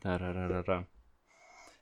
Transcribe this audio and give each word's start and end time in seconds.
Тарарара. 0.00 0.86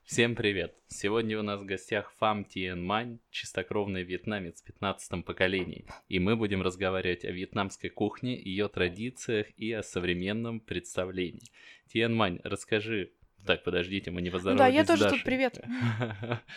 Всем 0.05 0.37
привет! 0.37 0.75
Сегодня 0.89 1.39
у 1.39 1.43
нас 1.43 1.61
в 1.61 1.67
гостях 1.67 2.15
Фам 2.19 2.45
Тien 2.45 2.77
Мань, 2.77 3.19
чистокровный 3.31 4.05
вьетнамец 4.05 4.63
в 4.63 4.65
15 4.65 5.23
поколении, 5.23 5.85
и 6.09 6.19
мы 6.19 6.37
будем 6.37 6.63
разговаривать 6.63 7.27
о 7.27 7.31
вьетнамской 7.31 7.91
кухне, 7.91 8.41
ее 8.41 8.69
традициях 8.69 9.49
и 9.59 9.71
о 9.73 9.83
современном 9.83 10.61
представлении. 10.61 11.51
Тien 11.93 12.15
Мань, 12.15 12.41
расскажи... 12.43 13.13
Так, 13.45 13.65
подождите, 13.65 14.11
мы 14.11 14.23
не 14.23 14.31
поздоровались 14.31 14.73
Да, 14.73 14.81
я 14.81 14.87
тоже 14.87 15.05
Дашей. 15.05 15.19
тут, 15.19 15.25
привет. 15.25 15.61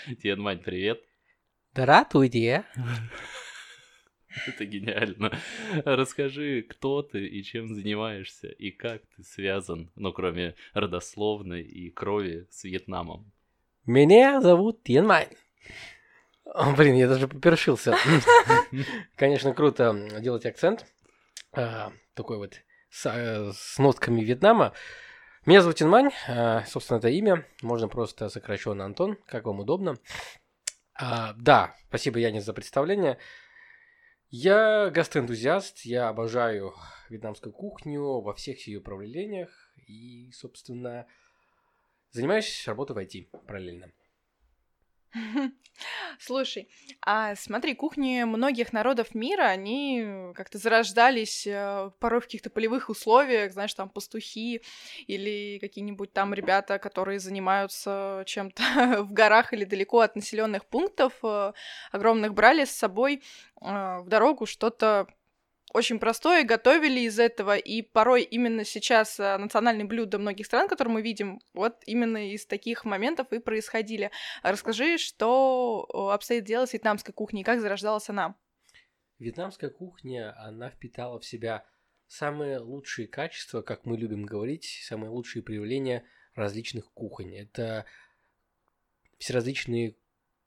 Тien 0.24 0.38
Мань, 0.38 0.60
привет! 0.60 1.02
Здравствуйте. 1.74 2.64
Это 4.48 4.66
гениально. 4.66 5.38
Расскажи, 5.86 6.62
кто 6.64 7.02
ты 7.02 7.26
и 7.26 7.44
чем 7.44 7.74
занимаешься, 7.74 8.48
и 8.48 8.72
как 8.72 9.02
ты 9.16 9.24
связан, 9.24 9.92
ну, 9.96 10.12
кроме 10.14 10.56
родословной 10.74 11.62
и 11.64 11.90
крови, 11.90 12.48
с 12.50 12.64
Вьетнамом. 12.64 13.32
Меня 13.86 14.42
зовут 14.42 14.88
Мань. 14.88 15.30
О, 16.46 16.74
блин, 16.76 16.96
я 16.96 17.08
даже 17.08 17.28
попершился. 17.28 17.96
Конечно, 19.16 19.54
круто 19.54 19.94
делать 20.20 20.46
акцент. 20.46 20.86
а, 21.54 21.92
Такой 22.14 22.38
вот 22.38 22.56
с, 22.90 23.06
э, 23.06 23.52
с 23.54 23.78
нотками 23.78 24.22
Вьетнама. 24.22 24.74
Меня 25.46 25.62
зовут 25.62 25.78
Тин 25.78 25.90
Мань. 25.90 26.10
а, 26.28 26.64
Собственно, 26.66 26.98
это 26.98 27.10
имя. 27.10 27.46
Можно 27.62 27.88
просто 27.88 28.30
сокращенно 28.30 28.86
Антон, 28.86 29.18
как 29.28 29.46
вам 29.46 29.60
удобно. 29.60 29.96
А, 30.96 31.34
Да, 31.38 31.76
спасибо, 31.88 32.20
Янис, 32.20 32.46
за 32.46 32.54
представление. 32.54 33.18
Я 34.32 34.92
гастроэнтузиаст, 34.92 35.80
я 35.86 36.10
обожаю 36.10 36.76
вьетнамскую 37.10 37.52
кухню 37.52 38.22
во 38.22 38.36
всех 38.36 38.68
ее 38.68 38.80
проявлениях 38.80 39.50
и, 39.88 40.32
собственно, 40.34 41.08
занимаюсь 42.12 42.68
работой 42.68 42.94
в 42.94 43.00
IT 43.00 43.46
параллельно. 43.48 43.92
Слушай, 46.20 46.70
а 47.02 47.36
смотри, 47.36 47.74
кухни 47.74 48.24
многих 48.24 48.74
народов 48.74 49.16
мира, 49.16 49.44
они 49.44 50.34
как-то 50.36 50.58
зарождались 50.58 51.48
э, 51.48 51.92
порой 52.00 52.20
в 52.20 52.26
каких-то 52.26 52.50
полевых 52.50 52.90
условиях, 52.90 53.54
знаешь, 53.54 53.74
там 53.74 53.90
пастухи 53.90 54.62
или 55.08 55.58
какие-нибудь 55.60 56.12
там 56.12 56.34
ребята, 56.34 56.80
которые 56.80 57.20
занимаются 57.20 58.24
чем-то 58.26 58.64
в 59.04 59.14
горах 59.14 59.54
или 59.54 59.64
далеко 59.64 60.02
от 60.02 60.16
населенных 60.16 60.66
пунктов, 60.66 61.14
э, 61.24 61.54
огромных 61.92 62.34
брали 62.34 62.66
с 62.66 62.72
собой 62.72 63.24
э, 63.62 64.00
в 64.00 64.08
дорогу 64.08 64.46
что-то 64.46 65.08
очень 65.74 66.00
простое, 66.00 66.44
готовили 66.44 67.02
из 67.02 67.20
этого, 67.20 67.56
и 67.56 67.82
порой 67.82 68.24
именно 68.24 68.64
сейчас 68.66 69.20
э, 69.20 69.38
национальные 69.38 69.86
блюда 69.86 70.18
многих 70.18 70.46
стран, 70.46 70.68
которые 70.68 70.94
мы 70.94 71.02
видим, 71.02 71.40
вот 71.54 71.84
именно 71.86 72.32
из 72.32 72.46
таких 72.46 72.86
моментов 72.86 73.32
и 73.32 73.40
происходили. 73.40 74.10
Расскажи, 74.42 74.98
что 74.98 75.88
э, 75.94 76.14
обстоит 76.14 76.46
дело 76.46 76.66
с 76.66 76.74
вьетнамской 76.74 77.14
кухней, 77.14 77.44
как 77.44 77.62
зарождалась 77.62 78.10
она? 78.10 78.36
Вьетнамская 79.20 79.70
кухня, 79.70 80.34
она 80.40 80.70
впитала 80.70 81.20
в 81.20 81.26
себя 81.26 81.66
самые 82.08 82.58
лучшие 82.58 83.08
качества, 83.08 83.62
как 83.62 83.86
мы 83.86 83.98
любим 83.98 84.26
говорить, 84.26 84.82
самые 84.84 85.12
лучшие 85.12 85.44
проявления 85.44 86.04
различных 86.34 86.92
кухонь. 86.94 87.36
Это 87.36 87.86
всеразличные 89.20 89.96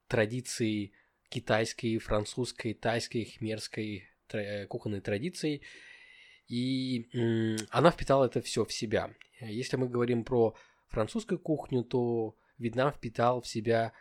традиции 0.08 0.92
китайской, 1.28 1.98
французской, 1.98 2.74
тайской, 2.74 3.24
хмерской 3.24 4.11
кухонной 4.68 5.00
традиции. 5.00 5.62
И 6.48 7.08
она 7.70 7.90
впитала 7.90 8.26
это 8.26 8.40
все 8.42 8.64
в 8.64 8.72
себя. 8.72 9.14
Если 9.40 9.76
мы 9.76 9.88
говорим 9.88 10.24
про 10.24 10.54
французскую 10.88 11.38
кухню, 11.38 11.84
то 11.84 12.36
Вьетнам 12.58 12.92
впитал 12.92 13.40
в 13.40 13.46
себя 13.46 13.92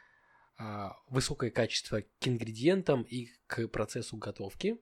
а, 0.58 0.94
высокое 1.08 1.50
качество 1.50 2.02
к 2.02 2.28
ингредиентам 2.28 3.04
и 3.04 3.30
к 3.48 3.68
процессу 3.70 4.18
готовки. 4.18 4.78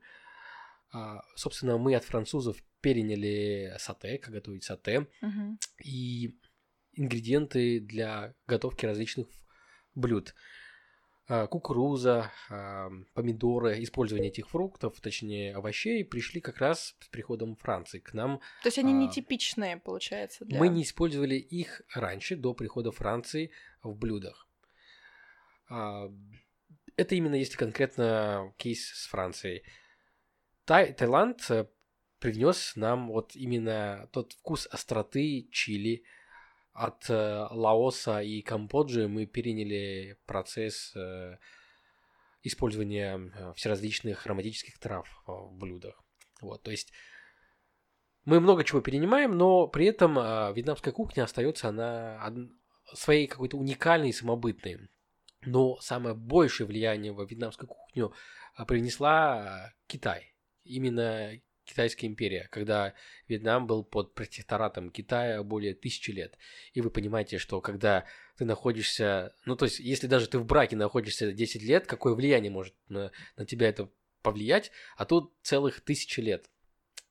А, 0.91 1.21
собственно, 1.35 1.77
мы 1.77 1.95
от 1.95 2.03
французов 2.03 2.57
переняли 2.81 3.73
сате, 3.77 4.17
как 4.17 4.33
готовить 4.33 4.63
сате, 4.63 5.07
Мгм. 5.21 5.59
и 5.83 6.37
ингредиенты 6.93 7.79
для 7.79 8.33
готовки 8.47 8.85
различных 8.85 9.27
блюд. 9.95 10.33
А, 11.31 11.45
Кукуруза, 11.45 12.31
помидоры, 13.13 13.83
использование 13.83 14.29
этих 14.31 14.49
фруктов, 14.49 14.99
точнее 14.99 15.55
овощей, 15.55 16.03
пришли 16.03 16.41
как 16.41 16.57
раз 16.57 16.95
с 16.99 17.07
приходом 17.09 17.55
Франции 17.55 17.99
к 17.99 18.13
нам. 18.13 18.39
То 18.63 18.67
есть 18.67 18.79
они 18.79 18.93
А, 18.93 18.97
нетипичные, 18.97 19.77
получается, 19.77 20.43
для... 20.43 20.57
Мы 20.57 20.69
не 20.69 20.81
использовали 20.81 21.35
их 21.35 21.83
раньше, 21.93 22.35
до 22.35 22.55
прихода 22.55 22.91
Франции 22.91 23.51
в 23.83 23.95
блюдах. 23.95 24.47
А, 25.69 26.11
Это 26.97 27.13
именно 27.13 27.35
если 27.35 27.57
конкретно 27.57 28.53
кейс 28.57 28.85
с 28.89 29.05
Францией. 29.07 29.63
Тай- 30.65 30.93
Таиланд 30.93 31.49
э, 31.49 31.67
привнес 32.19 32.75
нам 32.75 33.07
вот 33.07 33.35
именно 33.35 34.09
тот 34.11 34.33
вкус 34.33 34.67
остроты 34.67 35.47
чили. 35.51 36.03
От 36.79 37.09
э, 37.09 37.47
Лаоса 37.51 38.21
и 38.21 38.41
Камбоджи 38.41 39.09
мы 39.09 39.25
переняли 39.25 40.17
процесс 40.25 40.95
э, 40.95 41.35
использования 42.41 43.19
э, 43.19 43.53
всеразличных 43.53 44.25
ароматических 44.25 44.79
трав 44.79 45.05
в 45.27 45.57
блюдах. 45.57 46.01
Вот, 46.39 46.63
то 46.63 46.71
есть 46.71 46.93
мы 48.23 48.39
много 48.39 48.63
чего 48.63 48.79
перенимаем, 48.79 49.37
но 49.37 49.67
при 49.67 49.87
этом 49.87 50.15
вьетнамская 50.53 50.93
кухня 50.93 51.23
остается 51.23 51.67
она 51.67 52.17
своей 52.93 53.27
какой-то 53.27 53.57
уникальной 53.57 54.09
и 54.09 54.13
самобытной. 54.13 54.89
Но 55.41 55.75
самое 55.81 56.15
большее 56.15 56.65
влияние 56.65 57.11
во 57.11 57.25
вьетнамскую 57.25 57.67
кухню 57.67 58.13
а, 58.55 58.65
привнесла 58.65 59.33
а, 59.33 59.73
Китай. 59.87 60.33
Именно 60.63 61.41
Китайская 61.69 62.07
империя, 62.07 62.47
когда 62.51 62.95
Вьетнам 63.27 63.67
был 63.67 63.83
под 63.83 64.15
протекторатом 64.15 64.89
Китая 64.89 65.43
более 65.43 65.75
тысячи 65.75 66.09
лет. 66.09 66.35
И 66.73 66.81
вы 66.81 66.89
понимаете, 66.89 67.37
что 67.37 67.61
когда 67.61 68.05
ты 68.37 68.45
находишься... 68.45 69.35
Ну, 69.45 69.55
то 69.55 69.65
есть, 69.65 69.79
если 69.79 70.07
даже 70.07 70.27
ты 70.27 70.39
в 70.39 70.45
браке 70.45 70.75
находишься 70.75 71.31
10 71.31 71.61
лет, 71.61 71.85
какое 71.85 72.15
влияние 72.15 72.51
может 72.51 72.73
на, 72.87 73.11
на 73.37 73.45
тебя 73.45 73.69
это 73.69 73.87
повлиять, 74.23 74.71
а 74.97 75.05
тут 75.05 75.31
целых 75.43 75.81
тысячи 75.81 76.19
лет. 76.21 76.49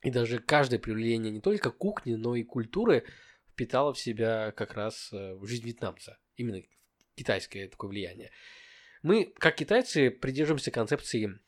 И 0.02 0.10
даже 0.10 0.40
каждое 0.40 0.80
проявление 0.80 1.30
не 1.30 1.40
только 1.40 1.70
кухни, 1.70 2.14
но 2.14 2.34
и 2.34 2.42
культуры 2.42 3.04
впитало 3.52 3.92
в 3.92 3.98
себя 4.00 4.52
как 4.56 4.74
раз 4.74 5.10
э, 5.12 5.38
жизнь 5.42 5.66
вьетнамца. 5.66 6.18
Именно 6.34 6.62
китайское 7.14 7.68
такое 7.68 7.90
влияние. 7.90 8.32
Мы, 9.02 9.32
как 9.38 9.54
китайцы, 9.54 10.10
придерживаемся 10.10 10.72
концепции 10.72 11.38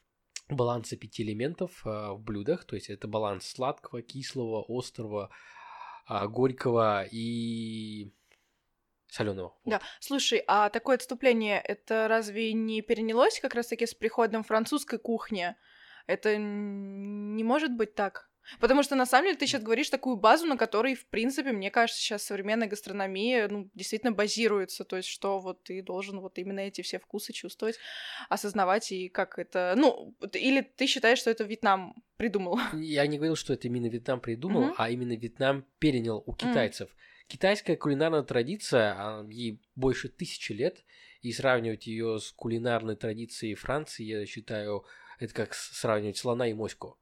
баланса 0.51 0.97
пяти 0.97 1.23
элементов 1.23 1.83
а, 1.85 2.15
в 2.15 2.21
блюдах, 2.21 2.65
то 2.65 2.77
есть 2.77 2.91
это 2.91 3.09
баланс 3.09 3.47
сладкого, 3.47 4.03
кислого, 4.03 4.65
острого, 4.69 5.31
а, 6.07 6.27
горького 6.27 7.05
и 7.11 8.13
соленого. 9.09 9.57
Да, 9.65 9.81
слушай, 10.01 10.43
а 10.47 10.69
такое 10.71 10.97
отступление, 10.97 11.61
это 11.61 12.09
разве 12.09 12.53
не 12.53 12.83
перенялось 12.83 13.41
как 13.41 13.55
раз-таки 13.55 13.87
с 13.87 13.95
приходом 13.95 14.45
французской 14.45 14.99
кухни? 14.99 15.55
Это 16.07 16.37
не 16.37 17.45
может 17.45 17.77
быть 17.77 17.95
так? 17.95 18.30
Потому 18.59 18.83
что, 18.83 18.97
на 18.97 19.07
самом 19.07 19.27
деле, 19.27 19.39
ты 19.39 19.47
сейчас 19.47 19.63
говоришь 19.63 19.91
такую 19.91 20.17
базу, 20.17 20.47
на 20.47 20.57
которой, 20.57 20.95
в 20.95 21.07
принципе, 21.07 21.53
мне 21.53 21.71
кажется, 21.71 22.01
сейчас 22.01 22.25
современная 22.25 22.69
гастрономия, 22.69 23.49
ну, 23.49 23.71
действительно 23.75 24.13
базируется. 24.13 24.85
То 24.85 24.97
есть, 24.97 25.09
что 25.09 25.39
вот 25.39 25.63
ты 25.63 25.83
должен 25.83 26.21
вот 26.21 26.39
именно 26.39 26.61
эти 26.61 26.83
все 26.83 26.99
вкусы 26.99 27.33
чувствовать, 27.33 27.79
осознавать, 28.29 28.91
и 28.93 29.09
как 29.09 29.39
это... 29.39 29.75
Ну, 29.77 30.15
или 30.33 30.63
ты 30.63 30.87
считаешь, 30.87 31.19
что 31.19 31.31
это 31.31 31.45
Вьетнам 31.45 31.95
придумал? 32.17 32.59
Я 32.75 33.07
не 33.07 33.19
говорил, 33.19 33.37
что 33.37 33.53
это 33.53 33.69
именно 33.69 33.87
Вьетнам 33.87 34.21
придумал, 34.21 34.63
Мгм. 34.63 34.75
а 34.79 34.91
именно 34.91 35.17
Вьетнам 35.17 35.65
перенял 35.79 36.23
у 36.27 36.35
китайцев. 36.35 36.91
Китайская 37.29 37.77
кулинарная 37.77 38.23
традиция, 38.23 38.95
а, 38.99 39.27
ей 39.29 39.61
больше 39.77 40.09
тысячи 40.09 40.53
лет, 40.53 40.85
и 41.23 41.33
сравнивать 41.33 41.87
ее 41.87 42.19
с 42.19 42.33
кулинарной 42.33 42.97
традицией 42.97 43.55
Франции, 43.55 44.05
я 44.05 44.27
считаю, 44.27 44.85
это 45.21 45.33
как 45.35 45.55
сравнивать 45.55 46.17
слона 46.17 46.49
и 46.49 46.55
моську. 46.55 46.99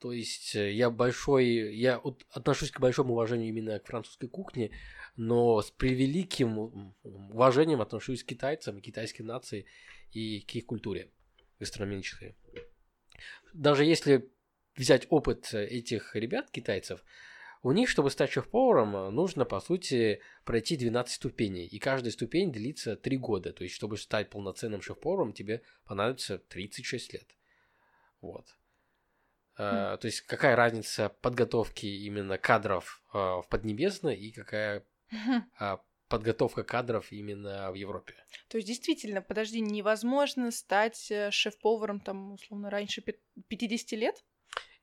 То 0.00 0.12
есть 0.12 0.54
э, 0.54 0.72
я 0.72 0.90
большой, 0.90 1.76
я 1.76 1.98
от- 1.98 2.24
отношусь 2.30 2.70
к 2.70 2.80
большому 2.80 3.14
уважению 3.14 3.48
именно 3.48 3.78
к 3.78 3.86
французской 3.86 4.28
кухне, 4.28 4.70
но 5.16 5.60
с 5.60 5.70
превеликим 5.70 6.94
уважением 7.02 7.80
отношусь 7.80 8.22
к 8.22 8.28
китайцам, 8.28 8.80
китайской 8.80 9.22
нации 9.22 9.66
и 10.12 10.40
к 10.40 10.54
их 10.54 10.66
культуре 10.66 11.10
гастрономической. 11.58 12.36
Даже 13.52 13.84
если 13.84 14.30
взять 14.76 15.06
опыт 15.10 15.52
этих 15.52 16.14
ребят, 16.14 16.50
китайцев, 16.50 17.02
у 17.62 17.72
них, 17.72 17.88
чтобы 17.88 18.10
стать 18.10 18.30
шеф-поваром, 18.30 18.96
э, 18.96 19.10
нужно, 19.10 19.44
по 19.44 19.58
сути, 19.60 20.20
пройти 20.44 20.76
12 20.76 21.14
ступеней. 21.14 21.66
И 21.66 21.78
каждая 21.80 22.12
ступень 22.12 22.52
длится 22.52 22.96
3 22.96 23.16
года. 23.16 23.52
То 23.52 23.64
есть, 23.64 23.74
чтобы 23.74 23.96
стать 23.96 24.30
полноценным 24.30 24.80
шеф-поваром, 24.80 25.32
тебе 25.32 25.62
понадобится 25.84 26.38
36 26.38 27.12
лет. 27.14 27.26
Вот. 28.20 28.57
Э, 29.58 29.98
То 30.00 30.06
есть, 30.06 30.20
какая 30.22 30.56
разница 30.56 31.08
подготовки 31.08 31.86
именно 31.86 32.38
кадров 32.38 33.02
э, 33.12 33.18
в 33.18 33.46
Поднебесной 33.50 34.16
и 34.16 34.32
какая 34.32 34.84
а, 35.58 35.80
подготовка 36.08 36.62
кадров 36.62 37.12
именно 37.12 37.70
в 37.70 37.74
Европе. 37.74 38.14
То 38.48 38.56
есть, 38.56 38.68
действительно, 38.68 39.20
подожди, 39.20 39.60
невозможно 39.60 40.50
стать 40.50 41.12
шеф-поваром 41.30 42.00
там, 42.00 42.32
условно, 42.32 42.70
раньше 42.70 43.02
пи- 43.02 43.20
50 43.48 43.92
лет? 43.92 44.24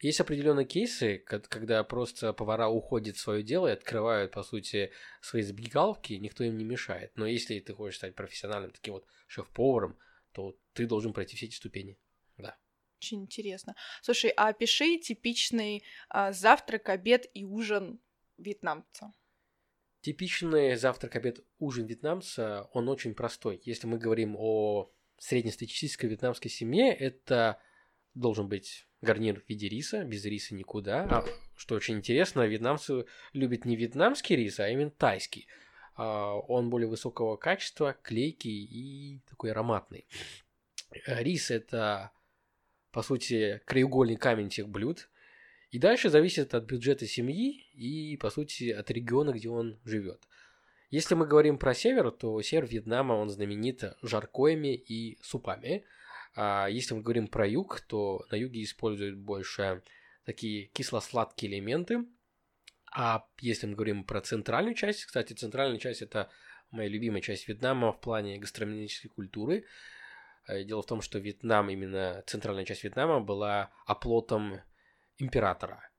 Есть 0.01 0.19
определенные 0.19 0.65
кейсы, 0.65 1.19
ко- 1.19 1.39
когда 1.39 1.83
просто 1.83 2.33
повара 2.33 2.67
уходят 2.67 3.15
в 3.15 3.21
свое 3.21 3.43
дело 3.43 3.67
и 3.67 3.71
открывают, 3.71 4.33
по 4.33 4.43
сути, 4.43 4.91
свои 5.21 5.41
забегаловки, 5.41 6.13
никто 6.13 6.43
им 6.43 6.57
не 6.57 6.65
мешает. 6.65 7.11
Но 7.15 7.25
если 7.25 7.59
ты 7.59 7.73
хочешь 7.73 7.97
стать 7.97 8.13
профессиональным 8.13 8.71
таким 8.71 8.95
вот 8.95 9.05
шеф-поваром, 9.27 9.97
то 10.33 10.57
ты 10.73 10.85
должен 10.85 11.13
пройти 11.13 11.37
все 11.37 11.45
эти 11.45 11.55
ступени. 11.55 11.97
Очень 12.99 13.23
интересно. 13.23 13.75
Слушай, 14.01 14.31
а 14.31 14.49
опиши 14.49 14.97
типичный 14.97 15.83
а, 16.09 16.31
завтрак, 16.31 16.89
обед 16.89 17.25
и 17.33 17.43
ужин 17.43 17.99
вьетнамца. 18.37 19.13
Типичный 20.01 20.75
завтрак, 20.75 21.15
обед, 21.15 21.43
ужин 21.59 21.87
вьетнамца, 21.87 22.69
он 22.73 22.89
очень 22.89 23.15
простой. 23.15 23.61
Если 23.63 23.87
мы 23.87 23.97
говорим 23.97 24.35
о 24.37 24.91
среднестатистической 25.17 26.09
вьетнамской 26.09 26.51
семье, 26.51 26.93
это 26.93 27.59
должен 28.13 28.47
быть 28.47 28.87
гарнир 29.01 29.41
в 29.41 29.49
виде 29.49 29.67
риса, 29.67 30.03
без 30.03 30.25
риса 30.25 30.55
никуда. 30.55 31.03
А, 31.09 31.25
что 31.55 31.75
очень 31.75 31.97
интересно, 31.97 32.45
вьетнамцы 32.45 33.05
любят 33.33 33.65
не 33.65 33.75
вьетнамский 33.75 34.35
рис, 34.35 34.59
а 34.59 34.69
именно 34.69 34.91
тайский. 34.91 35.47
А, 35.95 36.33
он 36.33 36.69
более 36.69 36.87
высокого 36.87 37.37
качества, 37.37 37.95
клейкий 38.01 38.63
и 38.63 39.21
такой 39.29 39.51
ароматный. 39.51 40.07
Рис– 41.05 41.51
это, 41.51 42.11
по 42.95 43.01
сути, 43.01 43.61
краеугольный 43.65 44.15
камень 44.15 44.47
тех 44.47 44.69
блюд. 44.69 45.09
И 45.69 45.79
дальше 45.79 46.09
зависит 46.09 46.55
от 46.55 46.63
бюджета 46.63 47.05
семьи 47.05 47.67
и, 47.73 48.15
по 48.15 48.29
сути, 48.29 48.69
от 48.69 48.89
региона, 48.89 49.31
где 49.31 49.49
он 49.49 49.77
живет. 49.83 50.21
Если 50.91 51.13
мы 51.13 51.27
говорим 51.27 51.57
про 51.57 51.73
север, 51.73 52.09
то 52.11 52.41
север 52.41 52.67
Вьетнама, 52.67 53.11
он 53.11 53.29
знаменит 53.29 53.83
жаркоями 54.01 54.73
и 54.73 55.17
супами. 55.21 55.83
А 56.37 56.67
если 56.67 56.93
мы 56.93 57.01
говорим 57.01 57.27
про 57.27 57.45
юг, 57.45 57.81
то 57.81 58.25
на 58.31 58.37
юге 58.37 58.63
используют 58.63 59.17
больше 59.17 59.81
такие 60.23 60.67
кисло-сладкие 60.67 61.51
элементы. 61.51 62.05
А 62.93 63.27
если 63.41 63.67
мы 63.67 63.73
говорим 63.73 64.05
про 64.05 64.21
центральную 64.21 64.73
часть, 64.73 65.03
кстати, 65.03 65.33
центральная 65.33 65.79
часть 65.79 66.01
это 66.01 66.29
моя 66.71 66.87
любимая 66.87 67.21
часть 67.21 67.49
Вьетнама 67.49 67.91
в 67.91 67.99
плане 67.99 68.37
гастрономической 68.37 69.09
культуры. 69.09 69.65
Э, 70.47 70.63
Дело 70.63 70.81
в 70.81 70.85
том, 70.85 71.01
что 71.01 71.19
Вьетнам, 71.19 71.69
именно 71.69 72.23
центральная 72.27 72.65
часть 72.65 72.83
Вьетнама 72.83 73.19
была 73.19 73.71
оплотом 73.85 74.61
императора. 75.17 75.89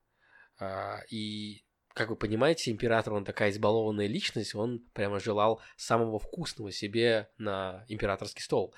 А, 0.59 1.01
И, 1.11 1.65
как 1.95 2.11
вы 2.11 2.17
понимаете, 2.17 2.71
император, 2.71 3.15
он 3.15 3.25
такая 3.25 3.51
избалованная 3.51 4.07
личность, 4.07 4.55
он 4.55 4.81
прямо 4.93 5.21
желал 5.21 5.61
самого 5.77 6.19
вкусного 6.19 6.73
себе 6.73 7.29
на 7.39 7.85
императорский 7.89 8.43
стол. 8.43 8.75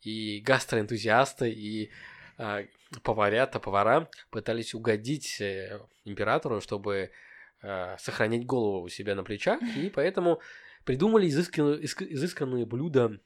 И 0.00 0.40
гастроэнтузиасты, 0.40 1.50
и 1.50 1.90
а, 2.38 2.62
поварята, 3.02 3.60
повара 3.60 4.10
пытались 4.30 4.74
угодить 4.74 5.40
э, 5.40 5.80
императору, 6.04 6.60
чтобы 6.60 7.12
а, 7.62 7.96
сохранять 7.98 8.44
голову 8.44 8.84
у 8.84 8.88
себя 8.88 9.14
на 9.14 9.22
плечах, 9.22 9.60
и 9.76 9.90
поэтому 9.90 10.40
придумали 10.84 11.28
изысканные, 11.28 11.84
изысканные 11.84 12.66
блюда 12.66 13.20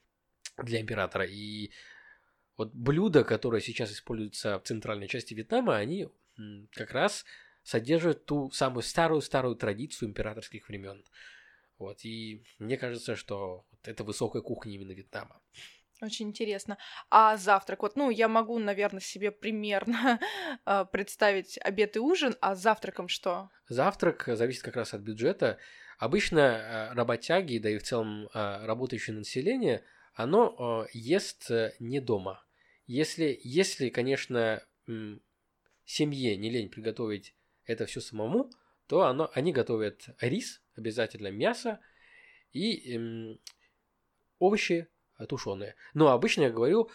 для 0.63 0.81
императора. 0.81 1.27
И 1.27 1.71
вот 2.57 2.73
блюда, 2.73 3.25
которые 3.25 3.61
сейчас 3.61 3.93
используются 3.93 4.59
в 4.59 4.63
центральной 4.63 5.09
части 5.09 5.35
Вьетнама, 5.35 5.77
они 5.77 6.09
как 6.73 6.93
раз 6.93 7.25
содержат 7.63 8.25
ту 8.27 8.51
самую 8.51 8.83
старую-старую 8.83 9.57
традицию 9.57 10.11
императорских 10.11 10.69
времен. 10.69 11.05
Вот, 11.79 12.05
и 12.05 12.43
мне 12.59 12.79
кажется, 12.79 13.17
что 13.17 13.67
вот 13.71 13.89
это 13.89 14.05
высокая 14.05 14.41
кухня 14.41 14.75
именно 14.75 14.93
Вьетнама. 14.93 15.41
Очень 16.03 16.29
интересно. 16.29 16.77
А 17.11 17.37
завтрак? 17.37 17.83
Вот, 17.83 17.97
ну, 17.97 18.11
я 18.11 18.29
могу, 18.29 18.59
наверное, 18.59 19.01
себе 19.01 19.31
примерно 19.31 20.21
а, 20.65 20.85
представить 20.85 21.59
обед 21.63 21.97
и 21.97 21.99
ужин, 21.99 22.37
а 22.41 22.55
с 22.55 22.61
завтраком 22.61 23.09
что? 23.09 23.51
Завтрак 23.69 24.25
зависит 24.27 24.63
как 24.63 24.77
раз 24.77 24.93
от 24.93 25.01
бюджета. 25.01 25.59
Обычно 25.99 26.41
э, 26.41 26.93
работяги, 26.93 27.57
да 27.57 27.71
и 27.71 27.79
в 27.79 27.83
целом 27.83 28.27
э, 28.27 28.67
работающее 28.67 29.17
население, 29.17 29.83
оно 30.17 30.87
э, 30.87 30.89
ест 30.95 31.51
э, 31.51 31.75
не 31.79 32.01
дома. 32.01 32.43
Если, 32.87 33.39
если, 33.43 33.91
конечно, 33.91 34.63
семье 35.85 36.37
не 36.37 36.51
лень 36.51 36.71
приготовить 36.71 37.35
это 37.65 37.87
все 37.87 38.01
самому, 38.01 38.51
то 38.87 39.03
оно, 39.03 39.31
они 39.35 39.53
готовят 39.53 40.09
рис, 40.21 40.63
обязательно 40.77 41.33
мясо 41.33 41.81
и 42.53 42.95
эм, 42.95 43.41
овощи 44.39 44.89
тушеные. 45.29 45.75
Но 45.95 46.13
обычно 46.13 46.43
я 46.43 46.51
говорю, 46.51 46.91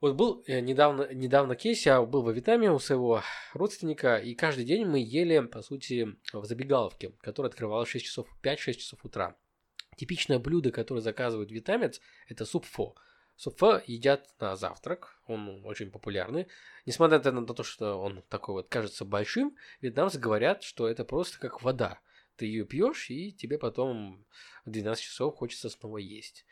вот 0.00 0.14
был 0.14 0.44
э, 0.46 0.60
недавно, 0.60 1.12
недавно 1.12 1.56
кейс, 1.56 1.84
я 1.86 2.02
был 2.02 2.22
во 2.22 2.32
Вьетнаме 2.32 2.70
у 2.70 2.78
своего 2.78 3.22
родственника, 3.54 4.16
и 4.16 4.34
каждый 4.34 4.64
день 4.64 4.84
мы 4.84 5.00
ели, 5.00 5.40
по 5.40 5.62
сути, 5.62 6.16
в 6.32 6.44
забегаловке, 6.44 7.10
которая 7.20 7.50
открывалась 7.50 7.88
в 7.88 7.92
6 7.92 8.04
часов, 8.04 8.28
5-6 8.42 8.74
часов 8.74 9.04
утра. 9.04 9.36
Типичное 9.98 10.38
блюдо, 10.38 10.70
которое 10.70 11.00
заказывает 11.00 11.50
вьетнамец, 11.50 12.00
это 12.28 12.46
суп 12.46 12.64
фо. 12.64 12.94
Суп 13.34 13.58
фо 13.58 13.82
едят 13.84 14.28
на 14.38 14.54
завтрак, 14.54 15.20
он 15.26 15.66
очень 15.66 15.90
популярный. 15.90 16.46
Несмотря 16.86 17.18
на 17.32 17.44
то, 17.44 17.64
что 17.64 18.00
он 18.00 18.22
такой 18.28 18.54
вот 18.54 18.68
кажется 18.68 19.04
большим, 19.04 19.56
вьетнамцы 19.80 20.20
говорят, 20.20 20.62
что 20.62 20.86
это 20.86 21.04
просто 21.04 21.40
как 21.40 21.62
вода. 21.62 21.98
Ты 22.36 22.46
ее 22.46 22.64
пьешь, 22.64 23.10
и 23.10 23.32
тебе 23.32 23.58
потом 23.58 24.24
в 24.64 24.70
12 24.70 25.02
часов 25.02 25.34
хочется 25.34 25.68
снова 25.68 25.98
есть. 25.98 26.46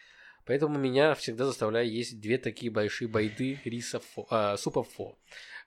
Поэтому 0.44 0.76
меня 0.76 1.14
всегда 1.14 1.44
заставляют 1.44 1.92
есть 1.92 2.20
две 2.20 2.38
такие 2.38 2.72
большие 2.72 3.06
байды 3.06 3.60
риса 3.64 4.00
фо, 4.00 4.26
а, 4.28 4.56
супа 4.56 4.82
фо. 4.82 5.16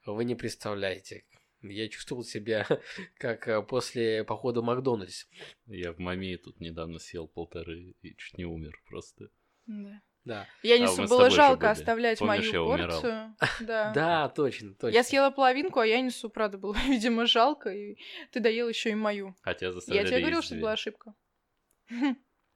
Вы 0.06 0.26
не 0.26 0.36
представляете. 0.36 1.24
Я 1.62 1.90
чувствовал 1.90 2.24
себя 2.24 2.66
как 3.18 3.48
а, 3.48 3.62
после 3.62 4.24
похода 4.24 4.62
в 4.62 4.64
Макдональдс. 4.64 5.26
Я 5.68 5.94
в 5.94 6.00
Маме 6.00 6.38
тут 6.38 6.60
недавно 6.60 7.00
съел 7.00 7.28
полторы 7.28 7.96
и 8.02 8.16
чуть 8.16 8.38
не 8.38 8.46
умер 8.46 8.82
просто. 8.88 9.30
Да. 9.66 10.02
Да, 10.26 10.48
Янису 10.64 11.02
мы 11.02 11.08
с 11.08 11.10
было 11.10 11.30
жалко 11.30 11.62
были. 11.62 11.72
оставлять 11.72 12.20
Помнишь, 12.20 12.52
мою 12.54 12.78
я 12.78 12.88
порцию. 12.88 13.36
Да. 13.62 13.94
да, 13.94 14.30
точно, 14.30 14.76
точно. 14.76 14.96
Я 14.96 15.04
съела 15.04 15.32
половинку, 15.32 15.80
а 15.80 15.88
Янису, 15.88 16.30
правда, 16.30 16.58
было, 16.58 16.76
видимо, 16.88 17.26
жалко, 17.26 17.70
и 17.70 17.98
ты 18.32 18.40
доел 18.40 18.68
еще 18.70 18.92
и 18.92 18.96
мою. 18.96 19.36
Хотя 19.42 19.68
Я 19.68 19.72
заставляли 19.72 20.08
тебе 20.08 20.20
говорил, 20.20 20.42
что 20.42 20.52
две. 20.56 20.62
была 20.62 20.74
ошибка. 20.74 21.16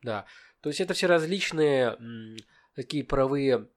Да, 0.01 0.25
то 0.61 0.69
есть 0.69 0.81
это 0.81 0.93
все 0.93 1.07
различные 1.07 1.95
м, 1.99 2.35
такие 2.75 3.03
паровые, 3.03 3.69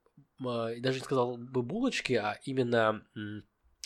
а, 0.45 0.69
я 0.71 0.81
даже 0.81 0.99
не 0.99 1.05
сказал 1.05 1.37
бы 1.37 1.63
булочки, 1.63 2.15
а 2.15 2.39
именно 2.43 3.07
м, 3.15 3.45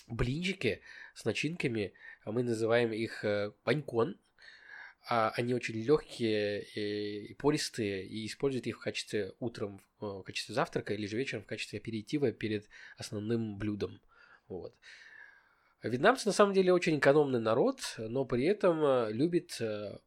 блинчики 0.08 0.80
с 1.14 1.24
начинками. 1.24 1.92
А 2.24 2.32
Мы 2.32 2.42
называем 2.42 2.92
их 2.92 3.24
э, 3.24 3.52
панькон. 3.64 4.18
А 5.08 5.30
Они 5.30 5.54
очень 5.54 5.76
легкие 5.76 6.62
и 6.62 7.34
пористые, 7.34 8.06
и 8.06 8.26
используют 8.26 8.66
их 8.66 8.76
в 8.76 8.80
качестве 8.80 9.32
утром 9.40 9.80
э, 10.00 10.04
в 10.04 10.22
качестве 10.22 10.54
завтрака 10.54 10.94
или 10.94 11.06
же 11.06 11.16
вечером 11.16 11.42
в 11.42 11.46
качестве 11.46 11.78
аперитива 11.78 12.32
перед 12.32 12.68
основным 12.96 13.56
блюдом. 13.56 14.00
Вот. 14.48 14.74
Вьетнамцы 15.82 16.26
на 16.26 16.32
самом 16.32 16.52
деле 16.52 16.74
очень 16.74 16.98
экономный 16.98 17.40
народ, 17.40 17.80
но 17.96 18.26
при 18.26 18.44
этом 18.44 18.84
э, 18.84 19.12
любит 19.12 19.58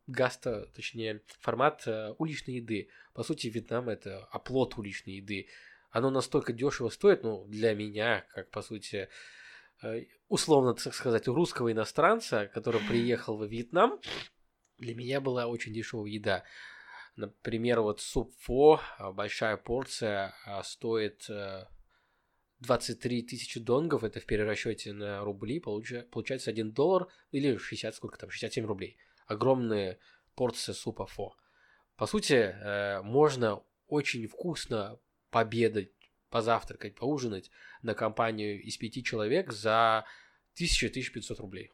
гаста, 0.05 0.67
точнее 0.75 1.21
формат 1.39 1.87
уличной 2.19 2.55
еды. 2.55 2.89
По 3.13 3.23
сути, 3.23 3.47
Вьетнам 3.47 3.89
это 3.89 4.25
оплот 4.31 4.77
уличной 4.77 5.15
еды. 5.15 5.47
Оно 5.93 6.09
настолько 6.09 6.53
дешево 6.53 6.89
стоит, 6.89 7.21
ну, 7.21 7.45
для 7.45 7.75
меня, 7.75 8.25
как 8.33 8.49
по 8.49 8.63
сути, 8.63 9.09
условно, 10.27 10.73
так 10.73 10.93
сказать, 10.93 11.27
у 11.27 11.33
русского 11.33 11.71
иностранца, 11.71 12.47
который 12.47 12.81
приехал 12.87 13.37
во 13.37 13.45
Вьетнам, 13.45 13.99
для 14.77 14.95
меня 14.95 15.21
была 15.21 15.47
очень 15.47 15.73
дешевая 15.73 16.11
еда. 16.11 16.43
Например, 17.15 17.81
вот 17.81 18.01
суп 18.01 18.33
фо, 18.39 18.79
а, 18.97 19.11
большая 19.11 19.57
порция, 19.57 20.33
а, 20.45 20.63
стоит 20.63 21.29
э, 21.29 21.65
23 22.59 23.21
тысячи 23.21 23.59
донгов, 23.59 24.03
это 24.03 24.19
в 24.19 24.25
перерасчете 24.25 24.93
на 24.93 25.21
рубли, 25.23 25.59
получа- 25.59 26.03
получается 26.03 26.49
1 26.49 26.71
доллар 26.71 27.07
или 27.31 27.57
60, 27.57 27.93
сколько 27.93 28.17
там, 28.17 28.31
67 28.31 28.65
рублей. 28.65 28.97
Огромная 29.27 29.99
порция 30.35 30.73
супа 30.73 31.05
фо. 31.05 31.35
По 31.95 32.07
сути, 32.07 32.33
э, 32.33 33.01
можно 33.03 33.63
очень 33.87 34.25
вкусно 34.27 34.99
пообедать, 35.29 35.91
позавтракать, 36.33 36.95
поужинать 36.95 37.51
на 37.83 37.93
компанию 37.93 38.59
из 38.59 38.77
пяти 38.77 39.03
человек 39.03 39.51
за 39.51 40.03
1000-1500 40.59 41.35
рублей. 41.37 41.71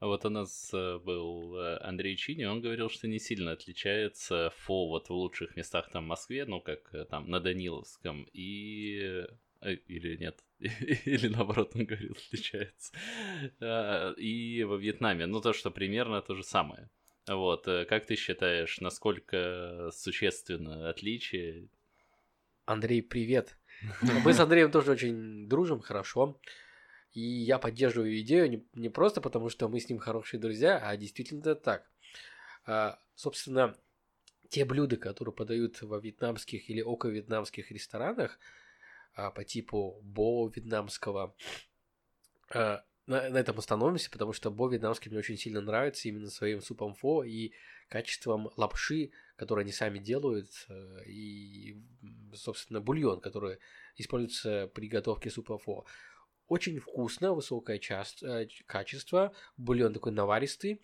А 0.00 0.06
Вот 0.06 0.24
у 0.24 0.30
нас 0.30 0.74
э, 0.74 0.98
был 0.98 1.56
э, 1.56 1.78
Андрей 1.78 2.16
Чини, 2.16 2.44
он 2.44 2.60
говорил, 2.60 2.88
что 2.88 3.06
не 3.06 3.20
сильно 3.20 3.52
отличается 3.52 4.50
фо 4.56 4.88
вот 4.88 5.08
в 5.08 5.12
лучших 5.12 5.56
местах 5.56 5.90
там 5.92 6.04
в 6.04 6.08
Москве, 6.08 6.44
ну 6.44 6.60
как 6.60 6.92
э, 6.92 7.04
там 7.04 7.30
на 7.30 7.40
Даниловском, 7.40 8.26
и... 8.32 9.24
Или 9.62 10.16
нет, 10.16 10.42
или 10.58 11.28
наоборот 11.28 11.72
он 11.74 11.84
говорил, 11.84 12.16
отличается. 12.16 12.94
И 14.16 14.64
во 14.64 14.76
Вьетнаме, 14.76 15.26
ну 15.26 15.42
то, 15.42 15.52
что 15.52 15.70
примерно 15.70 16.22
то 16.22 16.34
же 16.34 16.42
самое. 16.42 16.88
Вот, 17.28 17.66
как 17.66 18.06
ты 18.06 18.16
считаешь, 18.16 18.80
насколько 18.80 19.90
существенно 19.92 20.88
отличие? 20.88 21.68
Андрей, 22.64 23.02
привет. 23.02 23.59
Мы 24.24 24.32
с 24.32 24.40
Андреем 24.40 24.70
тоже 24.70 24.92
очень 24.92 25.48
дружим, 25.48 25.80
хорошо. 25.80 26.40
И 27.12 27.20
я 27.20 27.58
поддерживаю 27.58 28.18
идею 28.20 28.48
не, 28.50 28.66
не 28.74 28.88
просто 28.88 29.20
потому, 29.20 29.48
что 29.48 29.68
мы 29.68 29.80
с 29.80 29.88
ним 29.88 29.98
хорошие 29.98 30.38
друзья, 30.38 30.78
а 30.78 30.96
действительно 30.96 31.40
это 31.40 31.54
так. 31.56 31.90
А, 32.66 32.98
собственно, 33.14 33.76
те 34.48 34.64
блюда, 34.64 34.96
которые 34.96 35.34
подают 35.34 35.82
во 35.82 35.98
вьетнамских 35.98 36.70
или 36.70 36.82
около 36.82 37.10
вьетнамских 37.10 37.70
ресторанах 37.70 38.38
а, 39.14 39.30
по 39.30 39.44
типу 39.44 40.00
бо 40.02 40.48
вьетнамского, 40.48 41.34
а, 42.54 42.84
на, 43.10 43.28
на 43.28 43.38
этом 43.38 43.58
остановимся, 43.58 44.08
потому 44.10 44.32
что 44.32 44.50
бо 44.50 44.68
вьетнамский 44.68 45.10
мне 45.10 45.18
очень 45.18 45.36
сильно 45.36 45.60
нравится 45.60 46.08
именно 46.08 46.30
своим 46.30 46.62
супом 46.62 46.94
фо 46.94 47.24
и 47.24 47.52
качеством 47.88 48.50
лапши, 48.56 49.10
которые 49.36 49.64
они 49.64 49.72
сами 49.72 49.98
делают, 49.98 50.48
э, 50.68 51.04
и, 51.06 51.76
собственно, 52.32 52.80
бульон, 52.80 53.20
который 53.20 53.58
используется 53.96 54.70
при 54.74 54.86
готовке 54.86 55.28
супа 55.28 55.58
фо. 55.58 55.84
Очень 56.46 56.78
вкусно, 56.78 57.32
высокое 57.32 57.78
част, 57.78 58.22
э, 58.22 58.46
качество, 58.66 59.32
бульон 59.56 59.92
такой 59.92 60.12
наваристый, 60.12 60.80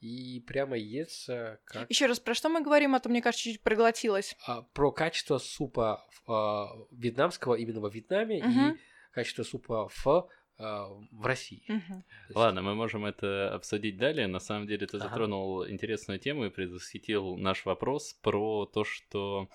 и 0.00 0.40
прямо 0.46 0.78
естся 0.78 1.60
как... 1.66 1.90
Еще 1.90 2.06
раз, 2.06 2.20
про 2.20 2.34
что 2.34 2.48
мы 2.48 2.62
говорим, 2.62 2.94
а 2.94 3.00
то, 3.00 3.10
мне 3.10 3.20
кажется, 3.20 3.44
чуть 3.44 3.62
проглотилась. 3.62 4.34
А, 4.46 4.62
про 4.62 4.92
качество 4.92 5.36
супа 5.36 6.06
а, 6.26 6.68
вьетнамского 6.90 7.54
именно 7.54 7.80
во 7.80 7.90
Вьетнаме 7.90 8.42
Мгм. 8.42 8.74
и 8.74 8.78
качество 9.12 9.42
супа 9.42 9.88
фо 9.88 10.30
в 10.58 11.24
России. 11.26 11.62
Есть- 11.68 12.34
Ладно, 12.34 12.62
мы 12.62 12.74
можем 12.74 13.04
это 13.04 13.52
обсудить 13.54 13.96
далее. 13.98 14.26
На 14.26 14.40
самом 14.40 14.66
деле 14.66 14.86
ты 14.86 14.96
Ага. 14.96 15.08
затронул 15.08 15.68
интересную 15.68 16.18
тему 16.18 16.46
и 16.46 16.50
предвосхитил 16.50 17.36
наш 17.36 17.64
вопрос 17.64 18.14
про 18.22 18.66
то, 18.66 18.84
что 18.84 19.48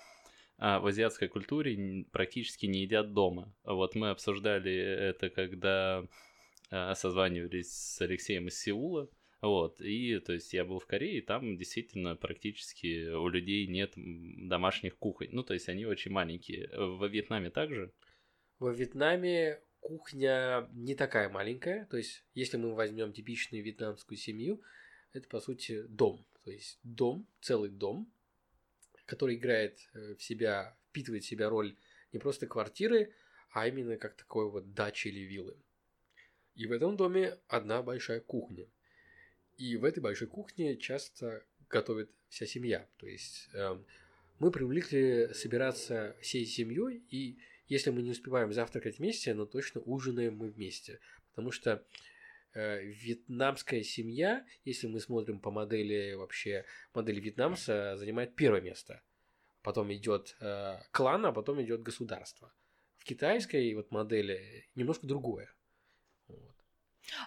а, 0.58 0.78
в 0.78 0.86
азиатской 0.86 1.26
культуре 1.28 2.04
практически 2.12 2.66
не 2.66 2.82
едят 2.82 3.12
дома. 3.14 3.52
Вот 3.64 3.96
мы 3.96 4.10
обсуждали 4.10 4.72
это, 4.72 5.28
когда 5.28 6.04
а, 6.70 6.94
созванивались 6.94 7.72
с 7.72 8.00
Алексеем 8.00 8.46
из 8.46 8.60
Сеула. 8.60 9.08
Вот, 9.40 9.80
и 9.80 10.20
то 10.20 10.32
есть 10.32 10.54
я 10.54 10.64
был 10.64 10.78
в 10.78 10.86
Корее, 10.86 11.18
и 11.18 11.20
там 11.20 11.56
действительно 11.56 12.14
практически 12.14 13.08
у 13.12 13.26
людей 13.26 13.66
нет 13.66 13.92
домашних 13.96 14.96
кухонь. 14.96 15.30
Ну, 15.32 15.42
то 15.42 15.52
есть 15.52 15.68
они 15.68 15.84
очень 15.84 16.12
маленькие. 16.12 16.70
Во 16.76 17.08
Вьетнаме 17.08 17.50
также? 17.50 17.92
Во 18.60 18.70
Вьетнаме 18.70 19.60
кухня 19.82 20.68
не 20.72 20.94
такая 20.94 21.28
маленькая. 21.28 21.86
То 21.86 21.98
есть, 21.98 22.24
если 22.34 22.56
мы 22.56 22.74
возьмем 22.74 23.12
типичную 23.12 23.62
вьетнамскую 23.62 24.16
семью, 24.16 24.62
это 25.12 25.28
по 25.28 25.40
сути 25.40 25.82
дом. 25.82 26.24
То 26.44 26.50
есть 26.50 26.78
дом, 26.82 27.26
целый 27.40 27.70
дом, 27.70 28.10
который 29.04 29.36
играет 29.36 29.78
э, 29.92 30.14
в 30.14 30.22
себя, 30.22 30.76
впитывает 30.88 31.24
в 31.24 31.26
себя 31.26 31.50
роль 31.50 31.76
не 32.12 32.18
просто 32.18 32.46
квартиры, 32.46 33.12
а 33.50 33.68
именно 33.68 33.96
как 33.96 34.16
такой 34.16 34.50
вот 34.50 34.72
дачи 34.72 35.08
или 35.08 35.20
виллы. 35.20 35.56
И 36.54 36.66
в 36.66 36.72
этом 36.72 36.96
доме 36.96 37.38
одна 37.48 37.82
большая 37.82 38.20
кухня. 38.20 38.66
И 39.56 39.76
в 39.76 39.84
этой 39.84 40.00
большой 40.00 40.28
кухне 40.28 40.76
часто 40.76 41.44
готовит 41.68 42.10
вся 42.28 42.46
семья. 42.46 42.88
То 42.98 43.06
есть 43.06 43.48
эм, 43.54 43.84
мы 44.38 44.50
привыкли 44.50 45.30
собираться 45.34 46.16
всей 46.20 46.44
семьей, 46.46 47.02
и 47.10 47.38
если 47.72 47.90
мы 47.90 48.02
не 48.02 48.10
успеваем 48.10 48.52
завтракать 48.52 48.98
вместе, 48.98 49.32
но 49.32 49.46
точно 49.46 49.80
ужинаем 49.80 50.36
мы 50.36 50.50
вместе. 50.50 51.00
Потому 51.30 51.50
что 51.50 51.82
э, 52.52 52.82
вьетнамская 52.82 53.82
семья, 53.82 54.44
если 54.64 54.88
мы 54.88 55.00
смотрим 55.00 55.40
по 55.40 55.50
модели 55.50 56.12
вообще, 56.12 56.66
модель 56.94 57.20
вьетнамца 57.20 57.96
занимает 57.96 58.36
первое 58.36 58.60
место. 58.60 59.02
Потом 59.62 59.90
идет 59.92 60.36
э, 60.40 60.80
клан, 60.90 61.24
а 61.24 61.32
потом 61.32 61.62
идет 61.62 61.82
государство. 61.82 62.52
В 62.98 63.04
китайской 63.04 63.74
вот 63.74 63.90
модели 63.90 64.68
немножко 64.74 65.06
другое. 65.06 65.50
Вот. 66.28 66.54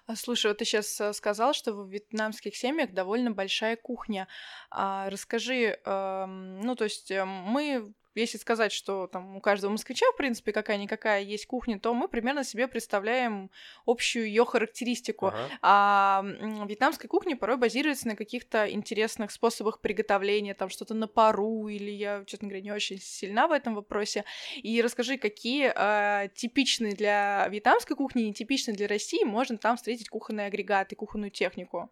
А, 0.05 0.15
Слушай, 0.15 0.47
вот 0.47 0.59
ты 0.59 0.65
сейчас 0.65 1.01
сказал, 1.17 1.53
что 1.53 1.73
в 1.73 1.89
вьетнамских 1.89 2.55
семьях 2.55 2.93
довольно 2.93 3.31
большая 3.31 3.77
кухня. 3.77 4.27
А, 4.69 5.09
расскажи, 5.09 5.79
эм, 5.85 6.61
ну, 6.61 6.75
то 6.75 6.83
есть 6.83 7.09
эм, 7.09 7.27
мы, 7.27 7.93
если 8.15 8.37
сказать, 8.37 8.71
что 8.71 9.07
там 9.07 9.35
у 9.35 9.41
каждого 9.41 9.71
москвича, 9.71 10.05
в 10.13 10.17
принципе, 10.17 10.51
какая-никакая 10.51 11.21
есть 11.21 11.45
кухня, 11.45 11.79
то 11.79 11.93
мы 11.93 12.07
примерно 12.07 12.43
себе 12.43 12.67
представляем 12.67 13.51
общую 13.85 14.27
ее 14.27 14.45
характеристику. 14.45 15.27
Ага. 15.27 15.49
А 15.61 16.23
вьетнамская 16.67 17.07
кухня 17.07 17.35
порой 17.35 17.57
базируется 17.57 18.07
на 18.07 18.15
каких-то 18.15 18.71
интересных 18.71 19.31
способах 19.31 19.81
приготовления, 19.81 20.53
там 20.53 20.69
что-то 20.69 20.93
на 20.93 21.07
пару, 21.07 21.67
или 21.67 21.91
я, 21.91 22.23
честно 22.25 22.47
говоря, 22.47 22.63
не 22.63 22.71
очень 22.71 22.99
сильна 22.99 23.47
в 23.47 23.51
этом 23.51 23.75
вопросе. 23.75 24.23
И 24.55 24.81
расскажи, 24.81 25.17
какие 25.17 25.71
а, 25.75 26.27
типичные 26.29 26.93
для 26.93 27.47
вьетнамской 27.49 27.95
кухни 27.95 28.23
и 28.23 28.29
нетипичные 28.29 28.75
для 28.75 28.87
России 28.87 29.23
можно 29.23 29.57
там 29.57 29.77
встретить 29.77 30.09
кухонные 30.09 30.47
агрегаты, 30.47 30.95
кухонную 30.95 31.31
технику. 31.31 31.91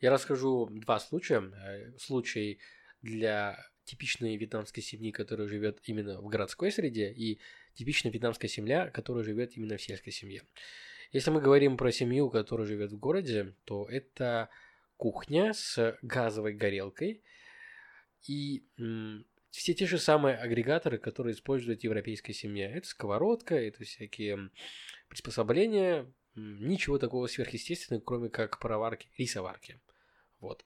Я 0.00 0.10
расскажу 0.10 0.68
два 0.70 0.98
случая. 0.98 1.40
Э, 1.40 1.96
Случай 1.98 2.60
для 3.00 3.56
типичной 3.84 4.36
вьетнамской 4.36 4.82
семьи, 4.82 5.10
которая 5.10 5.46
живет 5.46 5.80
именно 5.84 6.20
в 6.20 6.26
городской 6.28 6.70
среде, 6.72 7.12
и 7.12 7.38
типичная 7.74 8.12
вьетнамская 8.12 8.48
семья, 8.48 8.90
которая 8.90 9.24
живет 9.24 9.56
именно 9.56 9.76
в 9.76 9.82
сельской 9.82 10.12
семье. 10.12 10.42
Если 11.12 11.30
мы 11.30 11.40
говорим 11.40 11.76
про 11.76 11.92
семью, 11.92 12.30
которая 12.30 12.66
живет 12.66 12.92
в 12.92 12.98
городе, 12.98 13.54
то 13.64 13.86
это 13.88 14.48
кухня 14.96 15.52
с 15.52 15.96
газовой 16.02 16.54
горелкой 16.54 17.22
и 18.26 18.64
все 19.50 19.74
те 19.74 19.86
же 19.86 19.98
самые 19.98 20.36
агрегаторы, 20.36 20.98
которые 20.98 21.34
использует 21.34 21.84
европейская 21.84 22.32
семья. 22.32 22.68
Это 22.68 22.88
сковородка, 22.88 23.54
это 23.54 23.84
всякие 23.84 24.50
приспособления, 25.08 26.12
ничего 26.34 26.98
такого 26.98 27.28
сверхъестественного, 27.28 28.02
кроме 28.02 28.30
как 28.30 28.58
пароварки, 28.58 29.08
рисоварки. 29.16 29.78
Вот. 30.40 30.64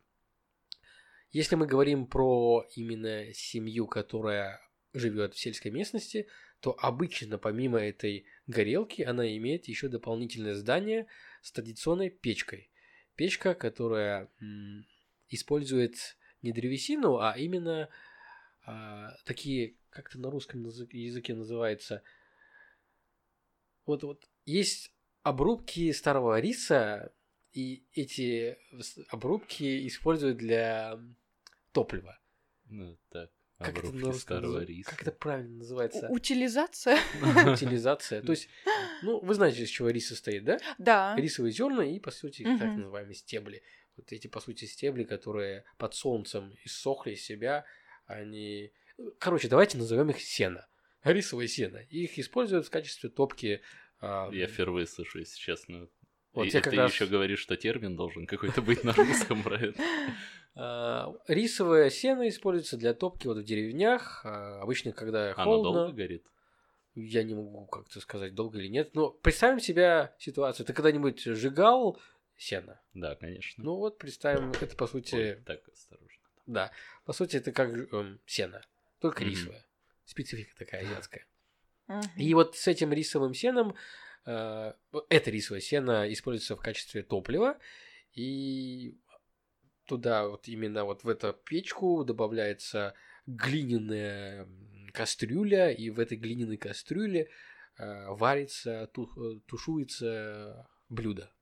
Если 1.31 1.57
мы 1.57 1.67
говорим 1.67 2.07
про 2.07 2.67
именно 2.75 3.33
семью, 3.35 3.87
которая 3.87 4.61
живет 4.95 5.35
в 5.35 5.39
сельской 5.39 5.71
местности, 5.71 6.27
то 6.61 6.77
обычно 6.81 7.39
помимо 7.39 7.79
этой 7.79 8.27
горелки 8.47 9.03
она 9.03 9.37
имеет 9.37 9.69
еще 9.69 9.89
дополнительное 9.89 10.55
здание 10.55 11.07
с 11.43 11.53
традиционной 11.53 12.11
печкой. 12.11 12.71
Печка, 13.15 13.55
которая 13.55 14.31
использует 15.29 16.17
не 16.41 16.53
древесину, 16.53 17.19
а 17.19 17.35
именно 17.37 17.89
а, 18.65 19.15
такие, 19.25 19.77
как 19.91 20.09
это 20.09 20.19
на 20.19 20.31
русском 20.31 20.65
язы- 20.65 20.89
языке 20.93 21.35
называется, 21.35 22.03
вот, 23.87 24.03
вот 24.03 24.29
есть 24.45 24.93
обрубки 25.23 25.93
старого 25.93 26.41
риса, 26.41 27.13
и 27.53 27.87
эти 27.93 28.57
обрубки 29.09 29.87
используют 29.87 30.39
для 30.39 31.01
топлива. 31.83 32.19
Ну, 32.67 32.99
так, 33.11 33.31
Как 33.59 33.79
это 33.79 33.93
на 33.93 34.07
русском 34.07 34.59
риса. 34.63 34.91
Как 34.91 35.03
это 35.03 35.13
правильно 35.13 35.57
называется? 35.59 36.09
У- 36.09 36.15
Утилизация? 36.15 36.99
Утилизация. 37.53 38.23
То 38.23 38.33
есть, 38.33 38.49
ну, 39.03 39.21
вы 39.21 39.35
знаете, 39.35 39.63
из 39.63 39.69
чего 39.71 39.91
рис 39.91 40.09
состоит, 40.09 40.45
да? 40.45 40.59
Да. 40.79 41.15
Рисовые 41.17 41.53
зерна 41.53 41.85
и, 41.85 41.99
по 42.01 42.11
сути, 42.11 42.43
так 42.43 42.77
называемые 42.77 43.15
стебли. 43.15 43.63
Вот 43.97 44.13
эти, 44.13 44.29
по 44.29 44.41
сути, 44.41 44.65
стебли, 44.67 45.05
которые 45.05 45.65
под 45.77 45.95
солнцем 45.95 46.55
иссохли 46.65 47.13
из 47.13 47.23
себя, 47.25 47.65
они... 48.07 48.71
Короче, 49.19 49.49
давайте 49.49 49.79
назовем 49.79 50.11
их 50.11 50.21
сено. 50.21 50.67
Рисовое 51.05 51.47
сено. 51.49 51.79
Их 51.79 52.19
используют 52.19 52.67
в 52.67 52.71
качестве 52.71 53.09
топки. 53.11 53.61
а, 54.01 54.29
Я 54.33 54.47
впервые 54.47 54.87
слышу, 54.87 55.19
если 55.21 55.39
честно. 55.39 55.89
Вот 56.33 56.45
и 56.47 56.51
я 56.51 56.61
ты 56.61 56.71
раз- 56.77 56.93
еще 56.93 57.07
говоришь, 57.07 57.41
что 57.41 57.57
термин 57.57 57.97
должен 57.97 58.27
какой-то 58.27 58.61
быть 58.63 58.85
на 58.85 58.93
русском 58.93 59.43
про 59.43 59.57
это. 59.59 59.81
а, 60.61 61.15
Рисовое 61.29 61.89
сено 61.89 62.29
используется 62.29 62.77
для 62.77 62.93
топки 62.93 63.27
вот 63.29 63.39
в 63.39 63.45
деревнях. 63.45 64.23
а, 64.25 64.61
Обычно, 64.61 64.93
когда 64.93 65.33
Оно 65.37 65.45
холодно. 65.45 65.73
долго 65.73 65.93
горит? 65.93 66.27
Я 66.95 67.23
не 67.23 67.35
могу 67.35 67.67
как-то 67.67 68.01
сказать, 68.01 68.35
долго 68.35 68.59
или 68.59 68.67
нет. 68.67 68.95
Но 68.95 69.11
представим 69.11 69.61
себе 69.61 70.13
ситуацию. 70.19 70.67
Ты 70.67 70.73
когда-нибудь 70.73 71.21
сжигал 71.23 72.01
сено? 72.37 72.81
Да, 72.93 73.15
конечно. 73.15 73.63
Ну 73.63 73.77
вот, 73.77 73.99
представим, 73.99 74.51
это 74.51 74.75
по 74.77 74.89
сути... 74.89 75.15
Ой, 75.15 75.43
так 75.47 75.61
осторожно. 75.69 76.23
Да, 76.47 76.73
по 77.05 77.13
сути, 77.13 77.37
это 77.37 77.53
как 77.53 77.71
эм, 77.93 78.19
сено, 78.27 78.65
только 79.01 79.23
Мгм. 79.23 79.31
рисовое. 79.31 79.65
Специфика 80.07 80.57
такая 80.59 80.83
азиатская. 80.83 81.25
Мгм. 81.87 82.01
И 82.17 82.35
вот 82.35 82.57
с 82.57 82.67
этим 82.67 82.93
рисовым 82.93 83.33
сеном, 83.35 83.77
э, 84.27 84.73
это 85.09 85.31
рисовое 85.31 85.61
сено 85.61 86.11
используется 86.13 86.57
в 86.57 86.61
качестве 86.61 87.03
топлива, 87.03 87.59
и 88.15 88.97
туда 89.89 90.29
вот 90.29 90.47
именно 90.47 90.85
вот 90.85 91.03
в 91.03 91.09
эту 91.09 91.33
печку 91.33 92.05
добавляется 92.05 92.95
глиняная 93.27 94.47
кастрюля, 94.93 95.71
и 95.71 95.91
в 95.91 95.99
этой 95.99 96.17
глиняной 96.17 96.57
кастрюле 96.57 97.29
э, 97.79 98.07
варится, 98.09 98.89
ту- 98.93 99.11
э, 99.17 99.41
тушуется 99.47 100.69
блюдо. 100.89 101.33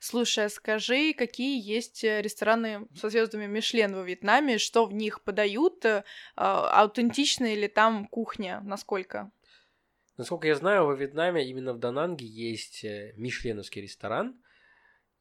Слушай, 0.00 0.46
а 0.46 0.48
скажи, 0.48 1.14
какие 1.14 1.60
есть 1.60 2.04
э, 2.04 2.20
рестораны 2.20 2.86
со 2.94 3.08
звездами 3.08 3.46
Мишлен 3.46 3.94
во 3.94 4.02
Вьетнаме, 4.02 4.58
что 4.58 4.86
в 4.86 4.92
них 4.92 5.22
подают, 5.22 5.84
э, 5.84 6.04
а, 6.36 6.82
аутентичная 6.82 7.54
ли 7.54 7.68
там 7.68 8.06
кухня, 8.06 8.60
насколько? 8.64 9.30
Насколько 10.16 10.48
я 10.48 10.56
знаю, 10.56 10.86
во 10.86 10.94
Вьетнаме 10.94 11.48
именно 11.48 11.72
в 11.72 11.78
Дананге 11.78 12.26
есть 12.26 12.84
мишленовский 13.16 13.82
ресторан. 13.82 14.42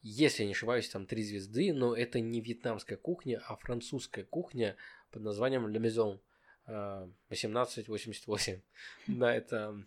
Если 0.01 0.43
не 0.43 0.51
ошибаюсь, 0.51 0.89
там 0.89 1.05
три 1.05 1.23
звезды, 1.23 1.73
но 1.73 1.95
это 1.95 2.19
не 2.19 2.41
вьетнамская 2.41 2.97
кухня, 2.97 3.41
а 3.45 3.55
французская 3.55 4.23
кухня 4.23 4.75
под 5.11 5.21
названием 5.21 5.67
Le 5.67 5.79
Maison 5.79 6.19
1888. 6.65 8.61
Да, 9.07 9.33
это 9.33 9.85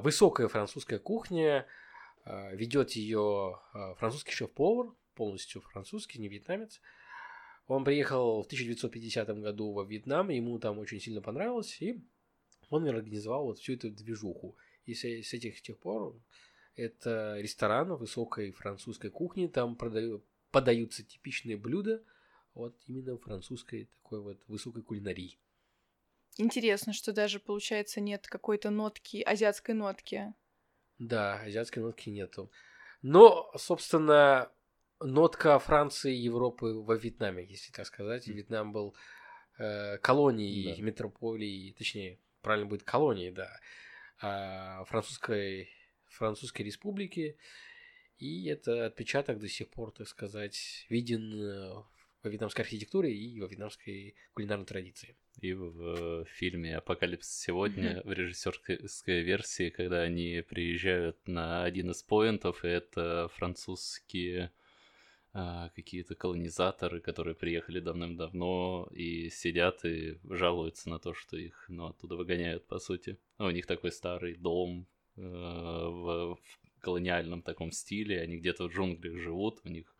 высокая 0.00 0.48
французская 0.48 0.98
кухня, 0.98 1.66
а, 2.24 2.54
ведет 2.54 2.92
ее 2.92 3.60
а, 3.72 3.94
французский 3.94 4.32
шеф-повар, 4.32 4.92
полностью 5.14 5.60
французский, 5.62 6.20
не 6.20 6.28
вьетнамец. 6.28 6.80
Он 7.66 7.84
приехал 7.84 8.42
в 8.42 8.46
1950 8.46 9.28
году 9.40 9.72
во 9.72 9.84
Вьетнам, 9.84 10.28
ему 10.30 10.58
там 10.58 10.78
очень 10.78 11.00
сильно 11.00 11.20
понравилось, 11.20 11.80
и 11.80 12.02
он 12.70 12.86
организовал 12.88 13.44
вот 13.44 13.58
всю 13.58 13.74
эту 13.74 13.90
движуху. 13.90 14.56
И 14.84 14.94
с 14.94 15.04
этих 15.04 15.62
тех 15.62 15.78
пор 15.78 16.20
это 16.76 17.38
ресторан 17.38 17.94
высокой 17.94 18.52
французской 18.52 19.10
кухни, 19.10 19.46
там 19.46 19.76
продаю, 19.76 20.24
подаются 20.50 21.02
типичные 21.02 21.56
блюда 21.56 22.02
вот 22.54 22.76
именно 22.86 23.16
французской 23.18 23.90
такой 24.02 24.20
вот 24.20 24.42
высокой 24.48 24.82
кулинарии. 24.82 25.38
Интересно, 26.38 26.92
что 26.92 27.12
даже 27.12 27.40
получается 27.40 28.00
нет 28.00 28.26
какой-то 28.26 28.70
нотки, 28.70 29.22
азиатской 29.22 29.74
нотки. 29.74 30.34
Да, 30.98 31.40
азиатской 31.40 31.82
нотки 31.82 32.08
нету. 32.08 32.50
Но, 33.02 33.50
собственно, 33.56 34.50
нотка 35.00 35.58
Франции 35.58 36.14
и 36.14 36.22
Европы 36.22 36.74
во 36.74 36.94
Вьетнаме, 36.94 37.44
если 37.44 37.72
так 37.72 37.86
сказать. 37.86 38.28
Mm. 38.28 38.32
Вьетнам 38.32 38.72
был 38.72 38.94
э, 39.58 39.98
колонией, 39.98 40.76
да. 40.76 40.82
метрополией, 40.82 41.74
точнее, 41.74 42.18
правильно 42.40 42.66
будет 42.66 42.84
колонией, 42.84 43.32
да, 43.32 43.50
э, 44.22 44.84
французской, 44.86 45.68
французской 46.12 46.62
республики. 46.62 47.36
И 48.18 48.46
это 48.46 48.86
отпечаток 48.86 49.38
до 49.38 49.48
сих 49.48 49.68
пор, 49.68 49.90
так 49.90 50.06
сказать, 50.06 50.86
виден 50.88 51.34
э, 51.34 51.82
во 52.22 52.30
вьетнамской 52.30 52.64
архитектуре 52.64 53.12
и 53.12 53.40
во 53.40 53.46
вьетнамской 53.48 54.14
кулинарной 54.32 54.66
традиции. 54.66 55.16
И 55.40 55.52
в 55.54 56.24
фильме 56.26 56.76
«Апокалипсис 56.76 57.40
сегодня» 57.40 57.96
mm-hmm. 57.96 58.06
в 58.06 58.12
режиссерской 58.12 59.22
версии, 59.22 59.70
когда 59.70 60.02
они 60.02 60.42
приезжают 60.48 61.26
на 61.26 61.64
один 61.64 61.90
из 61.90 62.02
поинтов, 62.02 62.64
это 62.64 63.28
французские 63.34 64.52
а, 65.34 65.70
какие-то 65.70 66.14
колонизаторы, 66.14 67.00
которые 67.00 67.34
приехали 67.34 67.80
давным-давно 67.80 68.88
и 68.92 69.30
сидят 69.30 69.84
и 69.84 70.18
жалуются 70.24 70.90
на 70.90 70.98
то, 70.98 71.14
что 71.14 71.38
их 71.38 71.64
ну, 71.68 71.86
оттуда 71.86 72.16
выгоняют, 72.16 72.66
по 72.66 72.78
сути. 72.78 73.18
А 73.38 73.46
у 73.46 73.50
них 73.50 73.66
такой 73.66 73.92
старый 73.92 74.36
дом 74.36 74.86
в, 75.16 76.34
в 76.34 76.38
колониальном 76.80 77.42
таком 77.42 77.72
стиле, 77.72 78.20
они 78.20 78.38
где-то 78.38 78.68
в 78.68 78.72
джунглях 78.72 79.18
живут, 79.18 79.60
у 79.64 79.68
них, 79.68 79.94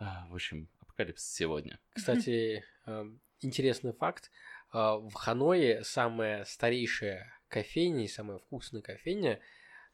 э, 0.00 0.04
в 0.28 0.34
общем, 0.34 0.68
апокалипсис 0.80 1.32
сегодня. 1.32 1.78
Кстати, 1.94 2.64
эм, 2.86 3.20
интересный 3.40 3.92
факт. 3.92 4.30
Э, 4.72 4.96
в 4.98 5.12
Ханое 5.14 5.82
самая 5.82 6.44
старейшая 6.44 7.32
кофейня 7.48 8.04
и 8.04 8.08
самая 8.08 8.38
вкусная 8.38 8.82
кофейня 8.82 9.40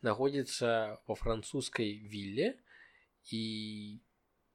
находится 0.01 1.01
во 1.07 1.15
французской 1.15 1.95
вилле, 1.95 2.61
и 3.31 4.03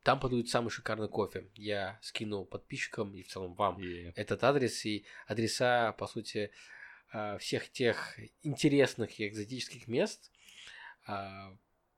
там 0.04 0.20
подают 0.20 0.50
самый 0.50 0.70
шикарный 0.70 1.10
кофе. 1.10 1.50
Я 1.56 2.00
скинул 2.02 2.46
подписчикам 2.46 3.14
и 3.16 3.24
в 3.24 3.28
целом 3.28 3.54
вам 3.56 3.80
yeah. 3.80 4.14
этот 4.16 4.44
адрес 4.44 4.86
и 4.86 5.06
адреса, 5.28 5.94
по 5.94 6.08
сути, 6.08 6.38
э, 6.38 6.50
всех 7.40 7.72
тех 7.72 8.20
интересных 8.44 9.20
и 9.20 9.28
экзотических 9.28 9.88
мест 9.88 10.32
э, 11.08 11.12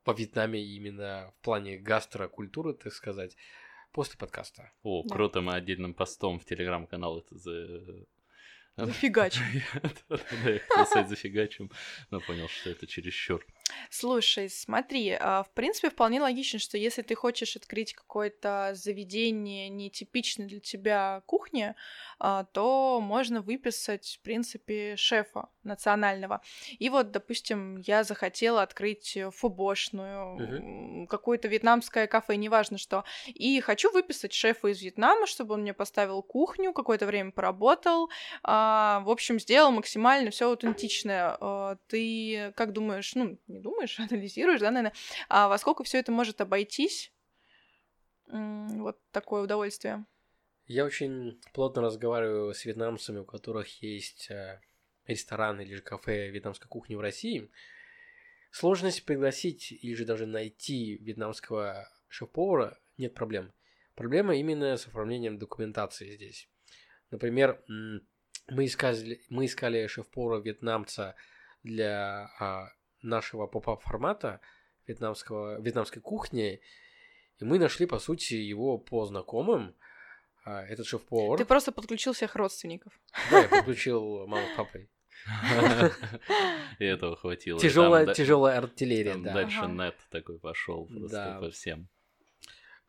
по 0.03 0.13
Вьетнаме 0.13 0.63
именно 0.63 1.33
в 1.37 1.43
плане 1.43 1.77
гастрокультуры, 1.77 2.73
так 2.73 2.93
сказать, 2.93 3.35
после 3.91 4.17
подкаста. 4.17 4.71
О, 4.83 5.03
да. 5.03 5.13
круто, 5.13 5.41
мы 5.41 5.53
отдельным 5.53 5.93
постом 5.93 6.39
в 6.39 6.45
телеграм-канал 6.45 7.19
это 7.19 7.37
за... 7.37 8.05
Зафигачим. 8.77 9.43
Да, 10.09 11.03
зафигачим, 11.05 11.69
но 12.09 12.21
понял, 12.21 12.47
что 12.47 12.69
это 12.69 12.87
чересчур. 12.87 13.45
Слушай, 13.89 14.49
смотри, 14.49 15.17
а, 15.19 15.43
в 15.43 15.51
принципе, 15.53 15.89
вполне 15.89 16.21
логично, 16.21 16.59
что 16.59 16.77
если 16.77 17.01
ты 17.01 17.15
хочешь 17.15 17.55
открыть 17.55 17.93
какое-то 17.93 18.71
заведение 18.73 19.69
нетипичной 19.69 20.45
для 20.45 20.59
тебя 20.59 21.23
кухни, 21.25 21.75
а, 22.19 22.45
то 22.45 22.99
можно 23.01 23.41
выписать, 23.41 24.17
в 24.19 24.23
принципе, 24.23 24.95
шефа 24.95 25.49
национального. 25.63 26.41
И 26.79 26.89
вот, 26.89 27.11
допустим, 27.11 27.77
я 27.77 28.03
захотела 28.03 28.61
открыть 28.61 29.17
фубошную, 29.33 30.37
uh-huh. 30.37 31.07
какое-то 31.07 31.47
вьетнамское 31.47 32.07
кафе, 32.07 32.35
неважно 32.35 32.77
что, 32.77 33.03
и 33.27 33.59
хочу 33.61 33.91
выписать 33.91 34.33
шефа 34.33 34.69
из 34.69 34.81
Вьетнама, 34.81 35.27
чтобы 35.27 35.53
он 35.55 35.61
мне 35.61 35.73
поставил 35.73 36.21
кухню, 36.23 36.73
какое-то 36.73 37.05
время 37.05 37.31
поработал, 37.31 38.09
а, 38.43 39.01
в 39.01 39.09
общем, 39.09 39.39
сделал 39.39 39.71
максимально 39.71 40.31
все 40.31 40.47
аутентичное. 40.47 41.37
Ты 41.87 42.53
как 42.55 42.73
думаешь, 42.73 43.13
ну, 43.15 43.37
не 43.47 43.59
думаешь, 43.59 43.99
анализируешь, 44.11 44.59
да, 44.59 44.71
наверное, 44.71 44.93
а 45.29 45.47
во 45.47 45.57
сколько 45.57 45.83
все 45.83 45.99
это 45.99 46.11
может 46.11 46.41
обойтись? 46.41 47.11
Вот 48.27 48.97
такое 49.11 49.43
удовольствие. 49.43 50.05
Я 50.65 50.85
очень 50.85 51.41
плотно 51.53 51.81
разговариваю 51.81 52.53
с 52.53 52.63
вьетнамцами, 52.63 53.19
у 53.19 53.25
которых 53.25 53.81
есть 53.81 54.31
э, 54.31 54.61
ресторан 55.07 55.59
или 55.61 55.75
же 55.75 55.81
кафе 55.81 56.29
вьетнамской 56.29 56.67
кухни 56.67 56.95
в 56.95 57.01
России. 57.01 57.49
Сложность 58.51 59.05
пригласить 59.05 59.71
или 59.71 59.93
же 59.93 60.05
даже 60.05 60.25
найти 60.25 60.97
вьетнамского 60.97 61.87
шеф-повара 62.09 62.79
нет 62.97 63.13
проблем. 63.13 63.53
Проблема 63.95 64.35
именно 64.35 64.77
с 64.77 64.87
оформлением 64.87 65.37
документации 65.37 66.15
здесь. 66.15 66.49
Например, 67.11 67.63
мы 67.67 68.65
искали, 68.65 69.21
мы 69.29 69.45
искали 69.45 69.87
шеф-повара 69.87 70.41
вьетнамца 70.41 71.15
для 71.63 72.31
а, 72.39 72.69
нашего 73.01 73.47
поп-ап 73.47 73.81
формата 73.81 74.41
вьетнамского, 74.87 75.61
вьетнамской 75.61 76.01
кухни, 76.01 76.61
и 77.39 77.45
мы 77.45 77.59
нашли, 77.59 77.85
по 77.85 77.99
сути, 77.99 78.35
его 78.35 78.77
по 78.77 79.05
знакомым. 79.05 79.75
А, 80.43 80.63
этот 80.63 80.87
шеф-повар. 80.87 81.37
Ты 81.37 81.45
просто 81.45 81.71
подключил 81.71 82.13
всех 82.13 82.35
родственников. 82.35 82.99
Да, 83.29 83.41
я 83.41 83.47
подключил 83.49 84.27
маму 84.27 84.45
с 84.53 84.57
папой. 84.57 84.89
И 86.79 86.85
этого 86.85 87.15
хватило. 87.15 87.59
Тяжелая, 87.59 88.13
тяжелая 88.13 88.57
артиллерия, 88.57 89.17
да. 89.17 89.33
Дальше 89.33 89.67
нет 89.67 89.95
такой 90.09 90.39
пошел 90.39 90.87
просто 90.87 91.37
по 91.39 91.51
всем. 91.51 91.87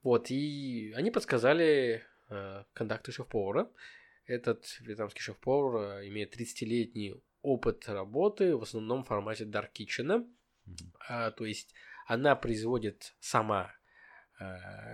Вот, 0.02 0.30
и 0.30 0.92
они 0.96 1.10
подсказали 1.10 2.02
э, 2.28 2.64
контакты 2.72 3.12
шеф-повара. 3.12 3.70
Этот 4.26 4.64
вьетнамский 4.80 5.20
шеф-повар 5.20 6.00
э, 6.00 6.08
имеет 6.08 6.36
30-летний 6.36 7.14
опыт 7.42 7.88
работы 7.88 8.56
в 8.56 8.62
основном 8.62 9.04
в 9.04 9.08
формате 9.08 9.44
Dark 9.44 9.70
Kitchen. 9.78 10.08
Mm-hmm. 10.08 10.74
А, 11.08 11.30
то 11.30 11.44
есть 11.44 11.72
она 12.06 12.34
производит 12.34 13.14
сама 13.20 13.72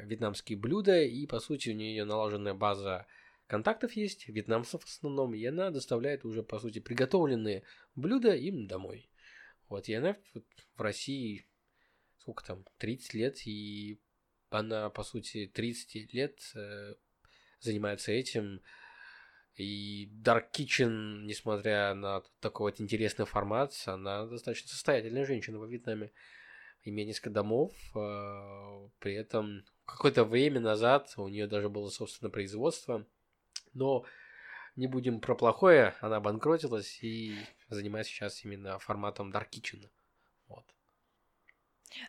вьетнамские 0.04 0.58
блюда, 0.58 1.02
и 1.02 1.26
по 1.26 1.40
сути 1.40 1.70
у 1.70 1.74
нее 1.74 2.04
налаженная 2.04 2.54
база 2.54 3.06
контактов 3.46 3.92
есть, 3.92 4.28
вьетнамцев 4.28 4.82
в 4.82 4.86
основном, 4.86 5.34
и 5.34 5.44
она 5.44 5.70
доставляет 5.70 6.24
уже 6.24 6.42
по 6.42 6.58
сути 6.58 6.78
приготовленные 6.78 7.62
блюда 7.94 8.34
им 8.34 8.66
домой. 8.66 9.08
Вот, 9.68 9.88
и 9.88 9.94
она 9.94 10.16
в 10.76 10.80
России 10.80 11.46
сколько 12.18 12.44
там, 12.44 12.64
30 12.76 13.14
лет, 13.14 13.46
и 13.46 13.98
она, 14.50 14.90
по 14.90 15.02
сути, 15.02 15.46
30 15.46 16.12
лет 16.12 16.38
э, 16.54 16.94
занимается 17.60 18.12
этим, 18.12 18.60
и 19.54 20.08
Dark 20.22 20.52
Kitchen, 20.52 21.22
несмотря 21.24 21.94
на 21.94 22.22
такой 22.40 22.70
вот 22.70 22.80
интересный 22.80 23.24
формат, 23.24 23.72
она 23.86 24.26
достаточно 24.26 24.68
состоятельная 24.68 25.24
женщина 25.24 25.58
во 25.58 25.66
Вьетнаме. 25.66 26.12
Имеет 26.88 27.08
несколько 27.08 27.30
домов, 27.30 27.72
а, 27.94 28.88
при 28.98 29.14
этом 29.14 29.64
какое-то 29.84 30.24
время 30.24 30.60
назад 30.60 31.12
у 31.16 31.28
нее 31.28 31.46
даже 31.46 31.68
было 31.68 31.90
собственное 31.90 32.30
производство, 32.30 33.04
но 33.74 34.04
не 34.76 34.86
будем 34.86 35.20
про 35.20 35.34
плохое, 35.34 35.94
она 36.00 36.20
банкротилась 36.20 36.98
и 37.02 37.36
занимается 37.68 38.12
сейчас 38.12 38.44
именно 38.44 38.78
форматом 38.78 39.30
Dark 39.30 39.50
Kitchen. 39.50 39.88
Вот. 40.48 40.64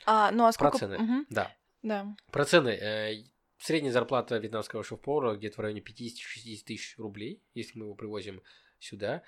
А, 0.06 0.32
ну 0.32 0.46
а 0.46 0.52
сколько... 0.52 0.78
Про 0.78 0.80
цены, 0.80 0.98
угу. 0.98 1.26
да. 1.30 1.56
Да. 1.82 2.16
Про 2.32 2.46
цены. 2.46 2.70
Э, 2.70 3.24
Средняя 3.60 3.92
зарплата 3.92 4.38
вьетнамского 4.38 4.86
шеф-повара 4.86 5.36
где-то 5.36 5.58
в 5.58 5.60
районе 5.60 5.82
50-60 5.82 6.64
тысяч 6.64 6.98
рублей, 6.98 7.44
если 7.54 7.78
мы 7.78 7.86
его 7.86 7.94
привозим 7.96 8.42
сюда. 8.80 9.22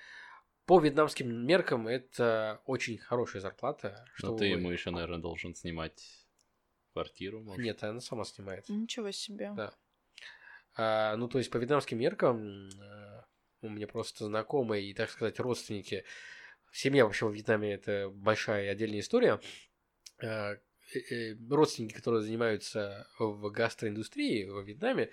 По 0.66 0.78
вьетнамским 0.78 1.46
меркам 1.46 1.88
это 1.88 2.62
очень 2.66 2.98
хорошая 2.98 3.42
зарплата. 3.42 4.04
Но 4.22 4.36
ты 4.36 4.46
ему 4.46 4.70
еще, 4.70 4.90
наверное, 4.90 5.18
должен 5.18 5.54
снимать 5.54 6.02
квартиру, 6.92 7.40
может? 7.40 7.64
Нет, 7.64 7.82
она 7.82 8.00
сама 8.00 8.24
снимает. 8.24 8.68
Ничего 8.68 9.10
себе. 9.10 9.52
Да. 9.56 9.74
А, 10.74 11.16
ну, 11.16 11.28
то 11.28 11.38
есть, 11.38 11.50
по 11.50 11.58
вьетнамским 11.58 11.98
меркам, 11.98 12.68
э, 12.68 13.22
у 13.62 13.68
меня 13.68 13.86
просто 13.86 14.26
знакомые 14.26 14.84
и, 14.84 14.94
так 14.94 15.10
сказать, 15.10 15.38
родственники. 15.40 16.04
Семья 16.72 17.04
вообще 17.04 17.26
в 17.26 17.34
Вьетнаме 17.34 17.74
это 17.74 18.10
большая 18.10 18.66
и 18.66 18.68
отдельная 18.68 19.00
история. 19.00 19.40
Э, 20.18 20.56
э, 21.10 21.34
родственники, 21.50 21.94
которые 21.94 22.22
занимаются 22.22 23.06
в 23.18 23.50
гастроиндустрии 23.50 24.44
в 24.44 24.62
Вьетнаме, 24.62 25.10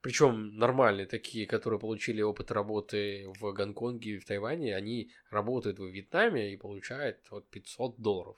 причем 0.00 0.56
нормальные 0.56 1.06
такие, 1.06 1.46
которые 1.46 1.80
получили 1.80 2.22
опыт 2.22 2.50
работы 2.50 3.26
в 3.40 3.52
Гонконге 3.52 4.12
и 4.12 4.18
в 4.18 4.24
Тайване, 4.24 4.76
они 4.76 5.10
работают 5.30 5.78
в 5.78 5.86
Вьетнаме 5.86 6.52
и 6.52 6.56
получают 6.56 7.18
вот 7.30 7.48
500 7.50 7.98
долларов. 7.98 8.36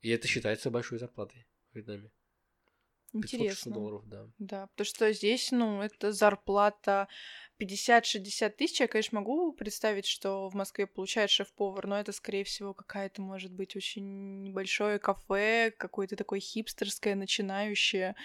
И 0.00 0.10
это 0.10 0.26
считается 0.26 0.70
большой 0.70 0.98
зарплатой 0.98 1.46
в 1.72 1.76
Вьетнаме. 1.76 2.10
500-600 3.14 3.18
Интересно. 3.18 3.72
долларов, 3.72 4.08
да. 4.08 4.26
Да, 4.38 4.66
потому 4.68 4.86
что 4.86 5.12
здесь, 5.12 5.52
ну, 5.52 5.82
это 5.82 6.12
зарплата 6.12 7.08
50-60 7.62 8.50
тысяч. 8.50 8.80
Я, 8.80 8.88
конечно, 8.88 9.20
могу 9.20 9.52
представить, 9.52 10.06
что 10.06 10.48
в 10.48 10.54
Москве 10.54 10.86
получает 10.86 11.30
шеф-повар, 11.30 11.86
но 11.86 11.98
это, 11.98 12.12
скорее 12.12 12.44
всего, 12.44 12.74
какая-то, 12.74 13.22
может 13.22 13.52
быть, 13.52 13.76
очень 13.76 14.42
небольшое 14.42 14.98
кафе, 14.98 15.72
какое-то 15.76 16.16
такое 16.16 16.40
хипстерское, 16.40 17.14
начинающее. 17.14 18.16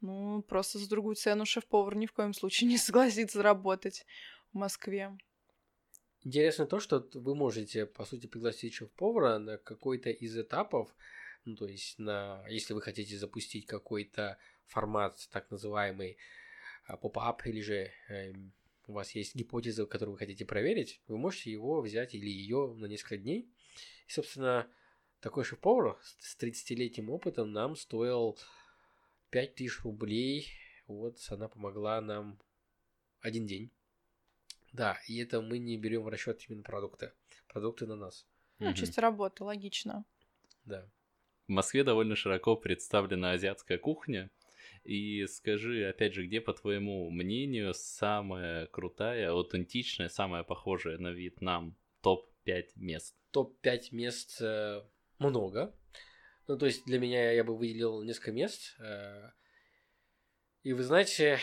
Ну, 0.00 0.42
просто 0.42 0.78
за 0.78 0.88
другую 0.88 1.16
цену 1.16 1.44
шеф-повар 1.44 1.96
ни 1.96 2.06
в 2.06 2.12
коем 2.12 2.32
случае 2.32 2.68
не 2.70 2.78
согласится 2.78 3.42
работать 3.42 4.06
в 4.52 4.56
Москве. 4.56 5.16
Интересно 6.22 6.66
то, 6.66 6.80
что 6.80 7.06
вы 7.14 7.34
можете, 7.34 7.84
по 7.86 8.04
сути, 8.04 8.26
пригласить 8.26 8.74
шеф-повара 8.74 9.38
на 9.38 9.58
какой-то 9.58 10.10
из 10.10 10.38
этапов, 10.38 10.94
ну, 11.44 11.56
то 11.56 11.66
есть, 11.66 11.98
на, 11.98 12.42
если 12.48 12.72
вы 12.72 12.80
хотите 12.80 13.18
запустить 13.18 13.66
какой-то 13.66 14.38
формат, 14.66 15.18
так 15.30 15.50
называемый 15.50 16.16
а, 16.86 16.96
поп-ап, 16.96 17.46
или 17.46 17.60
же 17.60 17.90
эм, 18.08 18.52
у 18.86 18.92
вас 18.92 19.14
есть 19.14 19.34
гипотеза, 19.34 19.86
которую 19.86 20.12
вы 20.12 20.18
хотите 20.18 20.44
проверить, 20.44 21.00
вы 21.06 21.16
можете 21.16 21.50
его 21.50 21.80
взять 21.80 22.14
или 22.14 22.28
ее 22.28 22.74
на 22.76 22.86
несколько 22.86 23.16
дней. 23.16 23.48
И, 24.06 24.10
собственно, 24.12 24.68
такой 25.20 25.44
шеф-повар 25.44 25.98
с 26.18 26.36
30-летним 26.36 27.10
опытом 27.10 27.52
нам 27.52 27.76
стоил 27.76 28.38
5000 29.30 29.80
рублей. 29.84 30.48
Вот 30.86 31.16
она 31.30 31.48
помогла 31.48 32.00
нам 32.00 32.38
один 33.20 33.46
день. 33.46 33.70
Да, 34.72 34.98
и 35.06 35.18
это 35.18 35.40
мы 35.40 35.58
не 35.58 35.78
берем 35.78 36.02
в 36.02 36.08
расчет 36.08 36.42
именно 36.48 36.62
продукты. 36.62 37.12
Продукты 37.48 37.86
на 37.86 37.96
нас. 37.96 38.26
Ну, 38.58 38.66
Мгм. 38.66 38.74
чисто 38.74 39.00
работа, 39.00 39.44
логично. 39.44 40.04
Да. 40.64 40.90
В 41.46 41.52
Москве 41.52 41.84
довольно 41.84 42.16
широко 42.16 42.56
представлена 42.56 43.32
азиатская 43.32 43.78
кухня. 43.78 44.30
И 44.84 45.26
скажи, 45.26 45.88
опять 45.88 46.14
же, 46.14 46.26
где, 46.26 46.40
по 46.40 46.52
твоему 46.52 47.10
мнению, 47.10 47.74
самая 47.74 48.66
крутая, 48.66 49.30
аутентичная, 49.30 50.08
самая 50.08 50.42
похожая 50.42 50.98
на 50.98 51.10
Вьетнам 51.10 51.76
топ-5 52.02 52.64
мест? 52.76 53.16
Топ-5 53.32 53.80
мест 53.92 54.40
э, 54.40 54.82
много. 55.18 55.74
Ну, 56.46 56.58
то 56.58 56.66
есть 56.66 56.84
для 56.84 56.98
меня 56.98 57.32
я 57.32 57.44
бы 57.44 57.56
выделил 57.56 58.02
несколько 58.02 58.32
мест. 58.32 58.76
э, 58.78 59.30
и 60.62 60.72
вы 60.72 60.82
знаете, 60.82 61.38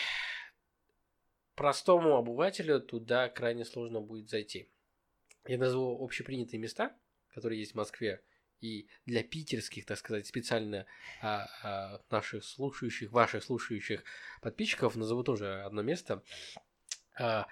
простому 1.54 2.16
обывателю 2.16 2.80
туда 2.80 3.28
крайне 3.28 3.64
сложно 3.64 4.00
будет 4.00 4.28
зайти. 4.28 4.68
Я 5.46 5.58
назову 5.58 6.04
общепринятые 6.04 6.60
места, 6.60 6.96
которые 7.28 7.60
есть 7.60 7.72
в 7.72 7.76
Москве, 7.76 8.22
и 8.62 8.88
для 9.06 9.22
питерских, 9.22 9.84
так 9.84 9.98
сказать, 9.98 10.26
специально 10.26 10.86
а, 11.20 11.48
а, 11.62 12.00
наших 12.10 12.44
слушающих, 12.44 13.10
ваших 13.10 13.42
слушающих 13.42 14.04
подписчиков 14.40 14.96
назову 14.96 15.24
тоже 15.24 15.62
одно 15.62 15.82
место. 15.82 16.22
А, 17.18 17.46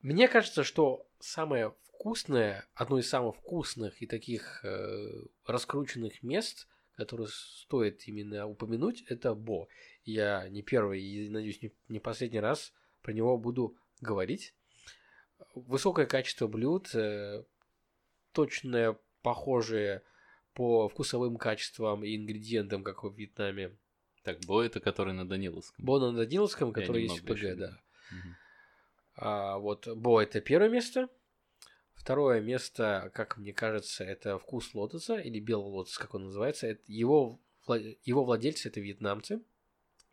мне 0.00 0.26
кажется, 0.26 0.64
что 0.64 1.06
самое 1.20 1.74
вкусное, 1.84 2.66
одно 2.74 2.98
из 2.98 3.08
самых 3.08 3.36
вкусных 3.36 4.00
и 4.00 4.06
таких 4.06 4.64
э, 4.64 5.08
раскрученных 5.46 6.22
мест, 6.22 6.68
которые 6.94 7.28
стоит 7.28 8.06
именно 8.06 8.46
упомянуть, 8.46 9.02
это 9.08 9.34
Бо. 9.34 9.68
Я 10.04 10.48
не 10.48 10.62
первый 10.62 11.02
и, 11.02 11.28
надеюсь, 11.28 11.60
не, 11.62 11.74
не 11.88 11.98
последний 11.98 12.40
раз 12.40 12.72
про 13.02 13.12
него 13.12 13.36
буду 13.38 13.76
говорить. 14.00 14.54
Высокое 15.54 16.06
качество 16.06 16.46
блюд, 16.46 16.94
э, 16.94 17.44
точное, 18.32 18.98
похожее 19.26 20.02
по 20.54 20.88
вкусовым 20.88 21.36
качествам 21.36 22.04
и 22.04 22.14
ингредиентам, 22.14 22.84
как 22.84 23.02
в 23.02 23.12
Вьетнаме. 23.12 23.76
Так, 24.22 24.38
Бо 24.46 24.62
это 24.62 24.78
который 24.78 25.14
на 25.14 25.28
Даниловском. 25.28 25.84
Бо 25.84 25.98
на 25.98 26.12
Даниловском, 26.16 26.72
который 26.72 27.02
есть 27.02 27.22
в 27.22 27.24
ПГ, 27.24 27.56
да. 27.58 27.80
А, 29.16 29.58
вот 29.58 29.88
Бо 29.88 30.22
это 30.22 30.40
первое 30.40 30.68
место. 30.68 31.08
Второе 31.94 32.40
место, 32.40 33.10
как 33.14 33.36
мне 33.36 33.52
кажется, 33.52 34.04
это 34.04 34.38
вкус 34.38 34.74
лотоса 34.74 35.16
или 35.16 35.40
белый 35.40 35.72
лотос, 35.72 35.98
как 35.98 36.14
он 36.14 36.26
называется. 36.26 36.68
Это 36.68 36.82
его, 36.86 37.40
его 38.04 38.24
владельцы 38.24 38.68
это 38.68 38.78
вьетнамцы. 38.78 39.42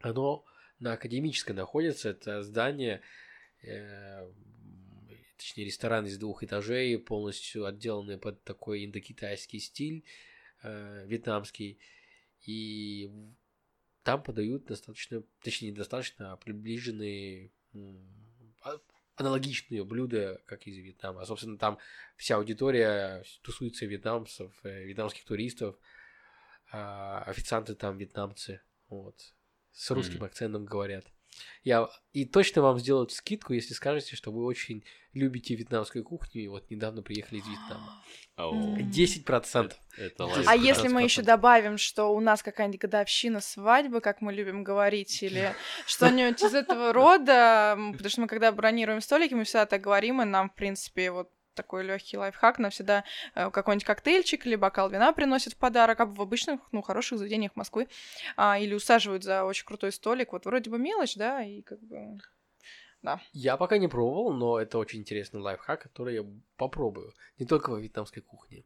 Оно 0.01 0.43
на 0.79 0.93
академической 0.93 1.51
находится. 1.51 2.09
Это 2.09 2.41
здание, 2.41 3.01
э, 3.61 4.27
точнее 5.37 5.65
ресторан 5.65 6.05
из 6.05 6.17
двух 6.17 6.43
этажей, 6.43 6.97
полностью 6.97 7.65
отделанный 7.65 8.17
под 8.17 8.43
такой 8.43 8.85
индокитайский 8.85 9.59
стиль 9.59 10.05
э, 10.61 11.05
вьетнамский. 11.05 11.79
И 12.41 13.11
там 14.03 14.21
подают 14.21 14.65
достаточно, 14.65 15.23
точнее 15.41 15.69
не 15.69 15.75
достаточно, 15.75 16.33
а 16.33 16.37
приближенные 16.37 17.51
а- 18.61 18.79
аналогичные 19.15 19.83
блюда, 19.83 20.41
как 20.45 20.67
из 20.67 20.77
Вьетнама. 20.77 21.21
А, 21.21 21.25
собственно, 21.25 21.57
там 21.57 21.77
вся 22.17 22.35
аудитория 22.37 23.23
тусуется 23.41 23.85
вьетнамцев, 23.85 24.53
э, 24.63 24.83
вьетнамских 24.83 25.23
туристов, 25.25 25.77
а, 26.71 27.23
официанты 27.23 27.75
там 27.75 27.97
вьетнамцы, 27.97 28.61
вот, 28.87 29.35
с 29.71 29.91
русским 29.91 30.17
Мгм. 30.17 30.25
акцентом 30.25 30.65
говорят. 30.65 31.05
Я 31.63 31.89
и 32.11 32.25
точно 32.25 32.61
вам 32.61 32.79
сделают 32.79 33.11
скидку, 33.11 33.53
если 33.53 33.73
скажете, 33.73 34.15
что 34.15 34.31
вы 34.31 34.43
очень 34.43 34.83
любите 35.13 35.55
вьетнамскую 35.55 36.03
кухню 36.03 36.43
и 36.43 36.47
вот 36.47 36.69
недавно 36.69 37.01
приехали 37.01 37.39
из 37.39 37.47
Вьетнама. 37.47 38.03
Ау. 38.35 38.53
М. 38.53 38.89
10%. 38.89 39.73
Это 39.97 40.23
А 40.23 40.27
лайф. 40.27 40.47
А 40.47 40.55
если 40.55 40.87
мы 40.87 41.03
еще 41.03 41.21
15%. 41.21 41.25
добавим, 41.25 41.77
что 41.77 42.05
у 42.07 42.19
нас 42.19 42.41
какая-нибудь 42.41 42.81
годовщина 42.81 43.39
свадьбы, 43.39 44.01
как 44.01 44.21
мы 44.21 44.33
любим 44.33 44.63
говорить, 44.63 45.21
или 45.21 45.53
что-нибудь 45.85 46.41
из 46.41 46.53
этого 46.53 46.93
рода, 46.93 47.77
потому 47.91 48.09
что 48.09 48.21
мы 48.21 48.27
когда 48.27 48.51
бронируем 48.51 49.01
столики, 49.01 49.33
мы 49.33 49.43
всегда 49.43 49.65
так 49.65 49.81
говорим, 49.81 50.21
и 50.21 50.25
нам, 50.25 50.49
в 50.49 50.55
принципе, 50.55 51.11
вот 51.11 51.29
такой 51.53 51.83
легкий 51.83 52.17
лайфхак, 52.17 52.59
нам 52.59 52.71
всегда 52.71 53.03
э, 53.35 53.49
какой-нибудь 53.49 53.85
коктейльчик 53.85 54.45
или 54.45 54.55
бокал 54.55 54.89
вина 54.89 55.13
приносят 55.13 55.53
в 55.53 55.57
подарок, 55.57 55.99
а 55.99 56.05
в 56.05 56.21
обычных, 56.21 56.59
ну, 56.71 56.81
хороших 56.81 57.19
заведениях 57.19 57.55
Москвы, 57.55 57.87
а, 58.35 58.57
или 58.59 58.73
усаживают 58.73 59.23
за 59.23 59.45
очень 59.45 59.65
крутой 59.65 59.91
столик, 59.91 60.33
вот 60.33 60.45
вроде 60.45 60.69
бы 60.69 60.77
мелочь, 60.77 61.15
да, 61.15 61.43
и 61.43 61.61
как 61.61 61.79
бы... 61.81 62.19
Я 63.33 63.57
пока 63.57 63.77
не 63.77 63.89
пробовал, 63.89 64.31
но 64.31 64.59
это 64.59 64.77
очень 64.77 64.99
интересный 64.99 65.41
лайфхак, 65.41 65.81
который 65.81 66.15
я 66.15 66.25
попробую. 66.55 67.13
Не 67.37 67.45
только 67.45 67.69
во 67.69 67.79
вьетнамской 67.79 68.21
кухне. 68.21 68.63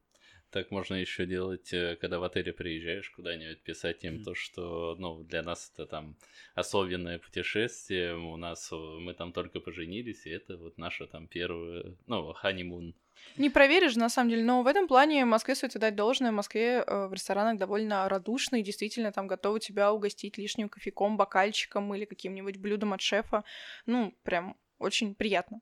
Так 0.50 0.72
можно 0.72 0.96
еще 0.96 1.26
делать, 1.26 1.74
э, 1.74 1.98
когда 2.00 2.20
в 2.20 2.24
отеле 2.24 2.54
приезжаешь 2.54 3.10
куда-нибудь, 3.10 3.62
писать 3.64 4.04
им 4.06 4.16
Мгм. 4.16 4.24
то, 4.24 4.36
что, 4.36 4.96
ну, 4.98 5.24
для 5.24 5.44
нас 5.44 5.72
это 5.74 5.86
там 5.86 6.16
особенное 6.56 7.20
путешествие, 7.20 8.16
у 8.16 8.38
нас, 8.38 8.72
мы 8.72 9.14
там 9.14 9.34
только 9.34 9.60
поженились, 9.60 10.26
и 10.26 10.30
это 10.30 10.58
вот 10.58 10.78
наше 10.78 11.06
там 11.08 11.28
первое, 11.28 11.96
ну, 12.08 12.34
ханимун. 12.34 12.96
Не 13.36 13.50
проверишь, 13.50 13.96
на 13.96 14.10
самом 14.10 14.30
деле, 14.30 14.44
но 14.44 14.64
в 14.64 14.68
этом 14.68 14.88
плане 14.88 15.26
Москве 15.26 15.56
стоит 15.56 15.76
отдать 15.76 15.96
должное. 15.96 16.32
В 16.32 16.36
Москве 16.36 16.84
э, 16.86 17.08
в 17.08 17.14
ресторанах 17.14 17.58
довольно 17.58 18.08
радушные, 18.08 18.64
действительно 18.64 19.12
там 19.12 19.28
готовы 19.28 19.60
тебя 19.60 19.92
угостить 19.92 20.38
лишним 20.38 20.70
кофейком, 20.70 21.18
бокальчиком 21.18 21.94
или 21.94 22.06
каким-нибудь 22.06 22.58
блюдом 22.58 22.94
от 22.94 23.02
шефа. 23.02 23.44
Ну, 23.86 24.14
прям 24.24 24.56
очень 24.80 25.14
приятно. 25.16 25.60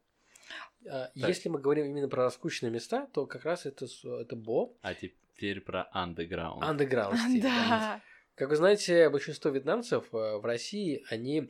А, 0.88 1.12
Если 1.15 1.49
мы 1.49 1.60
говорим 1.60 1.86
именно 1.86 2.08
про 2.08 2.23
раскученные 2.23 2.71
места, 2.71 3.08
то 3.08 3.25
как 3.25 3.45
раз 3.45 3.65
это, 3.65 3.86
это 3.86 4.36
Бо, 4.36 4.77
А 4.81 4.93
теперь 4.93 5.62
про 5.62 5.89
underground 5.93 7.17
стиль, 7.29 7.41
да. 7.41 8.01
Как 8.36 8.49
вы 8.49 8.55
знаете, 8.58 9.10
большинство 9.10 9.49
вьетнамцев 9.49 10.13
э, 10.13 10.38
в 10.38 10.45
России, 10.45 11.05
они 11.10 11.49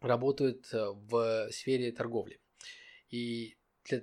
работают 0.00 0.72
э, 0.72 0.86
в 0.92 1.48
сфере 1.52 1.92
торговли. 1.92 2.40
И 3.08 3.56
для 3.84 4.02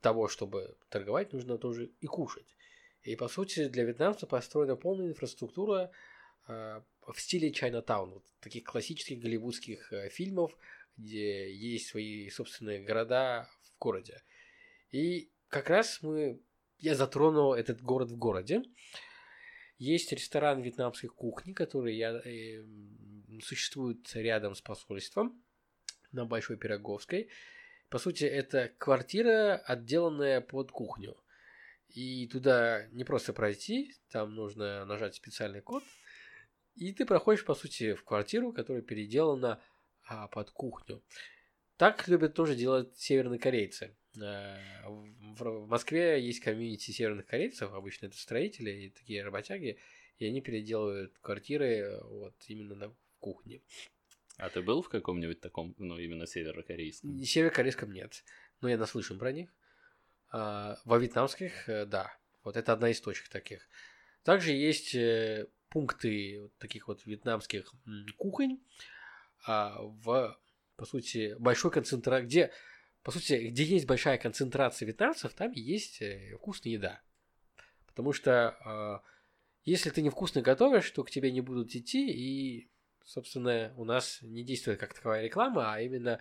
того, 0.00 0.28
чтобы 0.28 0.76
торговать, 0.88 1.32
нужно 1.32 1.58
тоже 1.58 1.90
и 2.00 2.06
кушать. 2.06 2.56
И, 3.02 3.16
по 3.16 3.28
сути, 3.28 3.68
для 3.68 3.84
вьетнамцев 3.84 4.28
построена 4.28 4.76
полная 4.76 5.08
инфраструктура 5.08 5.90
э, 6.48 6.80
в 7.06 7.20
стиле 7.20 7.52
Чайнатаун, 7.52 8.10
вот 8.14 8.24
таких 8.40 8.64
классических 8.64 9.20
голливудских 9.20 9.92
э, 9.92 10.08
фильмов, 10.10 10.56
где 10.96 11.52
есть 11.52 11.88
свои 11.88 12.28
собственные 12.28 12.80
города 12.80 13.48
городе. 13.80 14.22
И 14.92 15.32
как 15.48 15.68
раз 15.68 16.00
мы, 16.02 16.40
я 16.78 16.94
затронул 16.94 17.54
этот 17.54 17.82
город 17.82 18.10
в 18.10 18.16
городе. 18.16 18.62
Есть 19.78 20.12
ресторан 20.12 20.60
вьетнамской 20.60 21.08
кухни, 21.08 21.52
который 21.52 21.96
я, 21.96 22.12
э, 22.24 22.64
существует 23.42 24.14
рядом 24.14 24.54
с 24.54 24.60
посольством 24.60 25.42
на 26.12 26.26
Большой 26.26 26.56
Пироговской. 26.56 27.28
По 27.88 27.98
сути, 27.98 28.24
это 28.24 28.70
квартира, 28.78 29.56
отделанная 29.56 30.40
под 30.40 30.70
кухню. 30.70 31.16
И 31.88 32.28
туда 32.28 32.86
не 32.92 33.04
просто 33.04 33.32
пройти, 33.32 33.94
там 34.10 34.34
нужно 34.34 34.84
нажать 34.84 35.16
специальный 35.16 35.60
код, 35.60 35.82
и 36.76 36.92
ты 36.92 37.04
проходишь, 37.04 37.44
по 37.44 37.54
сути, 37.54 37.94
в 37.94 38.04
квартиру, 38.04 38.52
которая 38.52 38.82
переделана 38.82 39.60
а, 40.06 40.28
под 40.28 40.50
кухню. 40.50 41.02
Так 41.80 42.06
любят 42.08 42.34
тоже 42.34 42.56
делать 42.56 42.94
северные 42.98 43.38
корейцы. 43.38 43.96
Э, 44.20 44.58
в 44.84 45.66
Москве 45.66 46.22
есть 46.22 46.40
комьюнити 46.40 46.90
северных 46.90 47.24
корейцев, 47.24 47.72
обычно 47.72 48.04
это 48.04 48.18
строители 48.18 48.70
и 48.70 48.90
такие 48.90 49.24
работяги, 49.24 49.78
и 50.18 50.26
они 50.26 50.42
переделывают 50.42 51.16
квартиры 51.22 51.98
вот 52.02 52.34
именно 52.48 52.74
на 52.74 52.94
кухне. 53.18 53.62
А 54.36 54.50
ты 54.50 54.60
был 54.60 54.82
в 54.82 54.90
каком-нибудь 54.90 55.40
таком, 55.40 55.74
ну, 55.78 55.96
именно 55.96 56.26
северокорейском? 56.26 57.18
Северокорейском 57.24 57.90
нет, 57.92 58.24
но 58.60 58.68
я 58.68 58.76
наслышан 58.76 59.18
про 59.18 59.32
них. 59.32 59.48
А, 60.32 60.76
во 60.84 60.98
вьетнамских, 60.98 61.66
э, 61.66 61.86
да, 61.86 62.14
вот 62.44 62.58
это 62.58 62.74
одна 62.74 62.90
из 62.90 63.00
точек 63.00 63.30
таких. 63.30 63.66
Также 64.22 64.52
есть 64.52 64.94
э, 64.94 65.48
пункты 65.70 66.50
таких 66.58 66.88
вот 66.88 67.06
вьетнамских 67.06 67.72
кухонь 68.18 68.60
а, 69.46 69.78
в, 69.80 70.38
по 70.80 70.86
сути, 70.86 71.36
большой 71.38 71.70
концентрации, 71.70 72.24
где 72.24 72.52
по 73.02 73.10
сути, 73.10 73.48
где 73.48 73.64
есть 73.64 73.84
большая 73.84 74.16
концентрация 74.16 74.86
вьетнамцев, 74.86 75.34
там 75.34 75.52
есть 75.52 76.00
э, 76.00 76.34
вкусная 76.36 76.72
еда. 76.72 77.02
Потому 77.86 78.14
что 78.14 78.56
э, 78.64 79.06
если 79.64 79.90
ты 79.90 80.00
невкусно 80.00 80.40
готовишь, 80.40 80.90
то 80.90 81.04
к 81.04 81.10
тебе 81.10 81.32
не 81.32 81.42
будут 81.42 81.74
идти, 81.74 82.10
и, 82.10 82.70
собственно, 83.04 83.74
у 83.76 83.84
нас 83.84 84.20
не 84.22 84.42
действует 84.42 84.80
как 84.80 84.94
таковая 84.94 85.22
реклама, 85.22 85.74
а 85.74 85.82
именно 85.82 86.18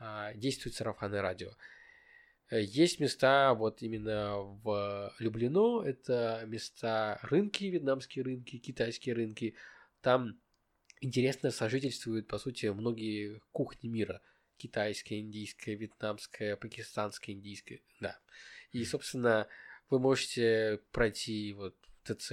э, 0.00 0.32
действует 0.34 0.74
сарафанное 0.74 1.20
радио. 1.20 1.50
Есть 2.50 3.00
места 3.00 3.52
вот 3.52 3.82
именно 3.82 4.38
в 4.38 5.12
Люблино, 5.18 5.82
это 5.84 6.44
места 6.46 7.18
рынки, 7.20 7.64
вьетнамские 7.64 8.24
рынки, 8.24 8.56
китайские 8.56 9.14
рынки. 9.14 9.56
Там 10.00 10.40
интересно 11.00 11.50
сожительствуют, 11.50 12.26
по 12.26 12.38
сути, 12.38 12.66
многие 12.66 13.40
кухни 13.52 13.88
мира– 13.88 14.20
китайская, 14.60 15.20
индийская, 15.20 15.74
вьетнамская, 15.74 16.56
пакистанская, 16.56 17.34
индийская, 17.34 17.80
да. 17.98 18.18
И, 18.72 18.84
собственно, 18.84 19.48
вы 19.88 19.98
можете 19.98 20.80
пройти 20.92 21.54
вот 21.54 21.74
ТЦ, 22.04 22.28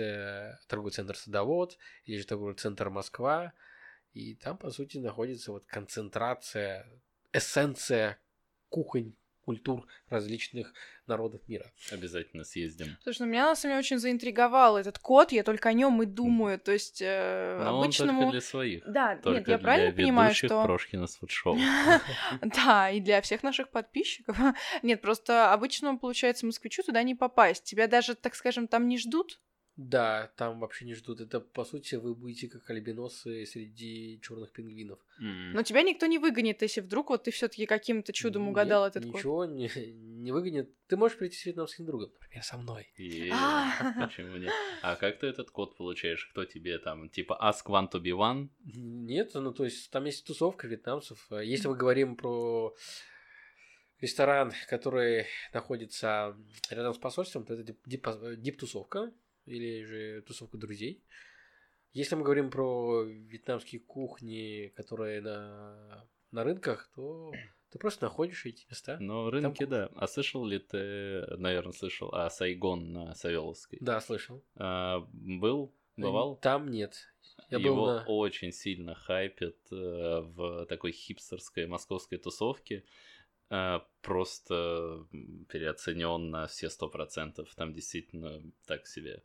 торговый 0.68 0.92
центр 0.92 1.16
Садовод, 1.16 1.78
или 2.06 2.18
же 2.18 2.28
торговый 2.28 2.56
центр 2.56 2.90
Москва, 2.90 3.54
и 4.14 4.36
там, 4.36 4.58
по 4.58 4.70
сути, 4.72 4.98
находится 4.98 5.52
вот 5.52 5.66
концентрация, 5.66 6.88
эссенция 7.32 8.20
кухонь 8.70 9.16
культур 9.48 9.88
различных 10.10 10.74
народов 11.08 11.40
мира. 11.48 11.72
Обязательно 11.90 12.44
съездим. 12.44 12.98
Слушай, 13.02 13.22
ну 13.22 13.28
меня 13.28 13.46
на 13.46 13.56
самом 13.56 13.76
деле 13.76 13.80
очень 13.80 13.98
заинтриговал 13.98 14.76
этот 14.76 15.00
код, 15.00 15.32
я 15.32 15.42
только 15.44 15.70
о 15.70 15.74
нем 15.74 16.04
и 16.04 16.06
думаю. 16.06 16.60
То 16.60 16.74
есть 16.74 17.02
э, 17.02 17.62
Но 17.64 17.82
обычному... 17.82 18.12
он 18.12 18.18
только 18.18 18.32
для 18.32 18.42
своих. 18.42 18.84
Да, 18.86 19.16
только 19.16 19.40
нет, 19.40 19.48
я 19.48 19.58
для 19.58 19.64
правильно 19.64 19.96
понимаю, 19.96 20.36
что... 20.36 20.66
Прошкина 20.66 21.08
фуд-шоу. 21.08 21.58
Да, 22.42 22.90
и 22.90 23.00
для 23.00 23.22
всех 23.22 23.42
наших 23.42 23.70
подписчиков. 23.70 24.38
Нет, 24.84 25.00
просто 25.02 25.54
обычному, 25.54 25.98
получается, 25.98 26.46
москвичу 26.46 26.84
туда 26.84 27.02
не 27.04 27.16
попасть. 27.16 27.64
Тебя 27.64 27.88
даже, 27.88 28.16
так 28.16 28.36
скажем, 28.36 28.68
там 28.68 28.90
не 28.90 28.98
ждут. 28.98 29.40
Да, 29.78 30.32
там 30.38 30.60
вообще 30.60 30.86
не 30.86 30.96
ждут. 30.96 31.22
Это, 31.22 31.40
по 31.40 31.64
сути, 31.64 31.94
вы 31.96 32.16
будете 32.16 32.50
как 32.50 32.68
альбиносы 32.72 33.46
среди 33.46 34.20
черных 34.24 34.52
пингвинов. 34.52 34.98
Но 35.20 35.62
тебя 35.62 35.84
никто 35.84 36.08
не 36.08 36.18
выгонит, 36.18 36.64
если 36.64 36.82
вдруг 36.82 37.12
вот 37.12 37.26
ты 37.26 37.32
все-таки 37.32 37.68
каким-то 37.68 38.12
чудом 38.12 38.48
угадал 38.48 38.86
Нет, 38.86 38.96
этот 38.96 39.12
код. 39.12 39.20
ничего 39.20 39.46
не, 39.46 39.70
не 39.94 40.32
выгонит. 40.32 40.74
Ты 40.88 40.98
можешь 40.98 41.16
прийти 41.18 41.38
с 41.38 41.46
вьетнамским 41.46 41.86
другом, 41.86 42.10
например, 42.20 42.44
со 42.44 42.58
мной. 42.58 42.88
А. 43.32 44.08
Почему 44.08 44.38
нет? 44.38 44.52
А 44.82 44.96
как 44.96 45.20
ты 45.20 45.28
этот 45.28 45.52
код 45.52 45.78
получаешь? 45.78 46.26
Кто 46.32 46.46
тебе 46.46 46.80
там, 46.80 47.10
типа, 47.10 47.40
ask 47.40 47.64
one 47.68 47.92
to 47.92 48.02
be 48.02 48.18
one? 48.18 48.50
Нет, 48.64 49.32
ну 49.36 49.54
то 49.54 49.64
есть 49.64 49.92
там 49.92 50.06
есть 50.06 50.26
тусовка 50.26 50.68
вьетнамцев. 50.68 51.28
Если 51.30 51.68
мы 51.68 51.76
говорим 51.76 52.16
про 52.16 52.74
ресторан, 54.02 54.54
который 54.70 55.28
находится 55.54 56.36
рядом 56.72 56.96
с 56.96 56.98
посольством, 56.98 57.46
то 57.46 57.54
это 57.54 57.64
дип- 57.64 57.86
дип- 57.86 58.36
дип-тусовка 58.38 59.12
или 59.48 59.84
же 59.84 60.22
тусовка 60.22 60.58
друзей. 60.58 61.04
Если 61.94 62.16
мы 62.16 62.24
говорим 62.24 62.52
про 62.52 63.04
вьетнамские 63.04 63.82
кухни, 63.82 64.72
которые 64.76 65.22
на, 65.22 66.08
на 66.32 66.44
рынках, 66.44 66.92
то 66.96 67.32
ты 67.72 67.80
просто 67.80 68.06
находишь 68.06 68.46
эти 68.46 68.66
места. 68.70 68.98
Ну, 69.00 69.30
рынки, 69.30 69.66
да. 69.66 69.90
А 69.96 70.08
слышал 70.08 70.46
ли 70.46 70.60
ты, 70.60 71.26
наверное, 71.38 71.74
слышал, 71.74 72.14
а 72.14 72.30
Сайгон 72.30 72.94
на 72.94 73.16
Савеловской? 73.16 73.80
Да, 73.82 74.00
слышал. 74.00 74.44
А, 74.56 75.08
был? 75.12 75.74
Бывал? 75.98 76.38
Там 76.38 76.70
нет. 76.70 76.96
Я 77.50 77.58
Его 77.58 77.76
был 77.76 77.86
на... 77.88 78.06
очень 78.06 78.52
сильно 78.52 78.94
хайпят 78.94 79.58
э, 79.72 79.76
в 80.22 80.66
такой 80.68 80.92
хипстерской 80.92 81.66
московской 81.66 82.18
тусовке. 82.20 82.84
Э, 83.50 83.80
просто 84.02 85.08
переоценен 85.50 86.30
на 86.30 86.48
все 86.48 86.70
сто 86.70 86.88
процентов. 86.88 87.54
Там 87.56 87.74
действительно 87.74 88.44
так 88.66 88.86
себе. 88.86 89.24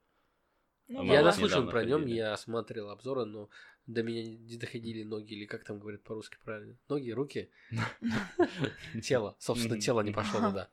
Ну, 0.92 1.00
А 1.11 1.14
Я 1.14 1.22
наслышан 1.22 1.68
про 1.68 1.85
нем, 1.85 2.07
я 2.07 2.37
смотрел 2.37 2.90
обзоры, 2.90 3.24
но 3.24 3.48
до 3.87 4.02
меня 4.02 4.22
не 4.22 4.57
доходили 4.57 5.02
ноги, 5.05 5.35
или 5.35 5.46
как 5.46 5.64
там 5.64 5.78
говорят 5.78 6.02
по-русски 6.02 6.37
правильно? 6.44 6.76
Ноги, 6.88 7.11
руки, 7.11 7.50
тело. 9.02 9.37
Собственно, 9.38 9.81
тело 9.81 10.00
не 10.02 10.12
пошло 10.12 10.40
туда. 10.40 10.68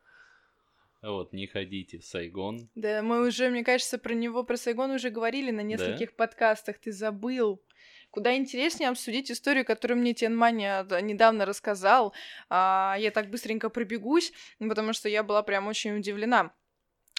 Вот, 1.01 1.31
не 1.31 1.47
ходите 1.47 1.97
в 1.99 2.03
Сайгон. 2.05 2.69
Да, 2.75 3.01
мы 3.01 3.25
уже, 3.25 3.49
мне 3.49 3.63
кажется, 3.63 3.97
про 3.97 4.13
него, 4.13 4.43
про 4.43 4.57
Сайгон 4.57 4.91
уже 4.91 5.09
говорили 5.09 5.49
на 5.51 5.61
нескольких 5.61 6.13
подкастах. 6.15 6.77
Ты 6.79 6.91
забыл. 6.91 7.63
Куда 8.11 8.35
интереснее 8.35 8.89
обсудить 8.89 9.31
историю, 9.31 9.63
которую 9.63 9.99
мне 9.99 10.13
Тен 10.13 10.35
Маня 10.35 10.83
д- 10.83 11.01
недавно 11.01 11.45
рассказал. 11.45 12.13
А, 12.49 12.97
я 12.99 13.11
так 13.11 13.29
быстренько 13.29 13.69
пробегусь, 13.69 14.33
потому 14.59 14.91
что 14.93 15.07
я 15.07 15.23
была 15.23 15.41
прям 15.43 15.67
очень 15.67 15.95
удивлена. 15.97 16.51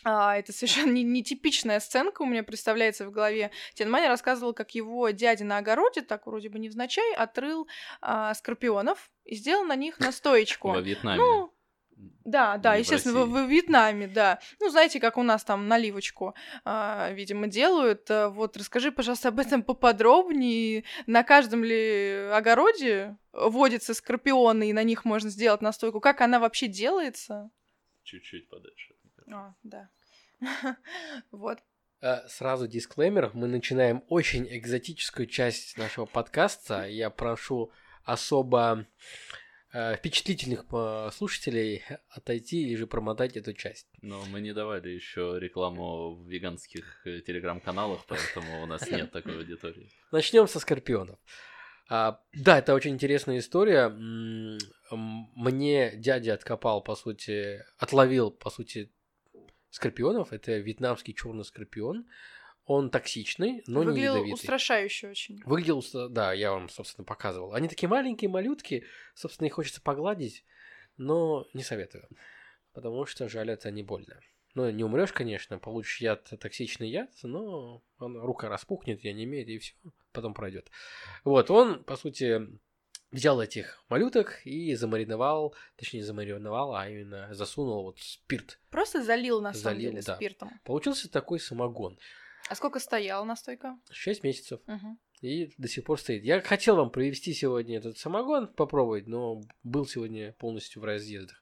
А, 0.05 0.37
это 0.37 0.53
совершенно 0.53 0.93
не- 0.93 1.03
нетипичная 1.03 1.81
сценка 1.81 2.23
у 2.23 2.27
меня 2.27 2.43
представляется 2.43 3.07
в 3.07 3.11
голове. 3.11 3.51
Тен 3.75 3.91
Маня 3.91 4.09
рассказывал, 4.09 4.55
как 4.55 4.75
его 4.75 5.11
дядя 5.11 5.45
на 5.45 5.59
огороде, 5.59 6.03
так 6.03 6.27
вроде 6.27 6.49
бы 6.49 6.59
невзначай, 6.59 7.15
отрыл 7.15 7.69
а, 8.01 8.35
скорпионов 8.35 9.11
и 9.25 9.35
сделал 9.35 9.65
на 9.65 9.77
них 9.77 9.99
настоечку. 10.01 10.69
Во 10.71 10.81
Вьетнаме. 10.81 11.19
Ну, 11.23 11.53
да, 12.25 12.57
да, 12.57 12.77
Не 12.77 12.83
в 12.83 12.87
естественно, 12.87 13.25
в, 13.27 13.35
России. 13.35 13.47
в 13.47 13.51
Вьетнаме, 13.51 14.09
да. 14.09 14.39
Ну, 14.59 14.71
знаете, 14.71 15.01
как 15.01 15.19
у 15.19 15.23
нас 15.23 15.45
там 15.45 15.69
наливочку, 15.69 16.35
а, 16.65 17.11
видимо, 17.13 17.47
делают. 17.47 18.11
А, 18.11 18.31
Вот, 18.31 18.57
расскажи, 18.57 18.91
пожалуйста, 18.93 19.29
об 19.29 19.39
этом 19.39 19.63
поподробнее. 19.63 20.85
На 21.07 21.23
каждом 21.23 21.63
ли 21.63 22.29
огороде 22.33 23.17
водятся 23.33 23.93
скорпионы, 23.95 24.71
и 24.71 24.73
на 24.73 24.83
них 24.83 25.05
можно 25.05 25.29
сделать 25.29 25.61
настойку? 25.61 26.01
Как 26.01 26.21
она 26.23 26.39
вообще 26.41 26.69
делается? 26.69 27.51
Чуть-чуть 28.05 28.49
подальше. 28.49 28.95
А, 29.33 29.55
да. 29.63 29.89
Вот. 31.31 31.59
Э, 32.01 32.27
Сразу 32.29 32.67
дисклеймер. 32.67 33.31
Мы 33.35 33.47
начинаем 33.47 34.03
очень 34.09 34.47
экзотическую 34.49 35.27
часть 35.27 35.77
нашего 35.77 36.07
подкаста. 36.07 36.87
Я 36.87 37.11
прошу 37.11 37.71
особо 38.05 38.87
э, 39.73 39.97
впечатлительных 39.97 40.65
э, 40.73 41.11
слушателей 41.13 41.83
отойти 42.09 42.63
или 42.63 42.75
же 42.75 42.87
промотать 42.87 43.37
эту 43.37 43.53
часть. 43.53 43.87
Но 44.01 44.25
мы 44.27 44.41
не 44.41 44.53
давали 44.53 44.89
еще 44.89 45.39
рекламу 45.39 46.15
в 46.15 46.29
веганских 46.29 47.03
телеграм-каналах, 47.05 48.05
поэтому 48.09 48.63
у 48.63 48.67
нас 48.67 48.91
нет 48.91 49.13
такой 49.13 49.37
аудитории. 49.37 49.91
Начнем 50.11 50.49
со 50.49 50.59
скорпионов. 50.59 51.19
А, 51.91 52.21
да, 52.33 52.59
это 52.59 52.73
очень 52.75 52.93
интересная 52.93 53.39
история. 53.39 53.89
Мне 54.91 55.93
дядя 55.97 56.35
откопал, 56.35 56.83
по 56.83 56.95
сути, 56.95 57.63
отловил, 57.79 58.31
по 58.31 58.49
сути, 58.49 58.93
скорпионов. 59.71 60.33
Это 60.33 60.59
вьетнамский 60.59 61.15
черный 61.15 61.45
скорпион. 61.45 62.07
Он 62.67 62.91
токсичный, 62.91 63.63
но 63.67 63.83
не 63.83 63.87
Выглядел 63.89 64.15
ядовитый. 64.17 64.35
устрашающе 64.35 65.09
очень. 65.09 65.43
Выглядел, 65.45 65.83
да, 66.11 66.33
я 66.33 66.53
вам, 66.53 66.69
собственно, 66.69 67.05
показывал. 67.05 67.55
Они 67.55 67.69
такие 67.69 67.89
маленькие, 67.89 68.29
малютки, 68.31 68.85
собственно, 69.15 69.47
их 69.49 69.55
хочется 69.55 69.81
погладить, 69.81 70.45
но 70.97 71.49
не 71.53 71.63
советую, 71.65 72.07
потому 72.73 73.07
что 73.07 73.29
жалят 73.29 73.67
они 73.67 73.83
больно. 73.83 74.21
Ну, 74.55 74.69
не 74.71 74.85
умрешь, 74.85 75.13
конечно, 75.13 75.59
получишь 75.59 76.01
яд, 76.01 76.31
токсичный 76.39 76.89
яд, 76.91 77.11
но 77.23 77.83
он- 77.99 78.19
рука 78.21 78.49
распухнет, 78.49 79.03
я 79.03 79.13
не 79.15 79.25
имею, 79.25 79.47
и 79.47 79.59
все, 79.59 79.75
потом 80.13 80.35
пройдет. 80.35 80.71
Вот, 81.25 81.51
он, 81.51 81.83
по 81.83 81.97
сути, 81.97 82.41
взял 83.11 83.41
этих 83.41 83.83
малюток 83.89 84.41
и 84.45 84.75
замариновал, 84.75 85.55
точнее, 85.77 86.05
замариновал, 86.05 86.75
а 86.75 86.89
именно 86.89 87.33
засунул 87.35 87.85
вот 87.85 87.99
спирт. 87.99 88.59
Просто 88.71 89.03
залил, 89.03 89.41
на 89.41 89.53
самом 89.53 89.77
Залил, 89.77 89.91
деле, 89.91 90.03
да. 90.03 90.17
спиртом. 90.17 90.51
Получился 90.65 91.11
такой 91.11 91.41
самогон. 91.41 91.99
А 92.49 92.55
сколько 92.55 92.81
стояла 92.81 93.25
настойка? 93.25 93.79
6 93.91 94.25
месяцев. 94.25 94.61
Мгм. 94.67 94.99
И 95.21 95.53
до 95.59 95.69
сих 95.69 95.85
пор 95.85 96.01
стоит. 96.01 96.25
Я 96.25 96.41
хотел 96.41 96.77
вам 96.77 96.91
привезти 96.91 97.35
сегодня 97.35 97.79
этот 97.79 97.99
самогон, 97.99 98.49
попробовать, 98.49 99.07
но 99.07 99.43
был 99.63 99.87
сегодня 99.87 100.33
полностью 100.33 100.81
в 100.81 100.85
разъездах. 100.85 101.41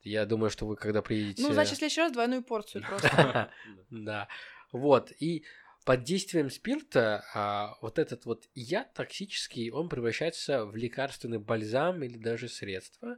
Я 0.00 0.24
думаю, 0.24 0.50
что 0.50 0.66
вы 0.66 0.76
когда 0.76 1.02
приедете... 1.02 1.42
Ну, 1.42 1.52
значит, 1.52 1.74
в 1.74 1.76
следующий 1.78 2.00
раз 2.00 2.12
двойную 2.12 2.42
порцию 2.42 2.84
просто. 2.86 3.50
Да. 3.90 4.28
Вот. 4.72 5.12
И 5.18 5.44
под 5.88 6.04
действием 6.04 6.50
спирта 6.50 7.24
а, 7.32 7.78
вот 7.80 7.98
этот 7.98 8.26
вот 8.26 8.46
яд 8.54 8.92
токсический, 8.92 9.70
он 9.70 9.88
превращается 9.88 10.66
в 10.66 10.76
лекарственный 10.76 11.38
бальзам 11.38 12.02
или 12.02 12.18
даже 12.18 12.50
средство. 12.50 13.16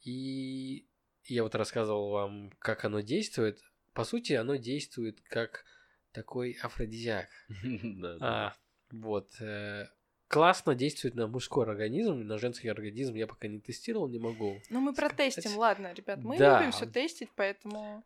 И 0.00 0.86
я 1.26 1.42
вот 1.42 1.54
рассказывал 1.54 2.12
вам, 2.12 2.50
как 2.60 2.86
оно 2.86 3.00
действует. 3.00 3.60
По 3.92 4.04
сути, 4.04 4.32
оно 4.32 4.56
действует 4.56 5.20
как 5.20 5.66
такой 6.12 6.56
афродизиак. 6.62 7.28
А, 8.22 8.54
вот. 8.90 9.38
э, 9.42 9.88
классно 10.28 10.74
действует 10.74 11.14
на 11.14 11.26
мужской 11.26 11.66
организм, 11.66 12.20
на 12.20 12.38
женский 12.38 12.68
организм 12.68 13.16
я 13.16 13.26
пока 13.26 13.48
не 13.48 13.60
тестировал, 13.60 14.08
не 14.08 14.18
могу. 14.18 14.62
Ну, 14.70 14.80
мы 14.80 14.94
протестим, 14.94 15.58
ладно, 15.58 15.92
ребят. 15.92 16.24
Мы 16.24 16.38
Да. 16.38 16.58
любим 16.58 16.72
все 16.72 16.86
тестить, 16.86 17.28
поэтому 17.36 18.02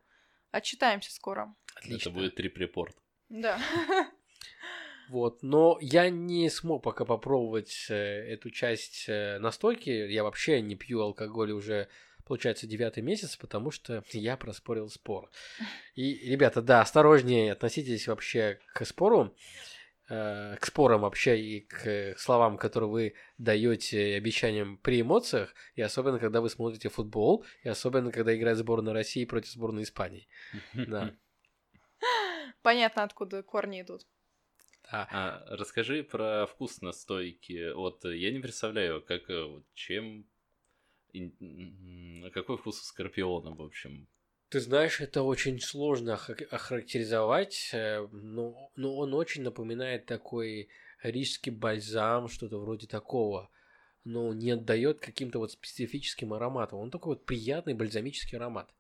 отчитаемся 0.51 1.13
скоро. 1.13 1.55
Отлично. 1.77 2.09
Это 2.09 2.11
будет 2.11 2.35
трип-репорт. 2.35 2.97
Да. 3.31 3.59
Вот, 5.09 5.43
но 5.43 5.77
я 5.81 6.09
не 6.09 6.49
смог 6.51 6.85
пока 6.85 7.05
попробовать 7.05 7.87
э, 7.89 7.95
эту 7.95 8.51
часть 8.51 9.07
э, 9.09 9.39
настойки. 9.41 9.91
Я 9.91 10.23
вообще 10.23 10.61
не 10.61 10.77
пью 10.77 11.01
алкоголь 11.01 11.51
уже, 11.51 11.89
получается, 12.25 12.69
девятый 12.69 13.03
месяц, 13.03 13.37
потому 13.37 13.73
что 13.73 14.05
я 14.13 14.37
проспорил 14.37 14.89
спор. 14.89 15.29
И, 15.97 16.15
ребята, 16.31 16.63
да, 16.63 16.81
осторожнее 16.81 17.51
относитесь 17.51 18.07
вообще 18.07 18.61
к 18.73 18.85
спору, 18.85 19.35
э, 20.09 20.57
к 20.61 20.65
спорам 20.65 21.01
вообще 21.01 21.41
и 21.41 21.61
к 21.61 22.15
словам, 22.17 22.57
которые 22.57 22.91
вы 22.91 23.15
даете 23.37 24.15
обещаниям 24.15 24.79
при 24.79 25.01
эмоциях, 25.01 25.57
и 25.75 25.83
особенно, 25.83 26.21
когда 26.21 26.41
вы 26.41 26.51
смотрите 26.51 26.89
футбол, 26.89 27.45
и 27.65 27.69
особенно, 27.69 28.13
когда 28.13 28.37
играет 28.37 28.59
сборная 28.59 28.93
России 28.93 29.25
против 29.25 29.51
сборной 29.51 29.83
Испании. 29.83 30.29
Да. 30.75 31.13
Понятно, 32.63 33.03
откуда 33.03 33.43
корни 33.43 33.83
идут. 33.83 34.07
Да. 34.91 35.09
А, 35.11 35.57
расскажи 35.57 36.03
про 36.03 36.47
вкус 36.47 36.81
настойки. 36.81 37.73
Вот 37.73 38.05
э, 38.05 38.17
я 38.17 38.33
не 38.33 38.41
представляю, 38.41 39.03
как 39.03 39.31
э, 39.31 39.45
вот 39.45 39.65
чем 39.75 40.27
какой 42.33 42.57
вкус 42.57 42.81
у 42.81 42.85
скорпиона, 42.85 43.55
в 43.55 43.63
общем. 43.63 44.09
Ты 44.49 44.61
знаешь, 44.61 45.01
это 45.01 45.23
очень 45.23 45.61
сложно 45.61 46.15
охар- 46.15 46.45
охарактеризовать, 46.51 47.71
э, 47.73 48.07
но, 48.11 48.73
но 48.75 48.97
он 48.97 49.15
очень 49.15 49.43
напоминает 49.43 50.07
такой 50.07 50.69
рижский 51.03 51.53
бальзам, 51.53 52.29
что-то 52.29 52.59
вроде 52.59 52.87
такого, 52.87 53.49
но 54.05 54.33
не 54.35 54.51
отдает 54.51 55.01
каким-то 55.01 55.39
вот 55.39 55.53
специфическим 55.53 56.33
ароматом. 56.33 56.81
Он 56.81 56.91
такой 56.91 57.15
вот 57.15 57.27
приятный 57.27 57.75
бальзамический 57.75 58.39
аромат. 58.39 58.75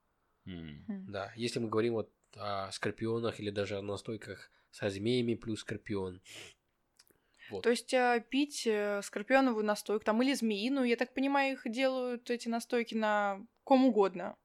М. 0.46 0.84
Да, 1.06 1.32
если 1.36 1.60
мы 1.60 1.68
говорим 1.68 1.94
вот 1.94 2.12
о 2.36 2.70
скорпионах 2.72 3.40
или 3.40 3.50
даже 3.50 3.76
о 3.78 3.82
настойках 3.82 4.50
со 4.70 4.88
змеями 4.88 5.34
плюс 5.34 5.60
скорпион. 5.60 6.20
Вот. 7.50 7.64
То 7.64 7.70
есть 7.70 7.92
э, 7.92 8.24
пить 8.30 8.66
э, 8.66 9.00
скорпионовую 9.02 9.64
настойку 9.64 10.04
там 10.04 10.22
или 10.22 10.34
змеиную, 10.34 10.86
я 10.86 10.96
так 10.96 11.12
понимаю, 11.14 11.54
их 11.54 11.62
делают 11.70 12.30
эти 12.30 12.48
настойки 12.48 12.94
на 12.94 13.40
ком 13.64 13.86
угодно 13.86 14.36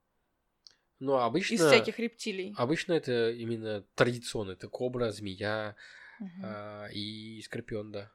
Но 1.00 1.20
обычно, 1.20 1.56
из 1.56 1.60
всяких 1.62 2.00
рептилий. 2.00 2.56
обычно 2.58 2.94
это 2.94 3.32
именно 3.32 3.84
традиционно. 3.96 4.52
Это 4.52 4.68
кобра, 4.70 5.12
змея 5.12 5.76
Мгм. 6.20 6.44
а, 6.44 6.88
и 6.88 7.42
скорпион, 7.42 7.92
да. 7.92 8.12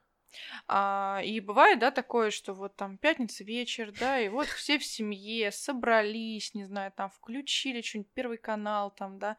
А, 0.67 1.21
и 1.23 1.39
бывает, 1.39 1.79
да, 1.79 1.91
такое, 1.91 2.31
что 2.31 2.53
вот 2.53 2.75
там 2.75 2.97
пятница 2.97 3.43
вечер, 3.43 3.91
да, 3.99 4.19
и 4.19 4.29
вот 4.29 4.47
все 4.47 4.77
в 4.77 4.85
семье 4.85 5.51
собрались, 5.51 6.53
не 6.53 6.65
знаю, 6.65 6.91
там 6.95 7.09
включили 7.09 7.81
что-нибудь, 7.81 8.11
первый 8.13 8.37
канал 8.37 8.91
там, 8.91 9.19
да, 9.19 9.37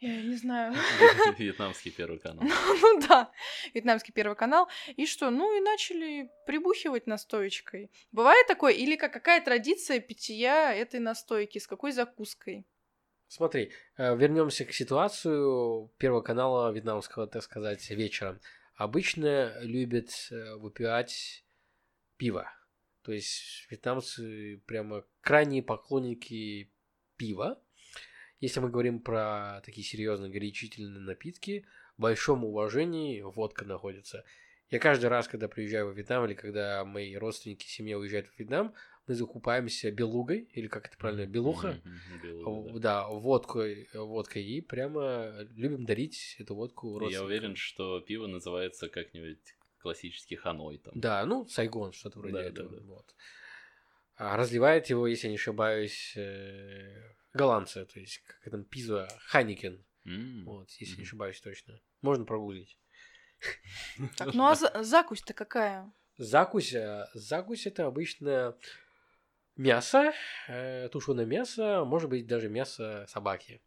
я 0.00 0.20
не 0.20 0.34
знаю, 0.34 0.74
Вьетнамский 1.38 1.92
первый 1.92 2.18
канал. 2.22 2.44
ну 2.44 3.00
да, 3.06 3.30
вьетнамский 3.72 4.12
первый 4.12 4.34
канал, 4.34 4.68
и 4.96 5.06
что, 5.06 5.30
ну 5.30 5.56
и 5.56 5.60
начали 5.60 6.28
прибухивать 6.44 7.06
настоечкой. 7.06 7.90
Бывает 8.10 8.46
такое, 8.48 8.72
или 8.72 8.96
как, 8.96 9.12
какая 9.12 9.40
традиция 9.40 10.00
питья 10.00 10.74
этой 10.74 10.98
настойки, 10.98 11.58
с 11.58 11.68
какой 11.68 11.92
закуской? 11.92 12.66
Смотри, 13.28 13.72
вернемся 13.96 14.66
к 14.66 14.72
ситуацию 14.74 15.90
Первого 15.96 16.20
канала 16.20 16.70
вьетнамского, 16.70 17.26
так 17.26 17.42
сказать, 17.42 17.88
вечером. 17.88 18.40
Обычно 18.74 19.60
любят 19.60 20.10
э, 20.30 20.54
выпивать 20.56 21.44
пиво. 22.16 22.50
То 23.02 23.12
есть 23.12 23.66
вьетнамцы 23.70 24.62
прямо 24.66 25.04
крайние 25.20 25.62
поклонники 25.62 26.70
пива. 27.16 27.60
Если 28.40 28.60
мы 28.60 28.70
говорим 28.70 29.00
про 29.00 29.60
такие 29.64 29.86
серьезные 29.86 30.30
горячительные 30.30 31.00
напитки, 31.00 31.64
в 31.96 32.02
большом 32.02 32.44
уважении 32.44 33.20
водка 33.20 33.64
находится. 33.64 34.24
Я 34.70 34.78
каждый 34.78 35.06
раз, 35.06 35.28
когда 35.28 35.48
приезжаю 35.48 35.92
в 35.92 35.96
Вьетнам 35.96 36.24
или 36.24 36.34
когда 36.34 36.84
мои 36.84 37.14
родственники, 37.14 37.66
семья 37.66 37.98
уезжают 37.98 38.28
в 38.28 38.38
Вьетнам, 38.38 38.74
мы 39.06 39.14
закупаемся 39.14 39.90
белугой, 39.90 40.48
или 40.52 40.68
как 40.68 40.86
это 40.88 40.96
правильно, 40.96 41.26
белуха, 41.26 41.80
Мгм, 41.84 42.20
белуга, 42.22 42.72
да. 42.72 42.78
да, 42.78 43.08
водкой, 43.08 43.88
водкой, 43.94 44.44
и 44.44 44.60
прямо 44.60 45.42
любим 45.54 45.84
дарить 45.84 46.36
эту 46.38 46.54
водку 46.54 47.00
Я 47.08 47.24
уверен, 47.24 47.56
что 47.56 48.00
пиво 48.00 48.26
называется 48.26 48.88
как-нибудь 48.88 49.56
классический 49.78 50.36
ханой 50.36 50.78
там. 50.78 50.92
Да, 50.94 51.24
ну, 51.26 51.46
Сайгон, 51.48 51.92
что-то 51.92 52.20
вроде 52.20 52.34
Да, 52.34 52.42
этого. 52.42 52.68
да, 52.70 52.76
да. 52.76 52.82
Вот. 52.86 53.14
А 54.16 54.36
разливает 54.36 54.86
его, 54.86 55.06
если 55.06 55.28
не 55.28 55.34
ошибаюсь, 55.34 56.12
э, 56.16 57.14
голландцы, 57.32 57.84
то 57.86 57.98
есть 57.98 58.18
как 58.18 58.52
там 58.52 58.64
пиза 58.64 59.08
Хайникен, 59.26 59.84
М, 60.04 60.44
вот, 60.44 60.70
если 60.78 60.92
не 60.92 60.98
мгм. 60.98 61.06
ошибаюсь 61.06 61.40
точно. 61.40 61.80
Можно 62.02 62.24
прогуглить. 62.24 62.78
Так, 64.16 64.34
ну 64.34 64.46
а 64.46 64.54
за- 64.54 64.82
закусь-то 64.82 65.34
какая? 65.34 65.92
Закусь, 66.18 66.72
э, 66.74 67.06
закусь 67.14 67.66
это 67.66 67.86
обычно 67.86 68.56
мясо, 69.56 70.12
э, 70.48 70.88
тушеное 70.90 71.26
мясо, 71.26 71.84
может 71.84 72.10
быть 72.10 72.26
даже 72.26 72.48
мясо 72.48 73.06
собаки. 73.08 73.60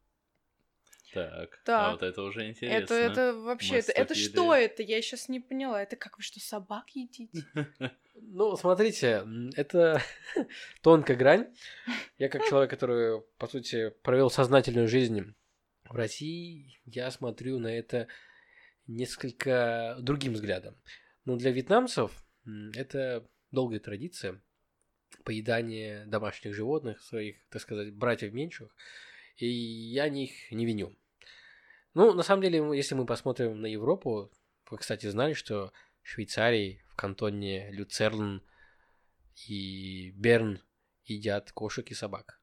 Так, 1.13 1.61
Так. 1.63 1.87
а 1.87 1.91
вот 1.91 2.03
это 2.03 2.21
уже 2.23 2.49
интересно. 2.49 2.75
Это, 2.75 2.93
это 2.93 3.33
вообще, 3.35 3.77
это, 3.77 3.93
это 3.93 4.15
что 4.15 4.53
это? 4.53 4.83
Я 4.83 5.01
сейчас 5.01 5.29
не 5.29 5.39
поняла. 5.39 5.81
Это 5.81 5.95
как 5.95 6.17
вы 6.17 6.23
что, 6.23 6.39
собак 6.39 6.89
едите? 6.91 7.29
Ну, 8.17 8.55
смотрите, 8.55 9.25
это 9.57 10.01
тонкая 10.81 11.17
грань. 11.17 11.53
Я 12.17 12.29
как 12.29 12.45
человек, 12.45 12.69
который, 12.69 13.21
по 13.37 13.47
сути, 13.47 13.89
провел 14.03 14.29
сознательную 14.29 14.87
жизнь 14.87 15.35
в 15.83 15.95
России, 15.95 16.79
я 16.85 17.11
смотрю 17.11 17.59
на 17.59 17.67
это 17.67 18.07
несколько 18.87 19.97
другим 19.99 20.31
взглядом. 20.31 20.77
Но 21.25 21.35
для 21.35 21.51
вьетнамцев 21.51 22.11
это 22.73 23.27
долгая 23.51 23.81
традиция 23.81 24.41
поедания 25.25 26.05
домашних 26.05 26.53
животных, 26.53 27.01
своих, 27.01 27.35
так 27.49 27.61
сказать, 27.61 27.93
братьев 27.93 28.31
меньших, 28.31 28.73
и 29.37 29.47
я 29.47 30.07
них 30.07 30.31
не 30.51 30.65
виню. 30.65 30.95
Ну, 31.93 32.13
на 32.13 32.23
самом 32.23 32.43
деле, 32.43 32.59
если 32.77 32.95
мы 32.95 33.05
посмотрим 33.05 33.59
на 33.59 33.65
Европу, 33.65 34.31
вы, 34.69 34.77
кстати, 34.77 35.07
знали, 35.07 35.33
что 35.33 35.73
в 36.03 36.07
Швейцарии, 36.07 36.83
в 36.87 36.95
кантоне 36.95 37.71
Люцерн 37.71 38.41
и 39.47 40.11
Берн 40.15 40.61
едят 41.05 41.51
кошек 41.51 41.89
и 41.89 41.93
собак. 41.93 42.39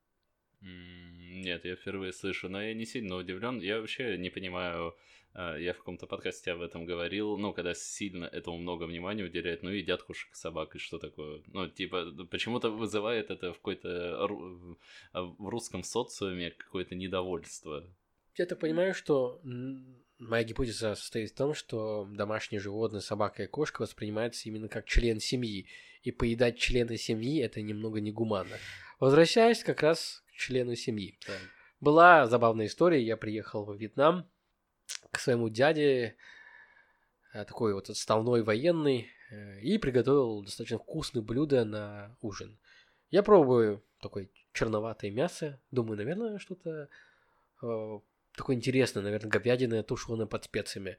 Нет, 0.60 1.64
я 1.64 1.76
впервые 1.76 2.12
слышу, 2.12 2.48
но 2.48 2.62
я 2.62 2.74
не 2.74 2.86
сильно 2.86 3.16
удивлен. 3.16 3.60
Я 3.60 3.80
вообще 3.80 4.16
не 4.18 4.30
понимаю, 4.30 4.94
я 5.34 5.72
в 5.72 5.78
каком-то 5.78 6.06
подкасте 6.06 6.52
об 6.52 6.60
этом 6.60 6.84
говорил, 6.84 7.38
ну, 7.38 7.52
когда 7.52 7.74
сильно 7.74 8.26
этому 8.26 8.58
много 8.58 8.84
внимания 8.84 9.24
уделяют, 9.24 9.62
ну, 9.62 9.70
едят 9.70 10.02
кошек 10.02 10.34
собак, 10.34 10.74
и 10.76 10.78
что 10.78 10.98
такое? 10.98 11.42
Ну, 11.46 11.68
типа, 11.68 12.26
почему-то 12.30 12.70
вызывает 12.70 13.30
это 13.30 13.52
в 13.52 13.56
какой-то 13.56 14.26
ру- 14.28 14.76
в 15.12 15.48
русском 15.48 15.82
социуме 15.82 16.50
какое-то 16.50 16.94
недовольство. 16.94 17.84
Я 18.36 18.46
так 18.46 18.60
понимаю, 18.60 18.94
что 18.94 19.40
моя 20.18 20.44
гипотеза 20.44 20.94
состоит 20.94 21.30
в 21.30 21.34
том, 21.34 21.54
что 21.54 22.06
домашние 22.10 22.60
животные, 22.60 23.00
собака 23.00 23.42
и 23.42 23.46
кошка 23.46 23.82
воспринимаются 23.82 24.48
именно 24.48 24.68
как 24.68 24.86
член 24.86 25.20
семьи, 25.20 25.66
и 26.02 26.10
поедать 26.10 26.58
члена 26.58 26.96
семьи 26.96 27.40
это 27.40 27.62
немного 27.62 28.00
негуманно. 28.00 28.56
Возвращаясь 29.00 29.64
как 29.64 29.82
раз 29.82 30.22
к 30.28 30.32
члену 30.32 30.74
семьи. 30.74 31.18
Так. 31.26 31.40
Была 31.80 32.26
забавная 32.26 32.66
история. 32.66 33.02
Я 33.02 33.16
приехал 33.16 33.64
во 33.64 33.74
Вьетнам 33.74 34.28
к 35.10 35.18
своему 35.18 35.48
дяде, 35.48 36.16
э, 37.32 37.44
такой 37.44 37.74
вот 37.74 37.90
отставной 37.90 38.42
военный, 38.42 39.10
э, 39.30 39.60
и 39.60 39.78
приготовил 39.78 40.42
достаточно 40.42 40.78
вкусное 40.78 41.22
блюдо 41.22 41.64
на 41.64 42.16
ужин. 42.20 42.58
Я 43.10 43.22
пробую 43.22 43.84
такое 44.00 44.28
черноватое 44.52 45.10
мясо. 45.10 45.60
Думаю, 45.70 45.96
наверное, 45.96 46.38
что-то 46.38 46.88
э, 47.62 48.00
такое 48.36 48.56
интересное, 48.56 49.02
наверное, 49.02 49.30
говядина 49.30 49.82
тушеная 49.82 50.26
под 50.26 50.44
специями. 50.44 50.98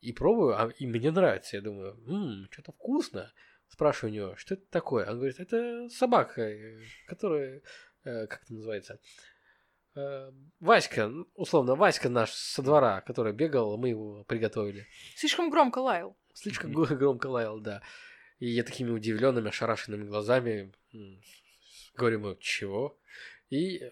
И 0.00 0.12
пробую, 0.12 0.60
а 0.60 0.70
и 0.78 0.86
мне 0.86 1.10
нравится. 1.10 1.56
Я 1.56 1.62
думаю, 1.62 1.96
ммм, 2.06 2.48
что-то 2.50 2.72
вкусно. 2.72 3.32
Спрашиваю 3.68 4.12
у 4.12 4.14
него, 4.14 4.36
что 4.36 4.54
это 4.54 4.64
такое? 4.70 5.10
Он 5.10 5.16
говорит, 5.16 5.40
это 5.40 5.88
собака, 5.90 6.42
э, 6.42 6.82
которая, 7.06 7.62
э, 8.04 8.26
как 8.26 8.42
это 8.44 8.54
называется, 8.54 9.00
Васька, 10.60 11.12
условно, 11.34 11.74
Васька 11.74 12.08
наш 12.08 12.30
со 12.32 12.62
двора, 12.62 13.00
который 13.02 13.32
бегал, 13.32 13.76
мы 13.78 13.90
его 13.90 14.24
приготовили. 14.24 14.86
Слишком 15.16 15.50
громко 15.50 15.78
лаял. 15.78 16.16
Слишком 16.34 16.72
гро- 16.72 16.94
громко 16.96 17.26
лаял, 17.26 17.60
да. 17.60 17.82
И 18.38 18.48
я 18.48 18.62
такими 18.62 18.90
удивленными, 18.90 19.48
ошарашенными 19.48 20.04
глазами 20.04 20.72
говорю 21.98 22.18
ему, 22.18 22.36
чего? 22.36 22.98
И 23.50 23.90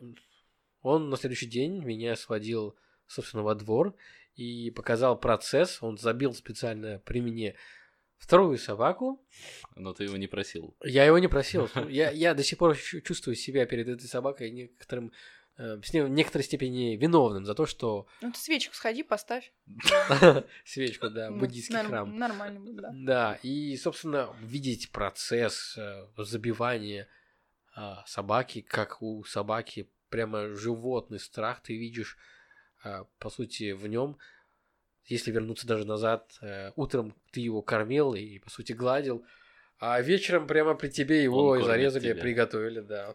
он 0.80 1.11
на 1.11 1.16
следующий 1.16 1.46
день 1.46 1.82
меня 1.82 2.16
сводил, 2.16 2.76
собственно, 3.07 3.42
во 3.42 3.54
двор 3.54 3.94
и 4.34 4.70
показал 4.70 5.18
процесс. 5.18 5.82
Он 5.82 5.98
забил 5.98 6.32
специально 6.32 7.00
при 7.00 7.20
мне 7.20 7.57
вторую 8.18 8.59
собаку. 8.59 9.20
Но 9.74 9.92
ты 9.92 10.04
его 10.04 10.16
не 10.16 10.26
просил. 10.26 10.76
Я 10.84 11.04
его 11.04 11.18
не 11.18 11.28
просил. 11.28 11.68
Я, 11.88 12.11
я 12.11 12.34
до 12.34 12.42
сих 12.42 12.59
пор 12.59 12.76
чу- 12.76 13.00
чувствую 13.00 13.34
себя 13.34 13.66
перед 13.66 13.88
этой 13.88 14.07
собакой 14.07 14.50
некоторым, 14.50 15.12
с 15.57 15.92
ней 15.92 16.02
в 16.02 16.09
некоторой 16.09 16.44
степени 16.44 16.96
виновным 16.96 17.44
за 17.44 17.54
то, 17.54 17.66
что 17.66 18.07
Ну 18.20 18.32
ты 18.32 18.38
свечку 18.38 18.74
сходи, 18.74 19.02
поставь. 19.02 19.52
свечку, 20.64 21.09
да, 21.11 21.30
буддийский 21.30 21.76
храм. 21.78 22.16
Нормально 22.16 22.61
будет, 22.61 22.76
да. 22.76 22.90
Да, 22.94 23.38
и, 23.42 23.76
собственно, 23.76 24.34
видеть 24.42 24.90
процесс 24.90 25.76
э, 25.78 26.07
забивания 26.18 27.09
а, 27.74 28.04
собаки, 28.07 28.62
как 28.62 29.02
у 29.02 29.24
собаки 29.24 29.90
прямо 30.09 30.48
животный 30.54 31.20
страх 31.20 31.62
ты 31.62 31.76
видишь, 31.76 32.16
а, 32.82 33.04
по 33.18 33.30
сути, 33.30 33.72
в 33.72 33.86
нем. 33.86 34.18
Если 35.04 35.30
вернуться 35.30 35.66
даже 35.66 35.84
назад, 35.84 36.32
э, 36.42 36.72
утром 36.74 37.14
ты 37.30 37.40
его 37.40 37.62
кормил 37.62 38.14
и, 38.14 38.38
по 38.40 38.50
сути, 38.50 38.72
гладил, 38.72 39.24
а 39.78 40.00
вечером 40.00 40.46
прямо 40.46 40.74
при 40.74 40.88
тебе 40.88 41.22
его 41.22 41.57
и 41.57 41.62
зарезали, 41.62 42.12
приготовили, 42.14 42.80
да. 42.80 43.14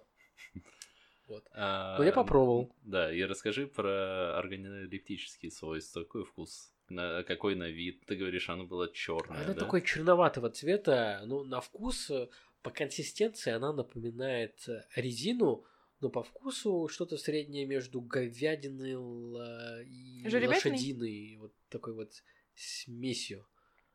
Вот. 1.31 1.47
А, 1.53 1.97
Ну, 1.97 2.03
я 2.03 2.11
попробовал. 2.11 2.69
Да, 2.83 3.11
и 3.11 3.21
расскажи 3.23 3.65
про 3.67 4.37
органолептические 4.37 5.49
свойства. 5.51 6.03
Какой 6.03 6.25
вкус? 6.25 6.73
На, 6.89 7.23
какой 7.23 7.55
на 7.55 7.69
вид? 7.69 8.03
Ты 8.05 8.17
говоришь, 8.17 8.49
оно 8.49 8.65
было 8.65 8.91
черное, 8.91 9.37
Она 9.45 9.53
да? 9.53 9.59
такой 9.61 9.81
черноватого 9.81 10.49
цвета, 10.49 11.23
ну, 11.25 11.43
на 11.45 11.61
вкус, 11.61 12.09
э, 12.11 12.27
по 12.63 12.69
консистенции 12.69 13.53
она 13.53 13.71
напоминает 13.71 14.67
э, 14.67 14.83
резину, 14.95 15.63
но 16.01 16.09
по 16.09 16.21
вкусу 16.21 16.89
что-то 16.89 17.17
среднее 17.17 17.65
между 17.65 18.01
говядиной 18.01 18.95
ла- 18.95 19.81
и 19.83 20.21
лошадиной, 20.47 21.37
вот 21.37 21.53
такой 21.69 21.93
вот 21.93 22.11
смесью. 22.55 23.45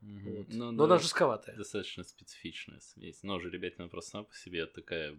Мгм. 0.01 0.31
Вот. 0.37 0.47
Ну, 0.49 0.71
но 0.73 0.85
она 0.85 0.97
да, 0.97 1.03
жестковатая. 1.03 1.55
Достаточно 1.57 2.03
специфичная 2.05 2.81
смесь. 2.81 3.23
Но 3.23 3.39
жеребятина 3.41 3.89
просто 3.89 4.11
сама 4.13 4.25
по 4.25 4.35
себе 4.35 4.65
такая 4.67 5.19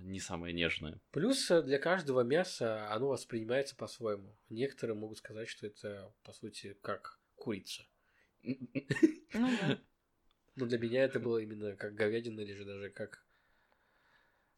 не 0.00 0.20
самая 0.20 0.52
нежная. 0.52 1.00
Плюс 1.10 1.50
э, 1.50 1.62
для 1.62 1.78
каждого 1.78 2.22
мяса 2.22 2.90
оно 2.92 3.08
воспринимается 3.08 3.76
по-своему. 3.76 4.36
Некоторые 4.48 4.96
могут 4.96 5.18
сказать, 5.18 5.48
что 5.48 5.66
это, 5.66 6.12
по 6.22 6.32
сути, 6.32 6.76
как 6.82 7.18
курица. 7.36 7.82
Ну. 8.42 8.58
Но 10.56 10.66
для 10.66 10.78
меня 10.78 11.04
это 11.04 11.20
было 11.20 11.38
именно 11.38 11.76
как 11.76 11.94
говядина 11.94 12.40
или 12.40 12.52
же 12.52 12.64
даже 12.64 12.90
как... 12.90 13.24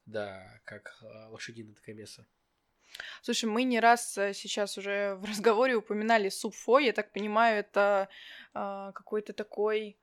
Да, 0.06 0.60
как 0.64 0.96
э, 1.02 1.26
лошадиное 1.28 1.74
такое 1.74 1.94
мясо. 1.94 2.26
Слушай, 3.22 3.44
мы 3.44 3.64
не 3.64 3.80
раз 3.80 4.16
э, 4.18 4.32
сейчас 4.32 4.78
уже 4.78 5.14
в 5.16 5.24
разговоре 5.24 5.76
упоминали 5.76 6.28
суп 6.30 6.54
фо. 6.54 6.78
Я 6.78 6.92
так 6.92 7.12
понимаю, 7.12 7.60
это 7.60 8.08
а, 8.54 8.92
какой-то 8.92 9.32
такой... 9.32 9.99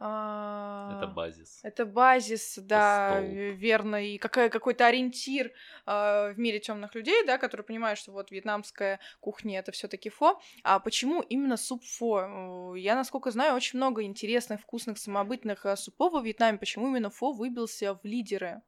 а, 0.00 0.96
Это 0.96 1.06
базис. 1.08 1.60
Это 1.64 1.84
базис, 1.84 2.58
да, 2.58 3.20
э, 3.20 3.50
верно, 3.50 3.96
и 3.96 4.18
какая, 4.18 4.48
какой-то 4.48 4.86
ориентир 4.86 5.52
э, 5.86 6.32
в 6.32 6.38
мире 6.38 6.60
темных 6.60 6.94
людей, 6.94 7.24
да, 7.26 7.36
которые 7.38 7.64
понимают, 7.64 7.98
что 7.98 8.12
вот 8.12 8.30
вьетнамская 8.30 9.00
кухня 9.20 9.58
это 9.58 9.72
все-таки 9.72 10.08
фо. 10.08 10.40
А 10.62 10.78
почему 10.78 11.20
именно 11.22 11.56
суп 11.56 11.82
фо? 11.84 12.74
Э, 12.74 12.78
Я, 12.78 12.94
насколько 12.94 13.32
знаю, 13.32 13.56
очень 13.56 13.78
много 13.78 14.04
интересных, 14.04 14.60
вкусных, 14.60 14.98
самобытных 14.98 15.66
э, 15.66 15.76
супов 15.76 16.12
во 16.12 16.20
Вьетнаме. 16.20 16.58
Почему 16.58 16.88
именно 16.88 17.10
фо 17.10 17.32
выбился 17.32 17.94
в 17.94 18.04
лидеры? 18.04 18.62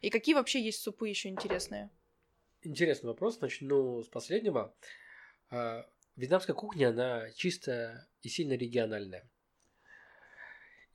И 0.00 0.10
какие 0.10 0.34
вообще 0.34 0.62
есть 0.62 0.80
супы 0.82 1.08
еще 1.08 1.28
интересные? 1.28 1.90
Интересный 2.62 3.08
вопрос. 3.08 3.40
Начну 3.40 4.02
с 4.02 4.08
последнего. 4.08 4.74
А, 5.50 5.84
Вьетнамская 6.16 6.54
кухня, 6.54 6.88
она 6.88 7.30
чисто 7.32 8.08
и 8.22 8.28
сильно 8.28 8.54
региональная. 8.54 9.28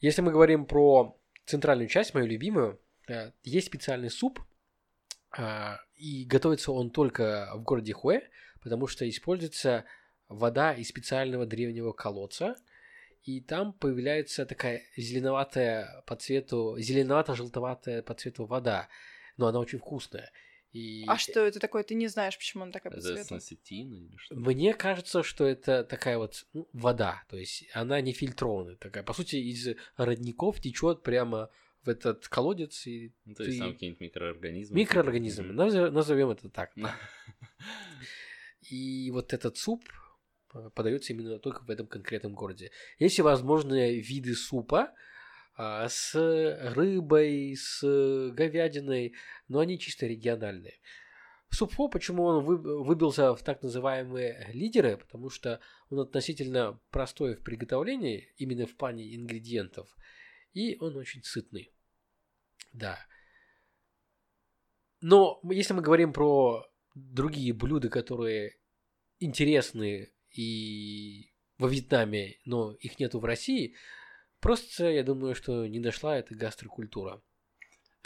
Если 0.02 0.22
мы 0.22 0.32
говорим 0.32 0.66
про 0.66 1.20
центральную 1.45 1.89
часть, 1.89 2.14
мою 2.14 2.26
любимую, 2.26 2.80
э, 3.08 3.32
есть 3.43 3.68
специальный 3.68 4.10
суп, 4.10 4.39
а, 5.32 5.80
и 5.95 6.26
готовится 6.26 6.72
он 6.72 6.89
только 6.89 7.52
в 7.54 7.64
городе 7.64 7.93
Хуэ, 7.93 8.22
потому 8.62 8.88
что 8.88 9.08
используется 9.08 9.86
вода 10.28 10.74
из 10.74 10.88
специального 10.88 11.45
древнего 11.45 11.91
колодца, 11.91 12.56
и 13.24 13.41
там 13.41 13.74
появляется 13.74 14.45
такая 14.45 14.82
зеленоватая 14.95 16.04
по 16.08 16.16
цвету, 16.16 16.78
зеленовато-желтоватая 16.80 18.02
по 18.02 18.14
цвету 18.14 18.45
вода, 18.45 18.88
но 19.38 19.47
она 19.47 19.60
очень 19.60 19.80
вкусная. 19.80 20.32
И 20.72 21.03
А 21.07 21.17
что 21.17 21.39
это 21.39 21.59
такое? 21.59 21.84
Ты 21.84 21.95
не 21.95 22.07
знаешь, 22.07 22.38
почему 22.38 22.63
он 22.63 22.72
такая 22.72 22.93
по 22.93 23.01
цвету? 23.01 23.36
или 23.36 24.15
что? 24.17 24.36
Мне 24.36 24.74
кажется, 24.74 25.24
что 25.24 25.45
это 25.45 25.84
такая 25.84 26.17
вот 26.20 26.45
ну, 26.53 26.67
вода, 26.74 27.24
то 27.28 27.38
есть 27.38 27.65
она 27.74 27.99
не 28.01 28.13
фильтрованная 28.13 28.76
такая. 28.76 29.03
По 29.03 29.13
сути, 29.13 29.38
из 29.38 29.67
родников 29.97 30.59
течет 30.61 31.01
прямо 31.01 31.49
в 31.84 31.89
этот 31.89 32.28
колодец 32.28 32.86
и 32.86 33.13
Ну, 33.26 33.34
то 33.34 33.43
есть 33.43 33.57
ты- 33.57 33.63
там 33.63 33.74
какие-нибудь 33.74 34.01
микроорганизмы. 34.01 34.78
микроорганизмы. 34.78 35.45
Мгм. 35.47 35.55
Назов- 35.55 35.91
Назовем 35.91 36.30
это 36.30 36.49
так. 36.49 36.72
И 38.70 39.09
вот 39.11 39.34
этот 39.34 39.57
суп 39.57 39.84
э, 40.53 40.70
подается 40.76 41.13
именно 41.13 41.39
только 41.39 41.63
в 41.63 41.70
этом 41.70 41.88
конкретном 41.88 42.34
городе. 42.34 42.72
Есть 42.99 43.13
всевозможные 43.13 43.99
виды 44.01 44.36
супа 44.36 44.93
с 45.60 46.14
рыбой, 46.74 47.55
с 47.55 47.82
говядиной, 48.32 49.14
но 49.49 49.60
они 49.60 49.78
чисто 49.78 50.07
региональные. 50.07 50.80
Суп 51.51 51.74
фо, 51.74 51.89
почему 51.89 52.24
он 52.24 52.45
вы- 52.45 52.84
выбился 52.84 53.36
в 53.36 53.43
так 53.43 53.62
называемые 53.64 54.51
лидеры, 54.53 54.97
потому 54.97 55.30
что 55.30 55.60
он 55.89 55.99
относительно 55.99 56.80
простой 56.91 57.36
в 57.36 57.43
приготовлении, 57.43 58.32
именно 58.38 58.68
в 58.68 58.76
плане 58.76 59.16
ингредиентов, 59.16 59.93
и 60.53 60.78
он 60.80 60.95
очень 60.95 61.24
сытный. 61.24 61.74
Да. 62.72 62.99
Но 65.01 65.41
если 65.43 65.74
мы 65.74 65.82
говорим 65.82 66.14
про 66.14 66.66
другие 66.93 67.51
блюда, 67.51 67.89
которые 67.89 68.57
интересны 69.20 70.14
и 70.32 71.32
во 71.57 71.68
Вьетнаме, 71.68 72.38
но 72.45 72.74
их 72.74 72.99
нету 72.99 73.20
в 73.20 73.26
России, 73.26 73.76
просто 74.39 74.89
я 74.89 75.03
думаю, 75.03 75.35
что 75.35 75.65
не 75.67 75.79
дошла 75.79 76.17
эта 76.17 76.35
гастрокультура. 76.35 77.21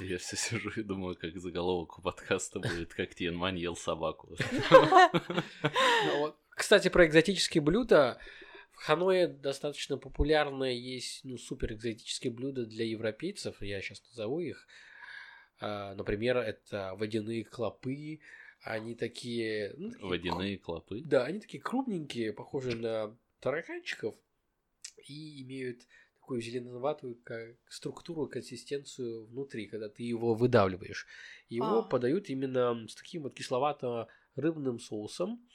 Я 0.02 0.18
все 0.18 0.36
сижу 0.36 0.70
и 0.72 0.84
думаю, 0.84 1.16
как 1.16 1.38
заголовок 1.40 2.00
у 2.00 2.02
подкаста 2.02 2.60
будет, 2.60 2.94
как 2.94 3.14
Тиенмань 3.14 3.60
ел 3.60 3.76
собаку. 3.76 4.36
Ну. 6.06 6.36
Кстати, 6.50 6.90
про 6.90 7.06
экзотические 7.06 7.62
блюда. 7.62 8.20
В 8.74 8.78
Ханое 8.78 9.28
достаточно 9.28 9.98
популярно 9.98 10.64
есть 10.66 11.24
ну, 11.24 11.38
супер 11.38 11.74
экзотические 11.74 12.34
блюда 12.34 12.66
для 12.66 12.86
европейцев. 12.86 13.62
Я 13.62 13.82
сейчас 13.82 14.04
назову 14.10 14.40
их. 14.40 14.68
А, 15.60 15.94
Например, 15.96 16.38
это 16.38 16.94
водяные 16.96 17.44
клопы. 17.44 18.20
Они 18.62 18.96
такие... 18.96 19.74
ну, 19.78 19.92
такие 19.92 20.08
Водяные 20.08 20.58
клопы. 20.58 21.02
Да, 21.04 21.26
они 21.26 21.40
такие 21.40 21.62
крупненькие, 21.62 22.34
похожие 22.34 22.76
на 22.76 23.18
тараканчиков, 23.40 24.16
и 25.06 25.44
имеют 25.44 25.82
такую 26.24 26.42
зеленоватую 26.42 27.16
как, 27.16 27.58
структуру, 27.68 28.28
консистенцию 28.28 29.26
внутри, 29.26 29.68
когда 29.68 29.90
ты 29.90 30.04
его 30.04 30.34
выдавливаешь. 30.36 31.06
Его 31.50 31.80
А. 31.80 31.84
подают 31.84 32.30
именно 32.30 32.88
с 32.88 32.96
таким 32.96 33.24
вот 33.24 33.34
кисловато-рыбным 33.38 34.80
соусом 34.80 35.46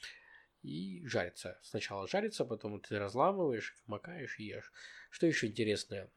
и 0.61 1.03
жарится. 1.07 1.59
Сначала 1.63 2.07
жарится, 2.07 2.45
потом 2.45 2.79
ты 2.81 2.99
разламываешь, 2.99 3.75
макаешь 3.87 4.39
и 4.39 4.43
ешь. 4.43 4.71
Что 5.09 5.25
еще 5.25 5.47
интересное? 5.47 6.11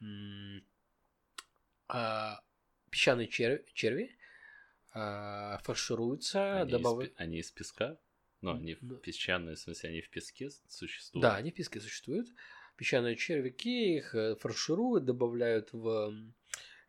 А, 1.89 2.43
Песчаные 2.91 3.29
черви, 3.29 3.65
черви 3.73 4.19
а, 4.93 5.59
фаршируются, 5.65 6.61
Они, 6.61 6.71
из, 6.71 6.73
добавляют... 6.73 7.15
они 7.17 7.39
из 7.39 7.51
песка? 7.51 7.99
Ну, 8.43 8.51
они 8.55 8.77
Ну. 8.83 8.97
в 8.97 8.99
песчаные, 9.01 9.55
в 9.57 9.59
смысле, 9.61 9.89
они 9.89 10.03
в 10.03 10.11
песке 10.11 10.51
существуют? 10.69 11.23
Да, 11.23 11.37
они 11.37 11.51
в 11.53 11.55
песке 11.55 11.81
существуют. 11.81 12.29
Песчаные 12.77 13.17
червяки 13.17 13.97
их 13.97 14.15
э, 14.15 14.37
фаршируют, 14.37 15.05
добавляют 15.05 15.73
в 15.73 16.13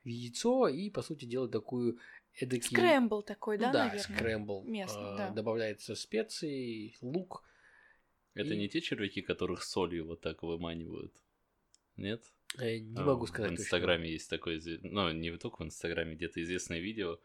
в 0.04 0.08
яйцо 0.08 0.68
и, 0.68 0.90
по 0.90 1.02
сути, 1.02 1.26
делают 1.26 1.52
такую 1.52 1.98
эдакий... 2.36 2.76
Скрэмбл 2.76 3.22
такой, 3.24 3.58
ну 3.58 3.64
да, 3.64 3.72
да, 3.72 3.80
наверное? 3.86 4.02
скрэмбл. 4.18 4.64
Местный, 4.66 5.02
А, 5.02 5.18
да. 5.18 5.30
Добавляется 5.30 5.96
специи, 5.96 6.96
лук. 7.02 7.44
Это 8.34 8.54
И- 8.54 8.58
не 8.58 8.68
те 8.68 8.82
червяки, 8.82 9.22
которых 9.22 9.64
солью 9.64 10.06
вот 10.08 10.22
так 10.22 10.44
выманивают? 10.44 11.14
Нет? 11.96 12.24
Э, 12.58 12.80
Не 12.80 12.98
А, 13.00 13.06
могу 13.06 13.28
сказать 13.28 13.52
В 13.52 13.56
точно. 13.56 13.64
Инстаграме 13.64 14.12
есть 14.12 14.30
такое, 14.30 14.62
ну, 14.82 15.12
не 15.12 15.38
только 15.38 15.62
в 15.64 15.66
Инстаграме, 15.66 16.16
где-то 16.16 16.42
известное 16.42 16.80
видео, 16.80 17.20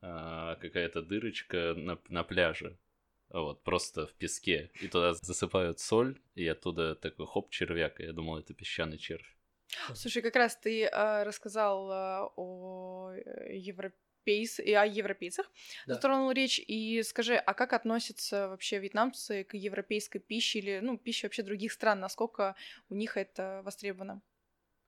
а, 0.00 0.56
какая-то 0.56 1.02
дырочка 1.02 1.74
на, 1.76 1.98
на 2.08 2.24
пляже, 2.24 2.78
вот, 3.32 3.62
просто 3.62 4.06
в 4.06 4.14
песке, 4.14 4.70
и 4.80 4.88
туда 4.88 5.14
засыпают 5.14 5.80
соль, 5.80 6.20
и 6.34 6.46
оттуда 6.46 6.94
такой 6.94 7.26
хоп, 7.26 7.50
червяк, 7.50 8.00
и 8.00 8.04
я 8.04 8.12
думал, 8.12 8.38
это 8.38 8.54
песчаный 8.54 8.98
червь. 8.98 9.36
Слушай, 9.94 10.22
как 10.22 10.36
раз 10.36 10.56
ты 10.56 10.84
э, 10.84 11.22
рассказал 11.22 11.90
э, 11.90 12.28
о 12.36 13.12
э, 13.14 13.56
европейс... 13.56 14.60
и 14.60 14.72
о 14.74 14.84
европейцах, 14.84 15.50
Да. 15.86 15.94
затронул 15.94 16.30
речь, 16.30 16.58
и 16.58 17.02
скажи, 17.02 17.36
а 17.36 17.54
как 17.54 17.72
относятся 17.72 18.48
вообще 18.48 18.78
вьетнамцы 18.78 19.44
к 19.44 19.54
европейской 19.54 20.18
пище 20.18 20.58
или, 20.58 20.80
ну, 20.82 20.98
пище 20.98 21.26
вообще 21.26 21.42
других 21.42 21.72
стран, 21.72 22.00
насколько 22.00 22.54
у 22.90 22.94
них 22.94 23.16
это 23.16 23.62
востребовано? 23.64 24.20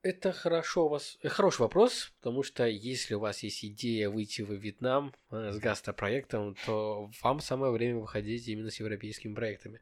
Это 0.04 0.32
хорошо 0.32 0.84
у 0.84 0.88
вас... 0.90 1.16
э, 1.22 1.28
Хороший 1.28 1.62
вопрос, 1.62 2.12
потому 2.18 2.42
что 2.42 2.66
если 2.66 3.14
у 3.14 3.20
вас 3.20 3.42
есть 3.42 3.64
идея 3.64 4.10
выйти 4.10 4.42
во 4.42 4.54
Вьетнам 4.54 5.14
э, 5.30 5.50
с 5.50 5.58
гастропроектом, 5.58 6.56
то 6.66 7.10
вам 7.22 7.40
самое 7.40 7.72
время 7.72 8.00
выходить 8.00 8.46
именно 8.46 8.68
с 8.68 8.78
европейскими 8.80 9.34
проектами. 9.34 9.80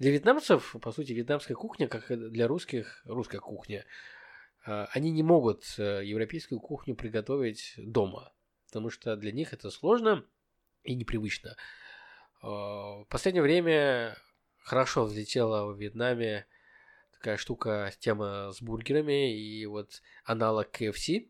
Для 0.00 0.10
вьетнамцев, 0.10 0.74
по 0.82 0.90
сути, 0.90 1.12
вьетнамская 1.12 1.56
кухня, 1.56 1.86
как 1.86 2.10
и 2.10 2.16
для 2.16 2.48
русских, 2.48 3.00
русская 3.04 3.38
кухня, 3.38 3.86
э, 4.66 4.86
они 4.90 5.12
не 5.12 5.22
могут 5.22 5.62
европейскую 5.78 6.58
кухню 6.58 6.96
приготовить 6.96 7.74
дома, 7.76 8.32
потому 8.66 8.90
что 8.90 9.14
для 9.14 9.30
них 9.30 9.52
это 9.52 9.70
сложно 9.70 10.26
и 10.82 10.96
непривычно. 10.96 11.54
В 12.42 13.06
последнее 13.08 13.42
время 13.42 14.16
хорошо 14.58 15.04
взлетела 15.04 15.72
в 15.72 15.78
Вьетнаме 15.78 16.46
такая 17.20 17.36
штука, 17.36 17.92
тема 17.98 18.50
с 18.50 18.62
бургерами, 18.62 19.38
и 19.38 19.66
вот 19.66 20.00
аналог 20.24 20.70
KFC 20.72 21.28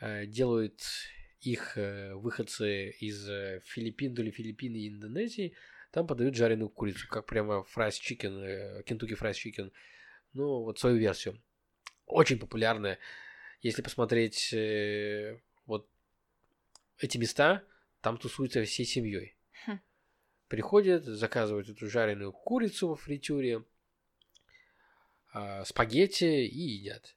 э, 0.00 0.26
делают 0.26 0.80
их 1.40 1.76
э, 1.76 2.14
выходцы 2.14 2.90
из 2.90 3.28
э, 3.28 3.62
Филиппин, 3.64 4.14
то 4.14 4.22
ли 4.22 4.30
Филиппин 4.30 4.76
и 4.76 4.88
Индонезии, 4.88 5.56
там 5.90 6.06
подают 6.06 6.36
жареную 6.36 6.68
курицу, 6.68 7.08
как 7.08 7.26
прямо 7.26 7.64
fried 7.64 7.96
chicken, 7.96 8.84
Kentucky 8.84 9.14
fried 9.14 9.36
chicken, 9.36 9.72
ну 10.34 10.62
вот 10.62 10.78
свою 10.78 10.98
версию. 10.98 11.42
Очень 12.06 12.38
популярная. 12.38 13.00
Если 13.62 13.82
посмотреть 13.82 14.54
вот 15.66 15.88
эти 16.98 17.18
места, 17.18 17.64
там 18.02 18.18
тусуются 18.18 18.62
всей 18.62 18.86
семьей. 18.86 19.36
Хм. 19.66 19.80
Приходят, 20.46 21.04
заказывают 21.04 21.68
эту 21.68 21.88
жареную 21.88 22.32
курицу 22.32 22.88
во 22.88 22.94
фритюре, 22.94 23.64
спагетти 25.64 26.46
и 26.46 26.60
едят. 26.60 27.16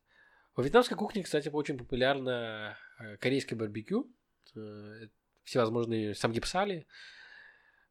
Во 0.55 0.63
вьетнамской 0.63 0.95
кухне, 0.97 1.23
кстати, 1.23 1.49
очень 1.49 1.77
популярно 1.77 2.77
э, 2.99 3.17
корейское 3.17 3.57
барбекю, 3.57 4.11
э, 4.55 5.07
всевозможные 5.43 6.13
самгипсали. 6.13 6.85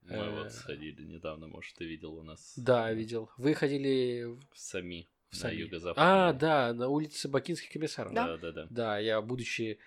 Мы 0.02 0.14
Э, 0.16 0.42
вот 0.42 0.52
сходили 0.52 1.02
недавно, 1.02 1.48
может, 1.48 1.74
ты 1.76 1.84
видел 1.86 2.14
у 2.14 2.22
нас 2.22 2.54
Да, 2.56 2.92
видел. 2.92 3.30
Вы 3.36 3.54
ходили 3.54 4.24
в 4.24 4.38
в 4.52 4.58
Сами, 4.58 5.08
в 5.30 5.34
на 5.34 5.38
Сами? 5.38 5.54
юго-западе. 5.56 6.00
А, 6.04 6.32
да, 6.32 6.72
на 6.72 6.88
улице 6.88 7.28
Бакинских 7.28 7.70
комиссаров. 7.72 8.12
Да. 8.12 8.26
Да, 8.26 8.38
да, 8.38 8.52
да. 8.52 8.66
Да, 8.70 8.98
я, 8.98 9.20
будучи 9.20 9.78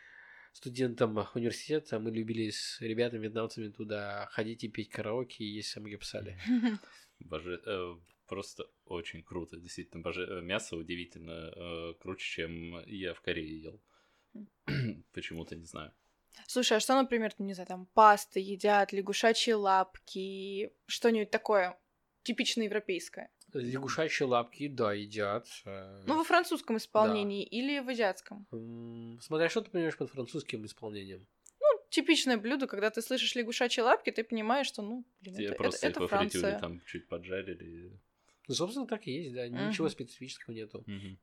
студентом 0.52 1.18
университета, 1.34 2.00
мы 2.00 2.12
любили 2.12 2.50
с 2.50 2.80
ребятами 2.82 3.24
вьетнамцами 3.24 3.70
туда 3.70 4.28
ходить 4.32 4.64
и 4.64 4.70
петь 4.70 4.90
караоке 4.90 5.44
и 5.44 5.48
есть 5.56 5.70
самгипсали. 5.70 6.38
Боже... 7.20 7.62
просто 8.26 8.66
очень 8.86 9.24
круто, 9.24 9.58
действительно. 9.58 10.04
Боже... 10.04 10.42
Мясо 10.42 10.76
удивительно 10.76 11.52
э, 11.56 11.94
круче, 12.00 12.26
чем 12.26 12.84
я 12.88 13.14
в 13.14 13.22
Корее 13.22 13.62
ел. 13.62 13.82
Почему-то 15.14 15.56
не 15.56 15.66
знаю. 15.66 15.92
Слушай, 16.48 16.78
а 16.78 16.80
что, 16.80 16.96
например, 16.96 17.34
там, 17.34 17.48
не 17.48 17.54
знаю, 17.54 17.68
там 17.68 17.86
пасты 17.94 18.40
едят, 18.40 18.92
лягушачьи 18.94 19.54
лапки, 19.54 20.72
что-нибудь 20.86 21.32
такое 21.32 21.78
типично 22.24 22.64
европейское? 22.64 23.30
Лягушачьи 23.54 24.26
лапки, 24.28 24.68
да, 24.68 24.94
едят. 24.94 25.48
э, 25.66 26.04
Ну, 26.08 26.18
во 26.18 26.24
французском 26.24 26.76
исполнении 26.78 27.44
или 27.44 27.80
в 27.80 27.88
азиатском? 27.90 28.46
Смотря 29.22 29.50
что 29.50 29.62
ты 29.62 29.72
понимаешь 29.72 29.98
под 29.98 30.10
французским 30.10 30.66
исполнением. 30.66 31.26
Типичное 31.90 32.38
блюдо, 32.38 32.68
когда 32.68 32.90
ты 32.90 33.02
слышишь 33.02 33.36
лягушачьи 33.36 33.82
лапки, 33.82 34.12
ты 34.12 34.26
понимаешь, 34.26 34.68
что, 34.68 34.82
ну, 34.82 35.06
блин, 35.22 35.36
Тебе 35.36 35.46
это, 35.46 35.56
просто 35.56 35.88
это, 35.88 35.92
это 35.92 36.00
во 36.02 36.08
фритюре 36.08 36.42
Франция. 36.42 36.60
там 36.60 36.82
чуть 36.86 37.08
поджарили. 37.08 37.98
Ну, 38.48 38.54
собственно, 38.54 38.88
так 38.88 39.08
и 39.08 39.12
есть, 39.12 39.34
да. 39.34 39.48
Ничего 39.48 39.86
Мгм. 39.88 39.92
специфического 39.92 40.54
нету. 40.54 40.84
Мгм. 40.88 41.20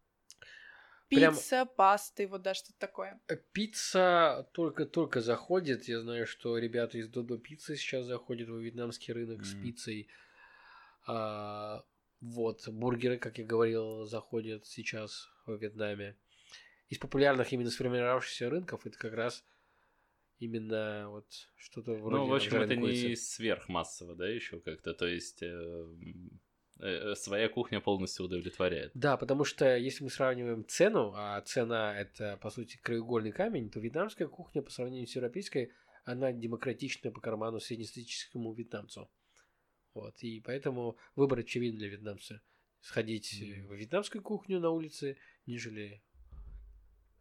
прям- 1.08 1.34
Пицца, 1.34 1.66
пасты, 1.66 2.26
вот 2.26 2.40
да, 2.42 2.54
что-то 2.54 2.78
такое. 2.78 3.20
Э, 3.28 3.36
Пицца 3.52 4.48
только-только 4.54 5.20
заходит. 5.20 5.84
Я 5.84 6.00
знаю, 6.00 6.26
что 6.26 6.56
ребята 6.56 6.96
из 6.96 7.08
Додо 7.08 7.36
Пиццы 7.36 7.76
сейчас 7.76 8.06
заходят 8.06 8.48
во 8.48 8.58
вьетнамский 8.58 9.12
рынок 9.12 9.44
с 9.44 9.52
Мгм. 9.52 9.62
пиццей. 9.62 10.08
А, 11.06 11.84
вот, 12.20 12.66
бургеры, 12.68 13.18
как 13.18 13.36
я 13.38 13.44
говорил, 13.44 14.04
заходят 14.06 14.64
сейчас 14.66 15.28
во 15.44 15.56
Вьетнаме. 15.56 16.16
Из 16.88 16.98
популярных 16.98 17.52
именно 17.52 17.70
сформировавшихся 17.70 18.48
рынков 18.48 18.86
это 18.86 18.96
как 18.98 19.12
раз 19.12 19.44
именно 20.38 21.10
вот 21.10 21.26
что-то 21.56 21.92
вроде 21.94 22.16
Ну, 22.16 22.26
в 22.26 22.34
общем, 22.34 22.56
это 22.56 22.74
не 22.76 23.16
сверхмассово, 23.16 24.14
да, 24.14 24.28
еще 24.28 24.60
как-то. 24.60 24.94
То 24.94 25.06
есть 25.06 25.42
э, 25.42 25.86
своя 27.14 27.48
кухня 27.48 27.80
полностью 27.80 28.26
удовлетворяет. 28.26 28.90
Да, 28.94 29.16
потому 29.16 29.44
что 29.44 29.76
если 29.76 30.04
мы 30.04 30.10
сравниваем 30.10 30.66
цену, 30.66 31.12
а 31.14 31.40
цена 31.42 31.96
это 31.98 32.38
по 32.38 32.50
сути 32.50 32.78
краеугольный 32.82 33.32
камень, 33.32 33.70
то 33.70 33.80
вьетнамская 33.80 34.28
кухня 34.28 34.62
по 34.62 34.70
сравнению 34.70 35.06
с 35.06 35.14
европейской, 35.14 35.72
она 36.04 36.32
демократичная 36.32 37.12
по 37.12 37.20
карману 37.20 37.60
среднестатистическому 37.60 38.52
вьетнамцу. 38.52 39.10
Вот, 39.94 40.22
и 40.22 40.40
поэтому 40.40 40.96
выбор 41.14 41.40
очевиден 41.40 41.76
для 41.76 41.88
вьетнамца. 41.88 42.40
Сходить 42.80 43.40
Мгм. 43.40 43.68
в 43.68 43.74
вьетнамскую 43.74 44.22
кухню 44.22 44.58
на 44.58 44.70
улице, 44.70 45.16
нежели 45.46 46.02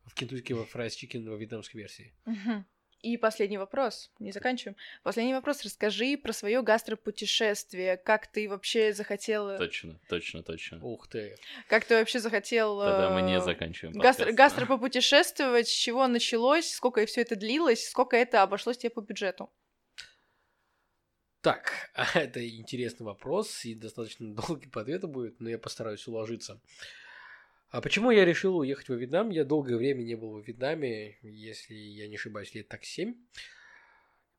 в 0.05 0.15
Kentucky 0.15 0.53
во 0.53 0.65
fried 0.65 0.95
chicken 0.95 1.29
во 1.29 1.35
вьетнамской 1.35 1.79
версии. 1.81 2.15
Мгм. 2.25 2.65
И 3.01 3.17
последний 3.17 3.57
вопрос, 3.57 4.11
не 4.19 4.31
заканчиваем. 4.31 4.75
Последний 5.01 5.33
вопрос, 5.33 5.63
расскажи 5.63 6.17
про 6.17 6.33
свое 6.33 6.61
гастропутешествие. 6.61 7.97
Как 7.97 8.27
ты 8.27 8.47
вообще 8.47 8.93
захотел... 8.93 9.57
Точно, 9.57 9.99
точно, 10.07 10.43
точно. 10.43 10.83
Ух 10.83 11.07
ты. 11.07 11.35
Как 11.67 11.85
ты 11.85 11.95
вообще 11.95 12.19
захотел... 12.19 12.79
Тогда 12.79 13.09
мы 13.09 13.23
не 13.23 13.37
э, 13.37 13.41
заканчиваем 13.41 13.97
Гастро, 13.97 14.25
подкаст. 14.25 14.55
гастро 14.55 14.65
попутешествовать, 14.67 15.67
с 15.67 15.71
чего 15.71 16.05
началось, 16.07 16.71
сколько 16.71 17.03
все 17.07 17.21
это 17.21 17.35
длилось, 17.35 17.89
сколько 17.89 18.15
это 18.15 18.43
обошлось 18.43 18.77
тебе 18.77 18.91
по 18.91 19.01
бюджету? 19.01 19.51
Так, 21.41 21.91
это 22.13 22.47
интересный 22.47 23.05
вопрос, 23.05 23.65
и 23.65 23.73
достаточно 23.73 24.35
долгий 24.47 24.69
по 24.69 24.81
ответу 24.81 25.07
будет, 25.07 25.39
но 25.39 25.49
я 25.49 25.57
постараюсь 25.57 26.05
уложиться. 26.07 26.61
А 27.71 27.79
почему 27.79 28.11
я 28.11 28.25
решил 28.25 28.57
уехать 28.57 28.89
во 28.89 28.95
Вьетнам? 28.95 29.29
Я 29.29 29.45
долгое 29.45 29.77
время 29.77 30.03
не 30.03 30.15
был 30.15 30.31
во 30.31 30.41
Вьетнаме, 30.41 31.17
если 31.21 31.73
я 31.73 32.09
не 32.09 32.15
ошибаюсь, 32.15 32.53
лет 32.53 32.67
так 32.67 32.83
семь. 32.83 33.15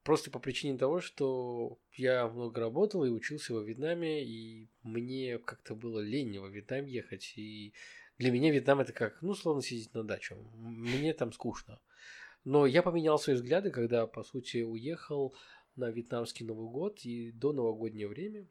Просто 0.02 0.30
по 0.30 0.38
причине 0.38 0.76
того, 0.76 1.00
что 1.00 1.78
я 1.92 2.28
много 2.28 2.60
работал 2.60 3.04
и 3.04 3.08
учился 3.08 3.54
во 3.54 3.62
Вьетнаме, 3.62 4.22
и 4.22 4.68
мне 4.82 5.38
как-то 5.38 5.74
было 5.74 6.00
лень 6.00 6.38
во 6.38 6.48
Вьетнам 6.48 6.84
ехать. 6.84 7.32
И 7.36 7.72
для 8.18 8.30
меня 8.30 8.50
Вьетнам 8.50 8.80
это 8.80 8.92
как, 8.92 9.22
ну, 9.22 9.32
словно 9.34 9.62
сидеть 9.62 9.94
на 9.94 10.04
даче. 10.04 10.36
Мне 10.54 11.14
там 11.14 11.32
скучно. 11.32 11.80
Но 12.44 12.66
я 12.66 12.82
поменял 12.82 13.18
свои 13.18 13.36
взгляды, 13.36 13.70
когда, 13.70 14.06
по 14.06 14.24
сути, 14.24 14.62
уехал 14.62 15.34
на 15.74 15.90
вьетнамский 15.90 16.44
Новый 16.44 16.68
год 16.68 17.00
и 17.04 17.32
до 17.32 17.54
новогоднее 17.54 18.08
время. 18.08 18.46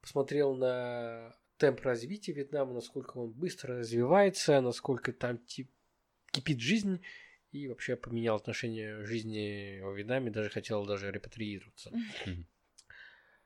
Посмотрел 0.00 0.54
на 0.54 1.34
темп 1.58 1.80
развития 1.82 2.32
Вьетнама, 2.32 2.72
насколько 2.72 3.18
он 3.18 3.32
быстро 3.32 3.78
развивается, 3.78 4.60
насколько 4.60 5.12
там 5.12 5.38
тип- 5.38 5.70
кипит 6.30 6.60
жизнь, 6.60 7.02
и 7.52 7.68
вообще 7.68 7.96
поменял 7.96 8.36
отношение 8.36 9.04
жизни 9.04 9.80
во 9.80 9.92
Вьетнаме, 9.92 10.30
даже 10.30 10.50
хотел 10.50 10.84
даже 10.84 11.10
репатриироваться. 11.10 11.92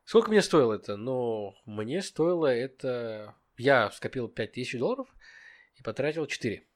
Сколько 0.05 0.31
мне 0.31 0.43
стоило 0.43 0.75
это? 0.75 0.97
Ну, 0.97 1.55
мне 1.67 2.03
стоило 2.03 2.47
это... 2.47 3.37
Я 3.57 3.91
скопил 3.91 4.29
5000 4.29 4.79
долларов 4.79 5.09
и 5.77 5.83
потратил 5.83 6.27
4 6.27 6.67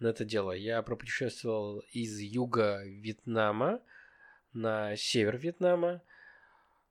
на 0.00 0.08
это 0.08 0.24
дело. 0.24 0.52
Я 0.52 0.82
пропутешествовал 0.82 1.80
из 1.92 2.18
юга 2.18 2.82
Вьетнама 2.84 3.80
на 4.52 4.96
север 4.96 5.38
Вьетнама. 5.38 6.02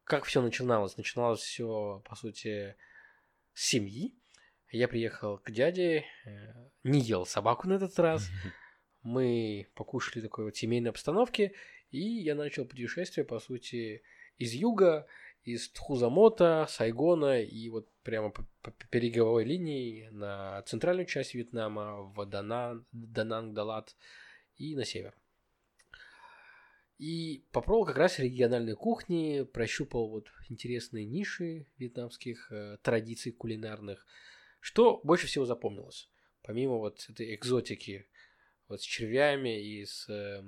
Как 0.06 0.24
все 0.26 0.42
начиналось? 0.42 0.98
Начиналось 0.98 1.42
все, 1.42 2.02
по 2.06 2.16
сути, 2.16 2.76
семьи. 3.54 4.16
Я 4.70 4.88
приехал 4.88 5.38
к 5.38 5.52
дяде, 5.52 6.06
э, 6.26 6.70
не 6.84 7.00
ел 7.00 7.26
собаку 7.26 7.68
на 7.68 7.74
этот 7.74 7.98
раз. 8.00 8.30
мы 9.04 9.68
покушали 9.76 10.22
такой 10.24 10.46
вот 10.46 10.56
семейной 10.56 10.90
обстановки, 10.90 11.54
и 11.92 12.00
я 12.00 12.36
начал 12.36 12.66
путешествие, 12.66 13.26
по 13.26 13.40
сути, 13.40 14.02
из 14.38 14.54
юга, 14.54 15.06
из 15.44 15.70
Тхузамота, 15.72 16.66
Сайгона 16.70 17.42
и 17.42 17.70
вот 17.70 17.90
прямо 18.02 18.32
по, 18.32 18.46
по 18.62 18.74
береговой 18.92 19.44
линии 19.44 20.08
на 20.12 20.62
центральную 20.64 21.06
часть 21.06 21.34
Вьетнама, 21.34 22.02
в 22.02 22.26
Данан, 22.26 23.54
Далат 23.54 23.96
и 24.56 24.76
на 24.76 24.86
север. 24.86 25.14
И 26.98 27.46
попробовал 27.52 27.86
как 27.86 27.98
раз 27.98 28.20
региональные 28.20 28.76
кухни, 28.76 29.44
прощупал 29.44 30.10
вот 30.10 30.28
интересные 30.50 31.06
ниши 31.06 31.68
вьетнамских 31.78 32.52
э, 32.52 32.78
традиций 32.82 33.32
кулинарных. 33.32 34.06
Что 34.60 35.02
больше 35.04 35.28
всего 35.28 35.46
запомнилось? 35.46 36.10
Помимо 36.44 36.78
вот 36.78 37.06
этой 37.10 37.34
экзотики, 37.36 38.08
вот 38.68 38.82
с 38.82 38.86
червями 38.86 39.62
и 39.62 39.86
с, 39.86 40.08
э, 40.08 40.44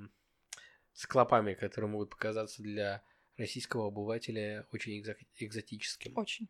с 0.94 1.08
клопами, 1.08 1.56
которые 1.56 1.90
могут 1.90 2.12
показаться 2.12 2.62
для 2.62 3.04
российского 3.38 3.88
обывателя 3.88 4.68
очень 4.72 5.02
экзо- 5.02 5.18
экзотическим. 5.40 6.16
Очень. 6.16 6.48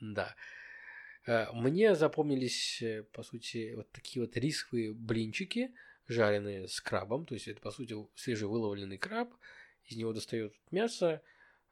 Да. 0.00 0.36
Э, 1.26 1.46
мне 1.52 1.94
запомнились, 1.94 2.82
э, 2.82 3.04
по 3.04 3.22
сути, 3.22 3.72
вот 3.74 3.90
такие 3.90 4.24
вот 4.24 4.36
рисовые 4.36 4.92
блинчики– 4.92 5.74
жареные 6.10 6.68
с 6.68 6.80
крабом, 6.80 7.26
то 7.26 7.34
есть 7.34 7.48
это, 7.48 7.60
по 7.60 7.70
сути, 7.70 7.94
свежевыловленный 8.14 8.98
краб, 8.98 9.32
из 9.84 9.96
него 9.96 10.12
достают 10.12 10.54
мясо, 10.70 11.22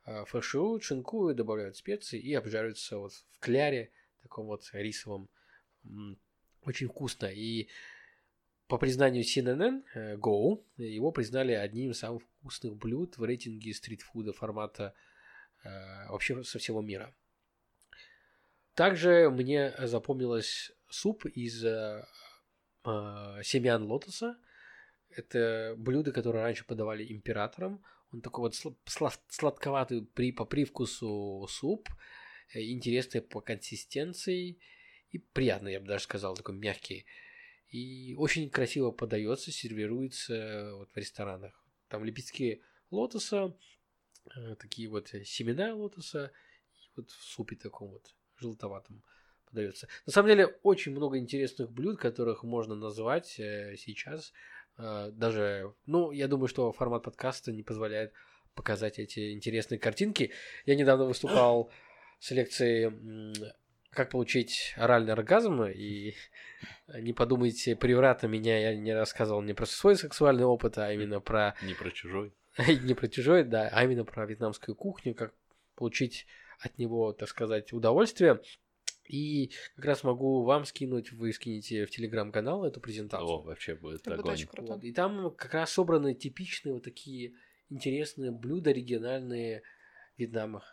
а, 0.05 0.25
фаршируют, 0.25 0.83
шинкуют, 0.83 1.37
добавляют 1.37 1.77
специи 1.77 2.21
и 2.21 2.35
обжариваются 2.35 2.99
вот 2.99 3.13
в 3.13 3.39
кляре, 3.41 3.91
таком 4.23 4.47
вот 4.47 4.63
рисовом. 4.73 5.29
Очень 6.63 6.89
вкусно. 6.89 7.27
И 7.27 7.69
по 8.67 8.79
признанию 8.79 9.25
CNN 9.25 9.83
э, 9.95 10.17
Go, 10.17 10.63
его 10.77 11.13
признали 11.13 11.53
одним 11.53 11.93
из 11.93 11.99
самых 11.99 12.23
вкусных 12.23 12.77
блюд 12.77 13.17
в 13.17 13.25
рейтинге 13.25 13.73
стритфуда 13.73 14.33
формата 14.33 14.95
э, 15.65 15.69
вообще 16.09 16.43
со 16.45 16.59
всего 16.59 16.83
мира. 16.83 17.15
Также 18.75 19.31
мне 19.31 19.75
запомнилось 19.79 20.73
суп 20.91 21.27
из 21.27 21.65
э, 21.65 21.69
э, 21.69 22.05
семян 22.85 23.83
лотоса. 23.85 24.39
Это 25.11 25.75
блюдо, 25.77 26.13
которое 26.13 26.45
раньше 26.45 26.65
подавали 26.65 27.13
императорам. 27.13 27.83
Он 28.13 28.21
такой 28.21 28.51
вот 28.51 28.77
сладковатый 29.29 30.07
при, 30.07 30.33
по 30.33 30.45
привкусу 30.45 31.47
суп, 31.51 31.89
э, 32.55 32.63
интересный 32.63 33.21
по 33.21 33.41
консистенции 33.41 34.59
и 35.11 35.19
приятный, 35.19 35.73
я 35.73 35.81
бы 35.81 35.87
даже 35.87 36.05
сказал, 36.05 36.35
такой 36.35 36.55
мягкий. 36.55 37.07
И 37.69 38.15
очень 38.17 38.49
красиво 38.49 38.91
подается, 38.93 39.53
сервируется 39.53 40.73
вот 40.75 40.91
в 40.91 40.97
ресторанах. 40.97 41.63
Там 41.89 42.05
лепестки 42.05 42.63
лотоса, 42.91 43.55
э, 44.35 44.55
такие 44.57 44.89
вот 44.89 45.09
семена 45.25 45.75
лотоса, 45.75 46.33
и 46.73 46.91
вот 46.97 47.11
в 47.11 47.23
супе 47.23 47.57
таком 47.57 47.91
вот 47.91 48.15
желтоватом 48.37 49.03
подается. 49.49 49.89
На 50.07 50.13
самом 50.13 50.29
деле, 50.29 50.47
очень 50.63 50.93
много 50.93 51.19
интересных 51.19 51.71
блюд, 51.71 51.99
которых 51.99 52.43
можно 52.43 52.75
назвать 52.75 53.39
э, 53.39 53.77
сейчас. 53.77 54.33
Э, 54.79 55.11
даже, 55.13 55.75
ну, 55.87 56.11
я 56.11 56.29
думаю, 56.29 56.49
что 56.49 56.73
формат 56.73 57.03
подкаста 57.03 57.53
не 57.53 57.63
позволяет 57.63 58.13
показать 58.55 58.99
эти 58.99 59.33
интересные 59.33 59.79
картинки. 59.79 60.33
Я 60.67 60.75
недавно 60.75 61.05
выступал 61.05 61.71
с 62.19 62.31
лекцией 62.33 62.93
«Как 63.91 64.11
получить 64.11 64.75
оральный 64.77 65.13
оргазм», 65.13 65.65
и 65.65 66.15
не 67.01 67.13
подумайте 67.13 67.77
превратно 67.77 68.27
меня, 68.27 68.59
я 68.59 68.77
не 68.77 68.93
рассказывал 68.95 69.43
не 69.43 69.55
про 69.55 69.67
свой 69.67 69.97
сексуальный 69.97 70.45
опыт, 70.45 70.79
а 70.79 70.93
именно 70.93 71.21
про... 71.21 71.55
Не 71.63 71.75
про 71.75 71.91
чужой. 71.91 72.35
не 72.83 72.95
про 72.95 73.09
чужой, 73.09 73.45
да, 73.45 73.69
а 73.73 73.85
именно 73.85 74.05
про 74.05 74.27
вьетнамскую 74.27 74.75
кухню, 74.75 75.15
как 75.15 75.33
получить 75.77 76.27
от 76.61 76.77
него, 76.79 77.13
так 77.13 77.29
сказать, 77.29 77.73
удовольствие. 77.73 78.41
И 79.09 79.53
как 79.77 79.87
раз 79.87 80.05
могу 80.05 80.43
вам 80.43 80.65
скинуть, 80.65 81.13
вы 81.13 81.33
скинете 81.33 81.87
в 81.87 81.91
телеграм-канал 81.91 82.65
эту 82.65 82.81
презентацию. 82.81 83.29
О, 83.29 83.43
вообще 83.43 83.75
будет 83.75 84.03
Это 84.03 84.15
огонь. 84.15 84.25
будет 84.25 84.35
очень 84.35 84.49
круто. 84.49 84.75
Вот. 84.75 84.85
И 84.85 84.93
там 84.93 85.35
как 85.35 85.55
раз 85.55 85.73
собраны 85.73 86.15
типичные 86.15 86.75
вот 86.75 86.85
такие 86.85 87.35
интересные 87.71 88.31
блюда 88.31 88.71
региональные 88.71 89.63
Вьетнама. 90.17 90.65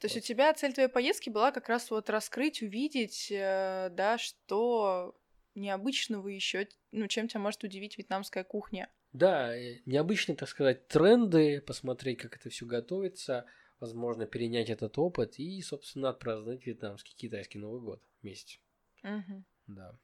То 0.00 0.06
есть 0.06 0.16
у 0.16 0.20
тебя 0.20 0.52
цель 0.54 0.72
твоей 0.72 0.88
поездки 0.88 1.30
была 1.30 1.52
как 1.52 1.68
раз 1.68 1.90
вот 1.90 2.10
раскрыть, 2.10 2.62
увидеть, 2.62 3.30
э, 3.30 3.90
да, 3.92 4.18
что 4.18 5.14
необычного 5.54 6.28
еще, 6.28 6.68
ну, 6.90 7.06
чем 7.06 7.28
тебя 7.28 7.40
может 7.40 7.62
удивить 7.64 7.98
вьетнамская 7.98 8.44
кухня. 8.44 8.88
Да, 9.12 9.56
э, 9.56 9.78
необычные, 9.86 10.36
так 10.36 10.48
сказать, 10.48 10.88
тренды, 10.88 11.60
посмотреть, 11.60 12.18
как 12.18 12.36
это 12.36 12.50
все 12.50 12.66
готовится, 12.66 13.46
возможно, 13.80 14.26
перенять 14.26 14.70
этот 14.70 14.98
опыт 14.98 15.38
и, 15.38 15.60
собственно, 15.62 16.10
отпраздновать 16.10 16.66
вьетнамский 16.66 17.14
китайский 17.16 17.58
Новый 17.58 17.80
год 17.80 18.02
вместе. 18.22 18.58
Мгм. 19.02 19.44
Да. 19.66 19.98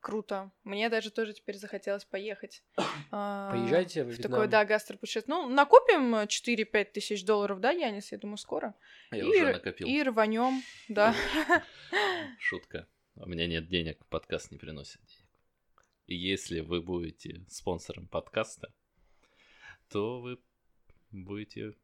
Круто. 0.00 0.52
Мне 0.64 0.88
даже 0.88 1.10
тоже 1.10 1.32
теперь 1.34 1.56
захотелось 1.56 2.04
поехать. 2.04 2.62
А, 3.12 3.50
Поезжайте 3.50 4.02
в 4.02 4.06
В 4.06 4.10
Вьетнам. 4.10 4.30
такое, 4.32 4.48
да, 4.48 4.64
гастропутешествие. 4.64 5.34
Ну, 5.36 5.48
накопим 5.48 6.14
4-5 6.26 6.92
тысяч 6.92 7.24
долларов, 7.24 7.60
да, 7.60 7.70
Янис, 7.70 8.10
я 8.12 8.18
думаю, 8.18 8.36
скоро. 8.36 8.74
Я 9.12 9.18
и, 9.18 9.22
уже 9.22 9.52
накопил. 9.52 9.86
И 9.86 10.02
рванем, 10.02 10.62
да. 10.88 11.14
Шутка. 12.40 12.88
У 13.14 13.26
меня 13.28 13.46
нет 13.46 13.68
денег, 13.68 14.04
подкаст 14.06 14.50
не 14.50 14.58
приносит 14.58 15.00
денег. 15.06 15.24
И 16.06 16.14
если 16.16 16.60
вы 16.60 16.82
будете 16.82 17.44
спонсором 17.48 18.08
подкаста, 18.08 18.72
то 19.88 20.20
вы 20.20 20.38
будете 21.10 21.74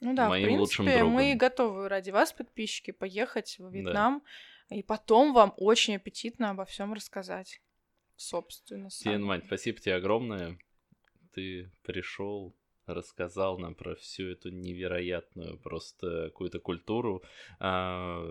Ну 0.00 0.14
да, 0.14 0.28
Моим 0.28 0.56
в 0.56 0.60
лучшим 0.60 0.84
принципе, 0.84 1.04
мы 1.04 1.22
другом. 1.22 1.38
готовы 1.38 1.88
ради 1.88 2.10
вас, 2.10 2.32
подписчики, 2.32 2.90
поехать 2.90 3.56
в 3.58 3.70
Вьетнам, 3.72 4.22
и 4.70 4.82
потом 4.82 5.32
вам 5.32 5.54
очень 5.56 5.96
аппетитно 5.96 6.50
обо 6.50 6.64
всем 6.64 6.92
рассказать. 6.92 7.60
Собственно, 8.16 8.90
сам. 8.90 9.42
Спасибо 9.46 9.78
тебе 9.78 9.94
огромное. 9.94 10.58
Ты 11.32 11.70
пришел, 11.82 12.54
рассказал 12.86 13.58
нам 13.58 13.74
про 13.74 13.94
всю 13.94 14.28
эту 14.30 14.50
невероятную 14.50 15.58
просто 15.58 16.26
какую-то 16.26 16.60
культуру. 16.60 17.22
А, 17.58 18.22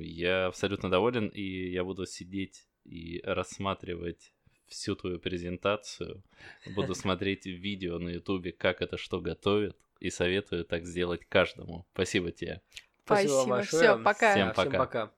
Я 0.00 0.46
абсолютно 0.46 0.90
доволен, 0.90 1.28
и 1.28 1.70
я 1.70 1.84
буду 1.84 2.06
сидеть 2.06 2.66
и 2.84 3.20
рассматривать 3.22 4.32
всю 4.66 4.94
твою 4.96 5.18
презентацию. 5.18 6.22
Буду 6.74 6.94
смотреть 6.94 7.46
видео 7.46 7.98
на 7.98 8.10
ютубе, 8.10 8.52
как 8.52 8.82
это 8.82 8.96
что 8.96 9.20
готовит, 9.20 9.76
и 10.00 10.10
советую 10.10 10.64
так 10.64 10.84
сделать 10.86 11.24
каждому. 11.28 11.86
Спасибо 11.92 12.30
тебе. 12.32 12.60
Спасибо 13.04 13.30
Спасибо. 13.32 13.50
большое. 13.56 13.82
Всё, 13.82 14.04
пока. 14.04 14.32
Всем 14.32 14.46
Да, 14.48 14.52
Всем 14.54 14.64
пока. 14.72 14.78
пока. 14.78 15.17